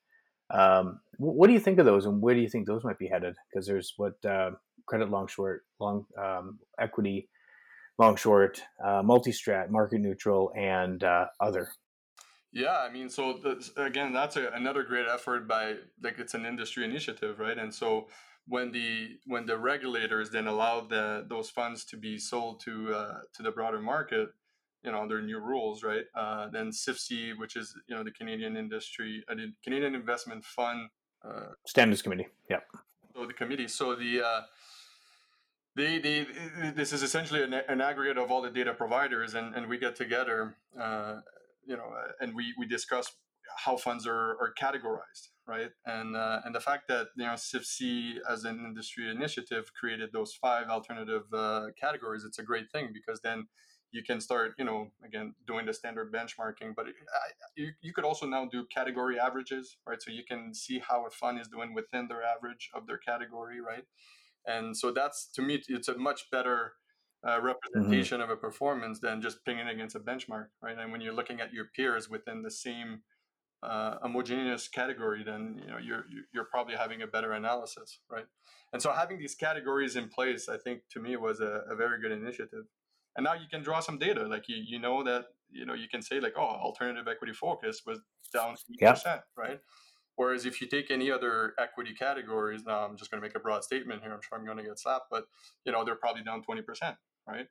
Um, 0.53 0.99
what 1.17 1.47
do 1.47 1.53
you 1.53 1.59
think 1.59 1.79
of 1.79 1.85
those, 1.85 2.05
and 2.05 2.21
where 2.21 2.35
do 2.35 2.41
you 2.41 2.49
think 2.49 2.67
those 2.67 2.83
might 2.83 2.99
be 2.99 3.07
headed? 3.07 3.35
Because 3.51 3.67
there's 3.67 3.93
what 3.97 4.13
uh, 4.25 4.51
credit 4.85 5.09
long 5.09 5.27
short, 5.27 5.63
long 5.79 6.05
um, 6.21 6.59
equity, 6.79 7.29
long 7.97 8.15
short, 8.15 8.61
uh, 8.83 9.01
multi 9.03 9.31
strat, 9.31 9.69
market 9.69 10.01
neutral, 10.01 10.51
and 10.55 11.03
uh, 11.03 11.25
other. 11.39 11.69
Yeah, 12.51 12.77
I 12.77 12.89
mean, 12.91 13.09
so 13.09 13.39
again, 13.75 14.13
that's 14.13 14.37
a, 14.37 14.47
another 14.53 14.83
great 14.83 15.07
effort 15.07 15.47
by 15.47 15.75
like 16.01 16.19
it's 16.19 16.35
an 16.35 16.45
industry 16.45 16.85
initiative, 16.85 17.39
right? 17.39 17.57
And 17.57 17.73
so 17.73 18.07
when 18.47 18.71
the 18.71 19.17
when 19.25 19.45
the 19.45 19.57
regulators 19.57 20.29
then 20.29 20.47
allowed 20.47 20.89
the 20.89 21.25
those 21.27 21.49
funds 21.49 21.83
to 21.85 21.97
be 21.97 22.17
sold 22.17 22.61
to 22.61 22.93
uh, 22.93 23.17
to 23.33 23.43
the 23.43 23.51
broader 23.51 23.81
market, 23.81 24.29
you 24.85 24.91
know 24.91 25.07
their 25.07 25.21
new 25.21 25.39
rules, 25.39 25.83
right? 25.83 26.05
Uh, 26.15 26.47
then 26.49 26.69
CIFSC, 26.69 27.37
which 27.37 27.55
is 27.55 27.75
you 27.87 27.95
know 27.95 28.03
the 28.03 28.11
Canadian 28.11 28.55
industry, 28.55 29.23
uh, 29.29 29.35
the 29.35 29.51
Canadian 29.63 29.95
Investment 29.95 30.43
Fund 30.43 30.89
uh, 31.27 31.53
Standards 31.65 32.01
Committee. 32.01 32.27
Yeah. 32.49 32.59
So 33.15 33.25
the 33.25 33.33
committee. 33.33 33.67
So 33.67 33.95
the 33.95 34.21
uh, 34.21 34.41
they, 35.75 35.99
they, 35.99 36.25
this 36.73 36.93
is 36.93 37.03
essentially 37.03 37.43
an, 37.43 37.53
an, 37.53 37.81
aggregate 37.81 38.17
of 38.17 38.31
all 38.31 38.41
the 38.41 38.49
data 38.49 38.73
providers, 38.73 39.33
and, 39.33 39.53
and 39.53 39.67
we 39.67 39.77
get 39.77 39.95
together, 39.95 40.55
uh, 40.79 41.15
you 41.67 41.75
know, 41.75 41.83
uh, 41.83 42.11
and 42.21 42.33
we, 42.33 42.53
we 42.57 42.65
discuss 42.65 43.11
how 43.57 43.75
funds 43.75 44.07
are, 44.07 44.37
are 44.39 44.53
categorized, 44.59 45.29
right? 45.47 45.71
And 45.85 46.15
uh, 46.15 46.41
and 46.45 46.55
the 46.55 46.59
fact 46.59 46.87
that 46.87 47.07
you 47.17 47.25
know 47.25 47.33
CIFSC 47.33 48.15
as 48.29 48.43
an 48.43 48.59
industry 48.65 49.09
initiative 49.09 49.71
created 49.79 50.11
those 50.13 50.33
five 50.33 50.67
alternative 50.67 51.23
uh, 51.33 51.67
categories, 51.79 52.23
it's 52.25 52.39
a 52.39 52.43
great 52.43 52.71
thing 52.71 52.89
because 52.93 53.21
then 53.21 53.47
you 53.95 54.03
can 54.03 54.19
start, 54.19 54.55
you 54.59 54.65
know, 54.65 54.91
again, 55.05 55.33
doing 55.47 55.65
the 55.65 55.73
standard 55.73 56.11
benchmarking, 56.11 56.75
but 56.75 56.85
I, 56.85 56.91
you, 57.55 57.69
you 57.81 57.93
could 57.93 58.03
also 58.03 58.25
now 58.25 58.43
do 58.45 58.65
category 58.65 59.17
averages, 59.17 59.77
right? 59.87 60.01
So 60.01 60.11
you 60.11 60.23
can 60.27 60.53
see 60.53 60.81
how 60.85 61.05
a 61.05 61.09
fund 61.09 61.39
is 61.39 61.47
doing 61.47 61.73
within 61.73 62.09
their 62.09 62.21
average 62.21 62.69
of 62.73 62.87
their 62.87 62.97
category, 62.97 63.61
right? 63.61 63.85
And 64.45 64.75
so 64.75 64.91
that's, 64.91 65.29
to 65.35 65.41
me, 65.41 65.63
it's 65.69 65.87
a 65.87 65.97
much 65.97 66.29
better 66.29 66.73
uh, 67.25 67.37
mm-hmm. 67.37 67.45
representation 67.45 68.19
mm-hmm. 68.19 68.29
of 68.29 68.37
a 68.37 68.41
performance 68.41 68.99
than 68.99 69.21
just 69.21 69.45
pinging 69.45 69.69
against 69.69 69.95
a 69.95 70.01
benchmark, 70.01 70.47
right? 70.61 70.77
And 70.77 70.91
when 70.91 70.99
you're 70.99 71.13
looking 71.13 71.39
at 71.39 71.53
your 71.53 71.67
peers 71.73 72.09
within 72.09 72.43
the 72.43 72.51
same 72.51 73.01
uh, 73.63 73.95
homogeneous 74.01 74.67
category, 74.67 75.23
then 75.23 75.59
you 75.63 75.71
know 75.71 75.79
you're 75.81 76.03
you're 76.33 76.49
probably 76.51 76.75
having 76.75 77.01
a 77.01 77.07
better 77.07 77.31
analysis, 77.31 77.99
right? 78.11 78.25
And 78.73 78.81
so 78.81 78.91
having 78.91 79.17
these 79.17 79.33
categories 79.33 79.95
in 79.95 80.09
place, 80.09 80.49
I 80.49 80.57
think, 80.57 80.81
to 80.91 80.99
me, 80.99 81.15
was 81.15 81.39
a, 81.39 81.63
a 81.71 81.75
very 81.75 81.99
good 81.99 82.11
initiative 82.11 82.65
and 83.15 83.23
now 83.23 83.33
you 83.33 83.47
can 83.49 83.61
draw 83.61 83.79
some 83.79 83.97
data 83.97 84.25
like 84.27 84.47
you 84.47 84.57
you 84.65 84.79
know 84.79 85.03
that 85.03 85.25
you 85.51 85.65
know 85.65 85.73
you 85.73 85.87
can 85.87 86.01
say 86.01 86.19
like 86.19 86.33
oh 86.37 86.41
alternative 86.41 87.07
equity 87.07 87.33
focus 87.33 87.81
was 87.85 87.99
down 88.33 88.55
8% 88.81 89.01
yeah. 89.05 89.19
right 89.37 89.59
whereas 90.15 90.45
if 90.45 90.61
you 90.61 90.67
take 90.67 90.91
any 90.91 91.11
other 91.11 91.53
equity 91.59 91.93
categories 91.93 92.63
now 92.65 92.79
i'm 92.85 92.97
just 92.97 93.11
going 93.11 93.21
to 93.21 93.27
make 93.27 93.35
a 93.35 93.39
broad 93.39 93.63
statement 93.63 94.01
here 94.01 94.11
i'm 94.11 94.21
sure 94.21 94.37
i'm 94.37 94.45
going 94.45 94.57
to 94.57 94.63
get 94.63 94.79
slapped 94.79 95.05
but 95.09 95.25
you 95.65 95.71
know 95.71 95.83
they're 95.83 95.95
probably 95.95 96.23
down 96.23 96.41
20% 96.47 96.63
right 97.27 97.47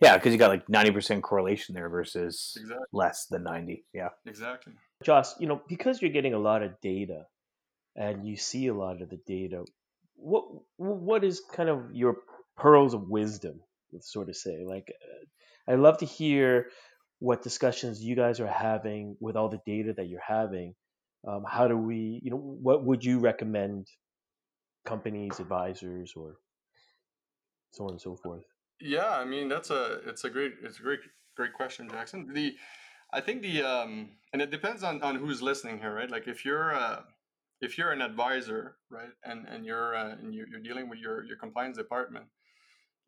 yeah 0.00 0.16
because 0.16 0.32
you 0.32 0.38
got 0.38 0.50
like 0.50 0.66
90% 0.66 1.22
correlation 1.22 1.74
there 1.74 1.88
versus 1.88 2.56
exactly. 2.60 2.86
less 2.92 3.26
than 3.26 3.44
90 3.44 3.84
yeah 3.94 4.08
exactly 4.26 4.74
josh 5.02 5.28
you 5.38 5.46
know 5.46 5.60
because 5.68 6.02
you're 6.02 6.12
getting 6.12 6.34
a 6.34 6.38
lot 6.38 6.62
of 6.62 6.80
data 6.80 7.26
and 7.96 8.26
you 8.26 8.36
see 8.36 8.68
a 8.68 8.74
lot 8.74 9.02
of 9.02 9.10
the 9.10 9.18
data 9.26 9.64
what 10.16 10.44
what 10.76 11.24
is 11.24 11.42
kind 11.54 11.68
of 11.68 11.92
your 11.92 12.16
pearls 12.56 12.94
of 12.94 13.08
wisdom 13.08 13.60
sort 14.00 14.28
of 14.28 14.36
say. 14.36 14.64
Like, 14.66 14.92
uh, 15.02 15.72
I 15.72 15.76
love 15.76 15.98
to 15.98 16.06
hear 16.06 16.68
what 17.18 17.42
discussions 17.42 18.02
you 18.02 18.16
guys 18.16 18.40
are 18.40 18.46
having 18.46 19.16
with 19.20 19.36
all 19.36 19.48
the 19.48 19.60
data 19.64 19.92
that 19.96 20.08
you're 20.08 20.20
having. 20.26 20.74
Um, 21.26 21.44
how 21.48 21.68
do 21.68 21.76
we, 21.76 22.20
you 22.22 22.30
know, 22.30 22.36
what 22.36 22.84
would 22.84 23.04
you 23.04 23.20
recommend 23.20 23.86
companies, 24.84 25.38
advisors, 25.38 26.14
or 26.16 26.36
so 27.70 27.84
on 27.84 27.90
and 27.92 28.00
so 28.00 28.16
forth? 28.16 28.42
Yeah, 28.80 29.08
I 29.08 29.24
mean 29.24 29.48
that's 29.48 29.70
a 29.70 30.00
it's 30.06 30.24
a 30.24 30.30
great 30.30 30.54
it's 30.62 30.80
a 30.80 30.82
great 30.82 31.00
great 31.36 31.52
question, 31.52 31.88
Jackson. 31.88 32.32
The 32.32 32.56
I 33.12 33.20
think 33.20 33.42
the 33.42 33.62
um 33.62 34.10
and 34.32 34.42
it 34.42 34.50
depends 34.50 34.82
on 34.82 35.00
on 35.02 35.14
who's 35.14 35.40
listening 35.40 35.78
here, 35.78 35.94
right? 35.94 36.10
Like 36.10 36.26
if 36.26 36.44
you're 36.44 36.74
uh 36.74 37.02
if 37.60 37.78
you're 37.78 37.92
an 37.92 38.02
advisor, 38.02 38.76
right, 38.90 39.10
and 39.24 39.46
and 39.46 39.64
you're 39.64 39.94
uh, 39.94 40.16
and 40.20 40.34
you're, 40.34 40.48
you're 40.48 40.60
dealing 40.60 40.88
with 40.88 40.98
your 40.98 41.24
your 41.24 41.36
compliance 41.36 41.76
department, 41.76 42.26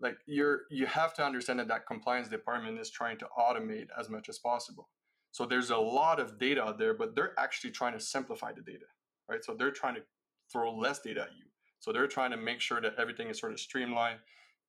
like 0.00 0.16
you're 0.26 0.62
you 0.70 0.86
have 0.86 1.14
to 1.14 1.24
understand 1.24 1.58
that 1.58 1.68
that 1.68 1.86
compliance 1.86 2.28
department 2.28 2.78
is 2.78 2.90
trying 2.90 3.18
to 3.18 3.26
automate 3.38 3.86
as 3.98 4.10
much 4.10 4.28
as 4.28 4.38
possible. 4.38 4.88
So 5.32 5.46
there's 5.46 5.70
a 5.70 5.76
lot 5.76 6.20
of 6.20 6.38
data 6.38 6.62
out 6.62 6.78
there 6.78 6.94
but 6.94 7.14
they're 7.14 7.34
actually 7.38 7.70
trying 7.70 7.92
to 7.92 8.00
simplify 8.00 8.52
the 8.52 8.62
data 8.62 8.86
right? 9.28 9.44
So 9.44 9.54
they're 9.58 9.70
trying 9.70 9.94
to 9.94 10.02
throw 10.52 10.74
less 10.74 11.00
data 11.00 11.22
at 11.22 11.30
you. 11.36 11.44
So 11.80 11.92
they're 11.92 12.06
trying 12.06 12.30
to 12.30 12.36
make 12.36 12.60
sure 12.60 12.80
that 12.80 12.94
everything 12.98 13.28
is 13.28 13.38
sort 13.38 13.52
of 13.52 13.60
streamlined. 13.60 14.18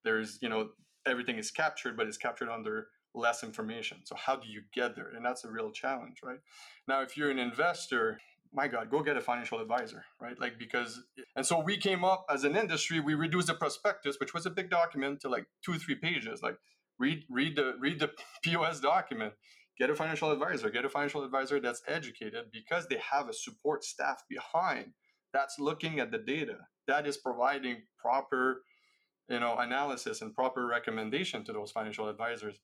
There's 0.03 0.39
you 0.41 0.49
know 0.49 0.69
everything 1.05 1.37
is 1.37 1.51
captured 1.51 1.95
but 1.97 2.07
it's 2.07 2.17
captured 2.17 2.49
under 2.49 2.87
less 3.13 3.43
information. 3.43 3.99
So 4.03 4.15
how 4.15 4.35
do 4.35 4.47
you 4.47 4.61
get 4.73 4.95
there? 4.95 5.11
And 5.15 5.25
that's 5.25 5.45
a 5.45 5.51
real 5.51 5.71
challenge 5.71 6.17
right? 6.23 6.39
Now 6.87 7.01
if 7.01 7.17
you're 7.17 7.31
an 7.31 7.39
investor 7.39 8.19
my 8.55 8.67
God, 8.67 8.89
go 8.89 9.03
get 9.03 9.17
a 9.17 9.21
financial 9.21 9.59
advisor, 9.59 10.05
right? 10.21 10.39
Like, 10.39 10.57
because, 10.57 11.03
and 11.35 11.45
so 11.45 11.59
we 11.59 11.77
came 11.77 12.05
up 12.05 12.25
as 12.29 12.45
an 12.45 12.55
industry, 12.55 12.99
we 12.99 13.13
reduced 13.13 13.47
the 13.47 13.53
prospectus, 13.53 14.17
which 14.19 14.33
was 14.33 14.45
a 14.45 14.49
big 14.49 14.69
document 14.69 15.19
to 15.21 15.29
like 15.29 15.45
two 15.63 15.77
three 15.77 15.95
pages. 15.95 16.41
Like, 16.41 16.57
read, 16.97 17.23
read 17.29 17.57
the, 17.57 17.75
read 17.79 17.99
the 17.99 18.11
POS 18.43 18.79
document, 18.79 19.33
get 19.77 19.89
a 19.89 19.95
financial 19.95 20.31
advisor, 20.31 20.69
get 20.69 20.85
a 20.85 20.89
financial 20.89 21.23
advisor 21.23 21.59
that's 21.59 21.81
educated 21.87 22.45
because 22.51 22.87
they 22.87 22.99
have 23.11 23.27
a 23.27 23.33
support 23.33 23.83
staff 23.83 24.23
behind 24.29 24.93
that's 25.33 25.59
looking 25.59 25.99
at 25.99 26.11
the 26.11 26.17
data, 26.17 26.55
that 26.87 27.05
is 27.05 27.17
providing 27.17 27.83
proper, 27.99 28.63
you 29.27 29.39
know, 29.39 29.57
analysis 29.57 30.21
and 30.21 30.33
proper 30.33 30.65
recommendation 30.65 31.43
to 31.43 31.51
those 31.51 31.71
financial 31.71 32.07
advisors. 32.07 32.59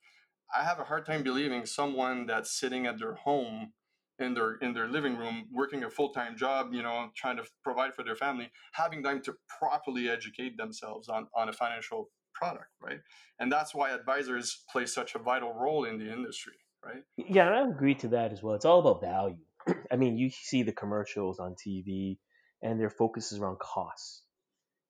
I 0.58 0.64
have 0.64 0.80
a 0.80 0.86
hard 0.86 1.06
time 1.06 1.24
believing 1.24 1.66
someone 1.66 2.28
that's 2.28 2.58
sitting 2.58 2.86
at 2.86 2.98
their 2.98 3.16
home 3.16 3.74
in 4.20 4.34
their 4.34 4.56
in 4.56 4.74
their 4.74 4.88
living 4.88 5.18
room 5.18 5.48
working 5.52 5.84
a 5.84 5.90
full-time 5.90 6.38
job 6.38 6.74
you 6.74 6.84
know 6.84 7.10
trying 7.16 7.38
to 7.38 7.44
provide 7.64 7.94
for 7.94 8.04
their 8.04 8.16
family 8.16 8.50
having 8.74 9.02
time 9.04 9.22
to 9.22 9.34
properly 9.60 10.10
educate 10.10 10.58
themselves 10.58 11.10
on 11.10 11.28
on 11.36 11.50
a 11.50 11.54
financial 11.54 12.10
product 12.34 12.70
right? 12.82 13.00
And 13.40 13.52
that's 13.52 13.76
why 13.76 13.92
advisors 13.92 14.64
play 14.72 14.86
such 14.86 15.16
a 15.16 15.20
vital 15.20 15.54
role 15.54 15.86
in 15.86 15.98
the 15.98 16.12
industry 16.12 16.54
right? 16.86 17.04
Yeah 17.18 17.50
i 17.50 17.68
agree 17.68 17.96
to 17.96 18.10
that 18.10 18.32
as 18.32 18.42
well. 18.42 18.56
It's 18.56 18.66
all 18.66 18.80
about 18.80 19.02
value. 19.02 19.38
I 19.92 19.96
mean 19.96 20.18
you 20.18 20.30
see 20.30 20.64
the 20.64 20.72
commercials 20.72 21.40
on 21.40 21.56
tv 21.56 22.18
and 22.62 22.80
their 22.80 22.90
focus 22.90 23.32
is 23.32 23.40
around 23.40 23.60
costs. 23.60 24.24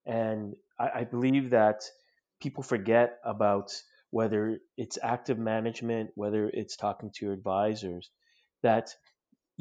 And 0.05 0.55
I, 0.79 0.89
I 0.95 1.03
believe 1.05 1.51
that 1.51 1.81
people 2.41 2.63
forget 2.63 3.19
about 3.23 3.71
whether 4.09 4.57
it's 4.77 4.97
active 5.01 5.39
management 5.39 6.09
whether 6.15 6.49
it's 6.49 6.75
talking 6.75 7.11
to 7.15 7.25
your 7.25 7.33
advisors 7.33 8.11
that 8.63 8.93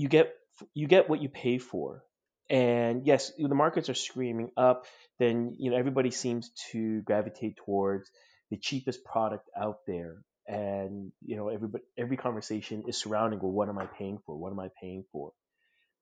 you 0.00 0.08
get 0.08 0.32
you 0.72 0.86
get 0.86 1.10
what 1.10 1.20
you 1.20 1.28
pay 1.28 1.58
for. 1.58 2.02
And 2.48 3.06
yes, 3.06 3.32
the 3.38 3.54
markets 3.54 3.90
are 3.90 3.94
screaming 3.94 4.50
up. 4.56 4.86
Then 5.18 5.54
you 5.58 5.70
know 5.70 5.76
everybody 5.76 6.10
seems 6.10 6.50
to 6.72 7.02
gravitate 7.02 7.56
towards 7.64 8.10
the 8.50 8.56
cheapest 8.56 9.04
product 9.04 9.48
out 9.64 9.80
there, 9.86 10.16
and 10.48 11.12
you 11.22 11.36
know 11.36 11.48
everybody 11.48 11.84
every 11.98 12.16
conversation 12.16 12.84
is 12.88 12.96
surrounding 12.96 13.40
well, 13.40 13.52
what 13.52 13.68
am 13.68 13.78
I 13.78 13.86
paying 13.98 14.18
for? 14.24 14.36
What 14.36 14.52
am 14.52 14.60
I 14.60 14.68
paying 14.80 15.04
for? 15.12 15.32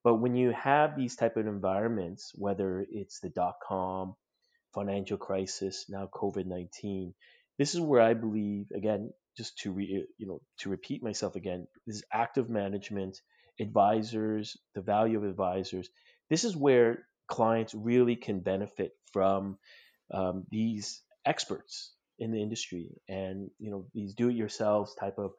But 0.05 0.15
when 0.15 0.33
you 0.33 0.51
have 0.51 0.95
these 0.95 1.17
type 1.17 1.35
of 1.35 1.45
environments, 1.45 2.31
whether 2.35 2.85
it's 2.89 3.19
the 3.19 3.29
dot 3.29 3.55
com 3.67 4.15
financial 4.73 5.17
crisis, 5.17 5.85
now 5.89 6.09
COVID 6.11 6.45
nineteen, 6.45 7.13
this 7.57 7.75
is 7.75 7.81
where 7.81 8.01
I 8.01 8.13
believe 8.13 8.67
again, 8.73 9.11
just 9.35 9.57
to 9.59 9.73
re, 9.73 10.07
you 10.17 10.27
know 10.27 10.39
to 10.59 10.69
repeat 10.69 11.03
myself 11.03 11.35
again, 11.35 11.67
this 11.85 12.01
active 12.13 12.49
management 12.49 13.19
advisors, 13.59 14.57
the 14.75 14.81
value 14.81 15.17
of 15.17 15.23
advisors. 15.23 15.89
This 16.29 16.43
is 16.43 16.55
where 16.55 17.05
clients 17.27 17.73
really 17.73 18.15
can 18.15 18.39
benefit 18.39 18.91
from 19.11 19.57
um, 20.13 20.45
these 20.49 21.01
experts 21.25 21.93
in 22.17 22.31
the 22.31 22.41
industry 22.41 22.89
and 23.07 23.49
you 23.59 23.71
know 23.71 23.85
these 23.93 24.13
do-it-yourselves 24.13 24.95
type 24.95 25.17
of 25.17 25.31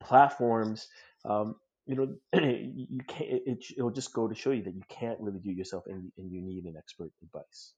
platforms. 0.00 0.88
Um, 1.24 1.56
you 1.86 1.96
know, 1.96 2.14
you 2.40 3.00
can't. 3.06 3.30
It, 3.46 3.64
it'll 3.76 3.90
just 3.90 4.12
go 4.12 4.28
to 4.28 4.34
show 4.34 4.50
you 4.50 4.62
that 4.64 4.74
you 4.74 4.82
can't 4.88 5.18
really 5.20 5.40
do 5.40 5.50
it 5.50 5.56
yourself, 5.56 5.84
and, 5.86 6.12
and 6.18 6.30
you 6.30 6.42
need 6.42 6.64
an 6.64 6.74
expert 6.76 7.10
advice. 7.22 7.72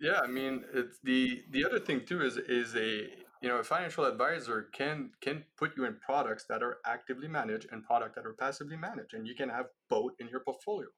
Yeah, 0.00 0.20
I 0.22 0.26
mean, 0.26 0.64
it's 0.74 0.98
the 1.02 1.42
the 1.50 1.64
other 1.64 1.78
thing 1.78 2.04
too 2.04 2.22
is 2.22 2.36
is 2.36 2.74
a 2.76 3.08
you 3.42 3.48
know 3.48 3.58
a 3.58 3.64
financial 3.64 4.04
advisor 4.04 4.68
can 4.72 5.10
can 5.20 5.44
put 5.56 5.76
you 5.76 5.84
in 5.84 5.96
products 5.96 6.44
that 6.48 6.62
are 6.62 6.78
actively 6.86 7.28
managed 7.28 7.68
and 7.70 7.84
product 7.84 8.14
that 8.16 8.26
are 8.26 8.34
passively 8.34 8.76
managed, 8.76 9.14
and 9.14 9.26
you 9.26 9.34
can 9.34 9.48
have 9.48 9.66
both 9.88 10.12
in 10.18 10.28
your 10.28 10.40
portfolio. 10.40 10.88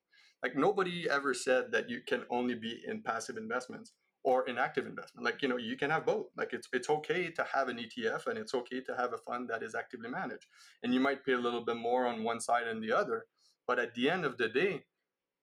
Like 0.42 0.56
nobody 0.56 1.08
ever 1.10 1.34
said 1.34 1.72
that 1.72 1.90
you 1.90 2.00
can 2.06 2.24
only 2.30 2.54
be 2.54 2.80
in 2.86 3.02
passive 3.02 3.36
investments 3.36 3.92
or 4.22 4.48
in 4.48 4.58
active 4.58 4.86
investment. 4.86 5.24
Like 5.24 5.42
you 5.42 5.48
know 5.48 5.56
you 5.56 5.76
can 5.76 5.90
have 5.90 6.06
both. 6.06 6.26
Like 6.36 6.52
it's 6.52 6.68
it's 6.72 6.90
okay 6.90 7.30
to 7.30 7.46
have 7.54 7.68
an 7.68 7.78
ETF 7.78 8.26
and 8.26 8.38
it's 8.38 8.54
okay 8.54 8.80
to 8.82 8.96
have 8.96 9.12
a 9.12 9.18
fund 9.18 9.48
that 9.50 9.62
is 9.62 9.74
actively 9.74 10.08
managed, 10.08 10.46
and 10.82 10.94
you 10.94 11.00
might 11.00 11.24
pay 11.24 11.32
a 11.32 11.38
little 11.38 11.64
bit 11.64 11.76
more 11.76 12.06
on 12.06 12.24
one 12.24 12.40
side 12.40 12.66
and 12.66 12.82
the 12.82 12.92
other, 12.92 13.26
but 13.66 13.78
at 13.78 13.94
the 13.94 14.08
end 14.08 14.24
of 14.24 14.38
the 14.38 14.48
day 14.48 14.84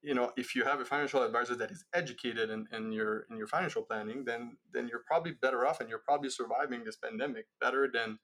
you 0.06 0.14
know 0.14 0.32
if 0.38 0.56
you 0.56 0.64
have 0.64 0.80
a 0.80 0.86
financial 0.86 1.24
advisor 1.24 1.56
that 1.56 1.72
is 1.72 1.86
educated 1.93 2.49
in, 2.49 2.66
in 2.72 2.91
your 2.91 3.26
in 3.30 3.38
your 3.38 3.47
financial 3.47 3.82
planning 3.82 4.24
then 4.26 4.56
then 4.74 4.88
you're 4.88 5.03
probably 5.08 5.32
better 5.41 5.66
off 5.66 5.80
and 5.82 5.89
you're 5.89 6.06
probably 6.06 6.30
surviving 6.30 6.84
this 6.84 6.97
pandemic 6.97 7.47
better 7.60 7.89
than 7.91 8.20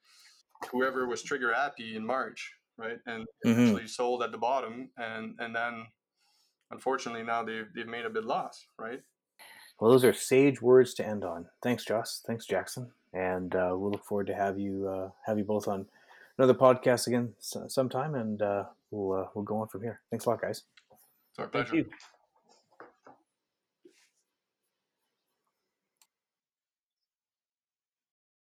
whoever 0.72 1.08
was 1.08 1.24
trigger 1.24 1.54
happy 1.54 1.96
in 1.96 2.06
march 2.06 2.54
right? 2.78 3.00
And 3.06 3.26
mm-hmm. 3.46 3.62
actually 3.62 3.88
sold 3.88 4.24
at 4.24 4.32
the 4.32 4.38
bottom 4.38 4.90
and 4.98 5.36
and 5.40 5.56
then 5.56 5.86
unfortunately 6.72 7.24
now 7.24 7.44
they've, 7.44 7.68
they've 7.76 7.88
made 7.88 8.06
a 8.06 8.10
big 8.10 8.26
loss 8.26 8.66
right? 8.78 9.02
Well 9.80 9.92
those 9.92 10.06
are 10.06 10.14
sage 10.14 10.62
words 10.62 10.94
to 10.96 11.08
end 11.08 11.24
on. 11.24 11.48
Thanks 11.64 11.86
joss. 11.86 12.24
Thanks 12.26 12.46
jackson. 12.46 12.92
And 13.14 13.54
uh, 13.56 13.72
we'll 13.74 13.92
look 13.92 14.06
forward 14.06 14.28
to 14.28 14.36
have 14.36 14.58
you 14.58 14.88
uh, 14.88 15.10
have 15.26 15.38
you 15.38 15.44
both 15.44 15.68
on 15.68 15.88
another 16.38 16.54
podcast 16.54 17.08
again 17.08 17.34
sometime 17.40 18.16
and 18.16 18.42
uh, 18.42 18.66
we'll 18.90 19.20
uh, 19.20 19.28
we'll 19.34 19.46
go 19.46 19.58
on 19.58 19.68
from 19.68 19.82
here. 19.82 20.02
Thanks 20.10 20.26
a 20.26 20.30
lot 20.30 20.42
guys 20.42 20.64
our 21.42 21.48
pleasure. 21.48 21.86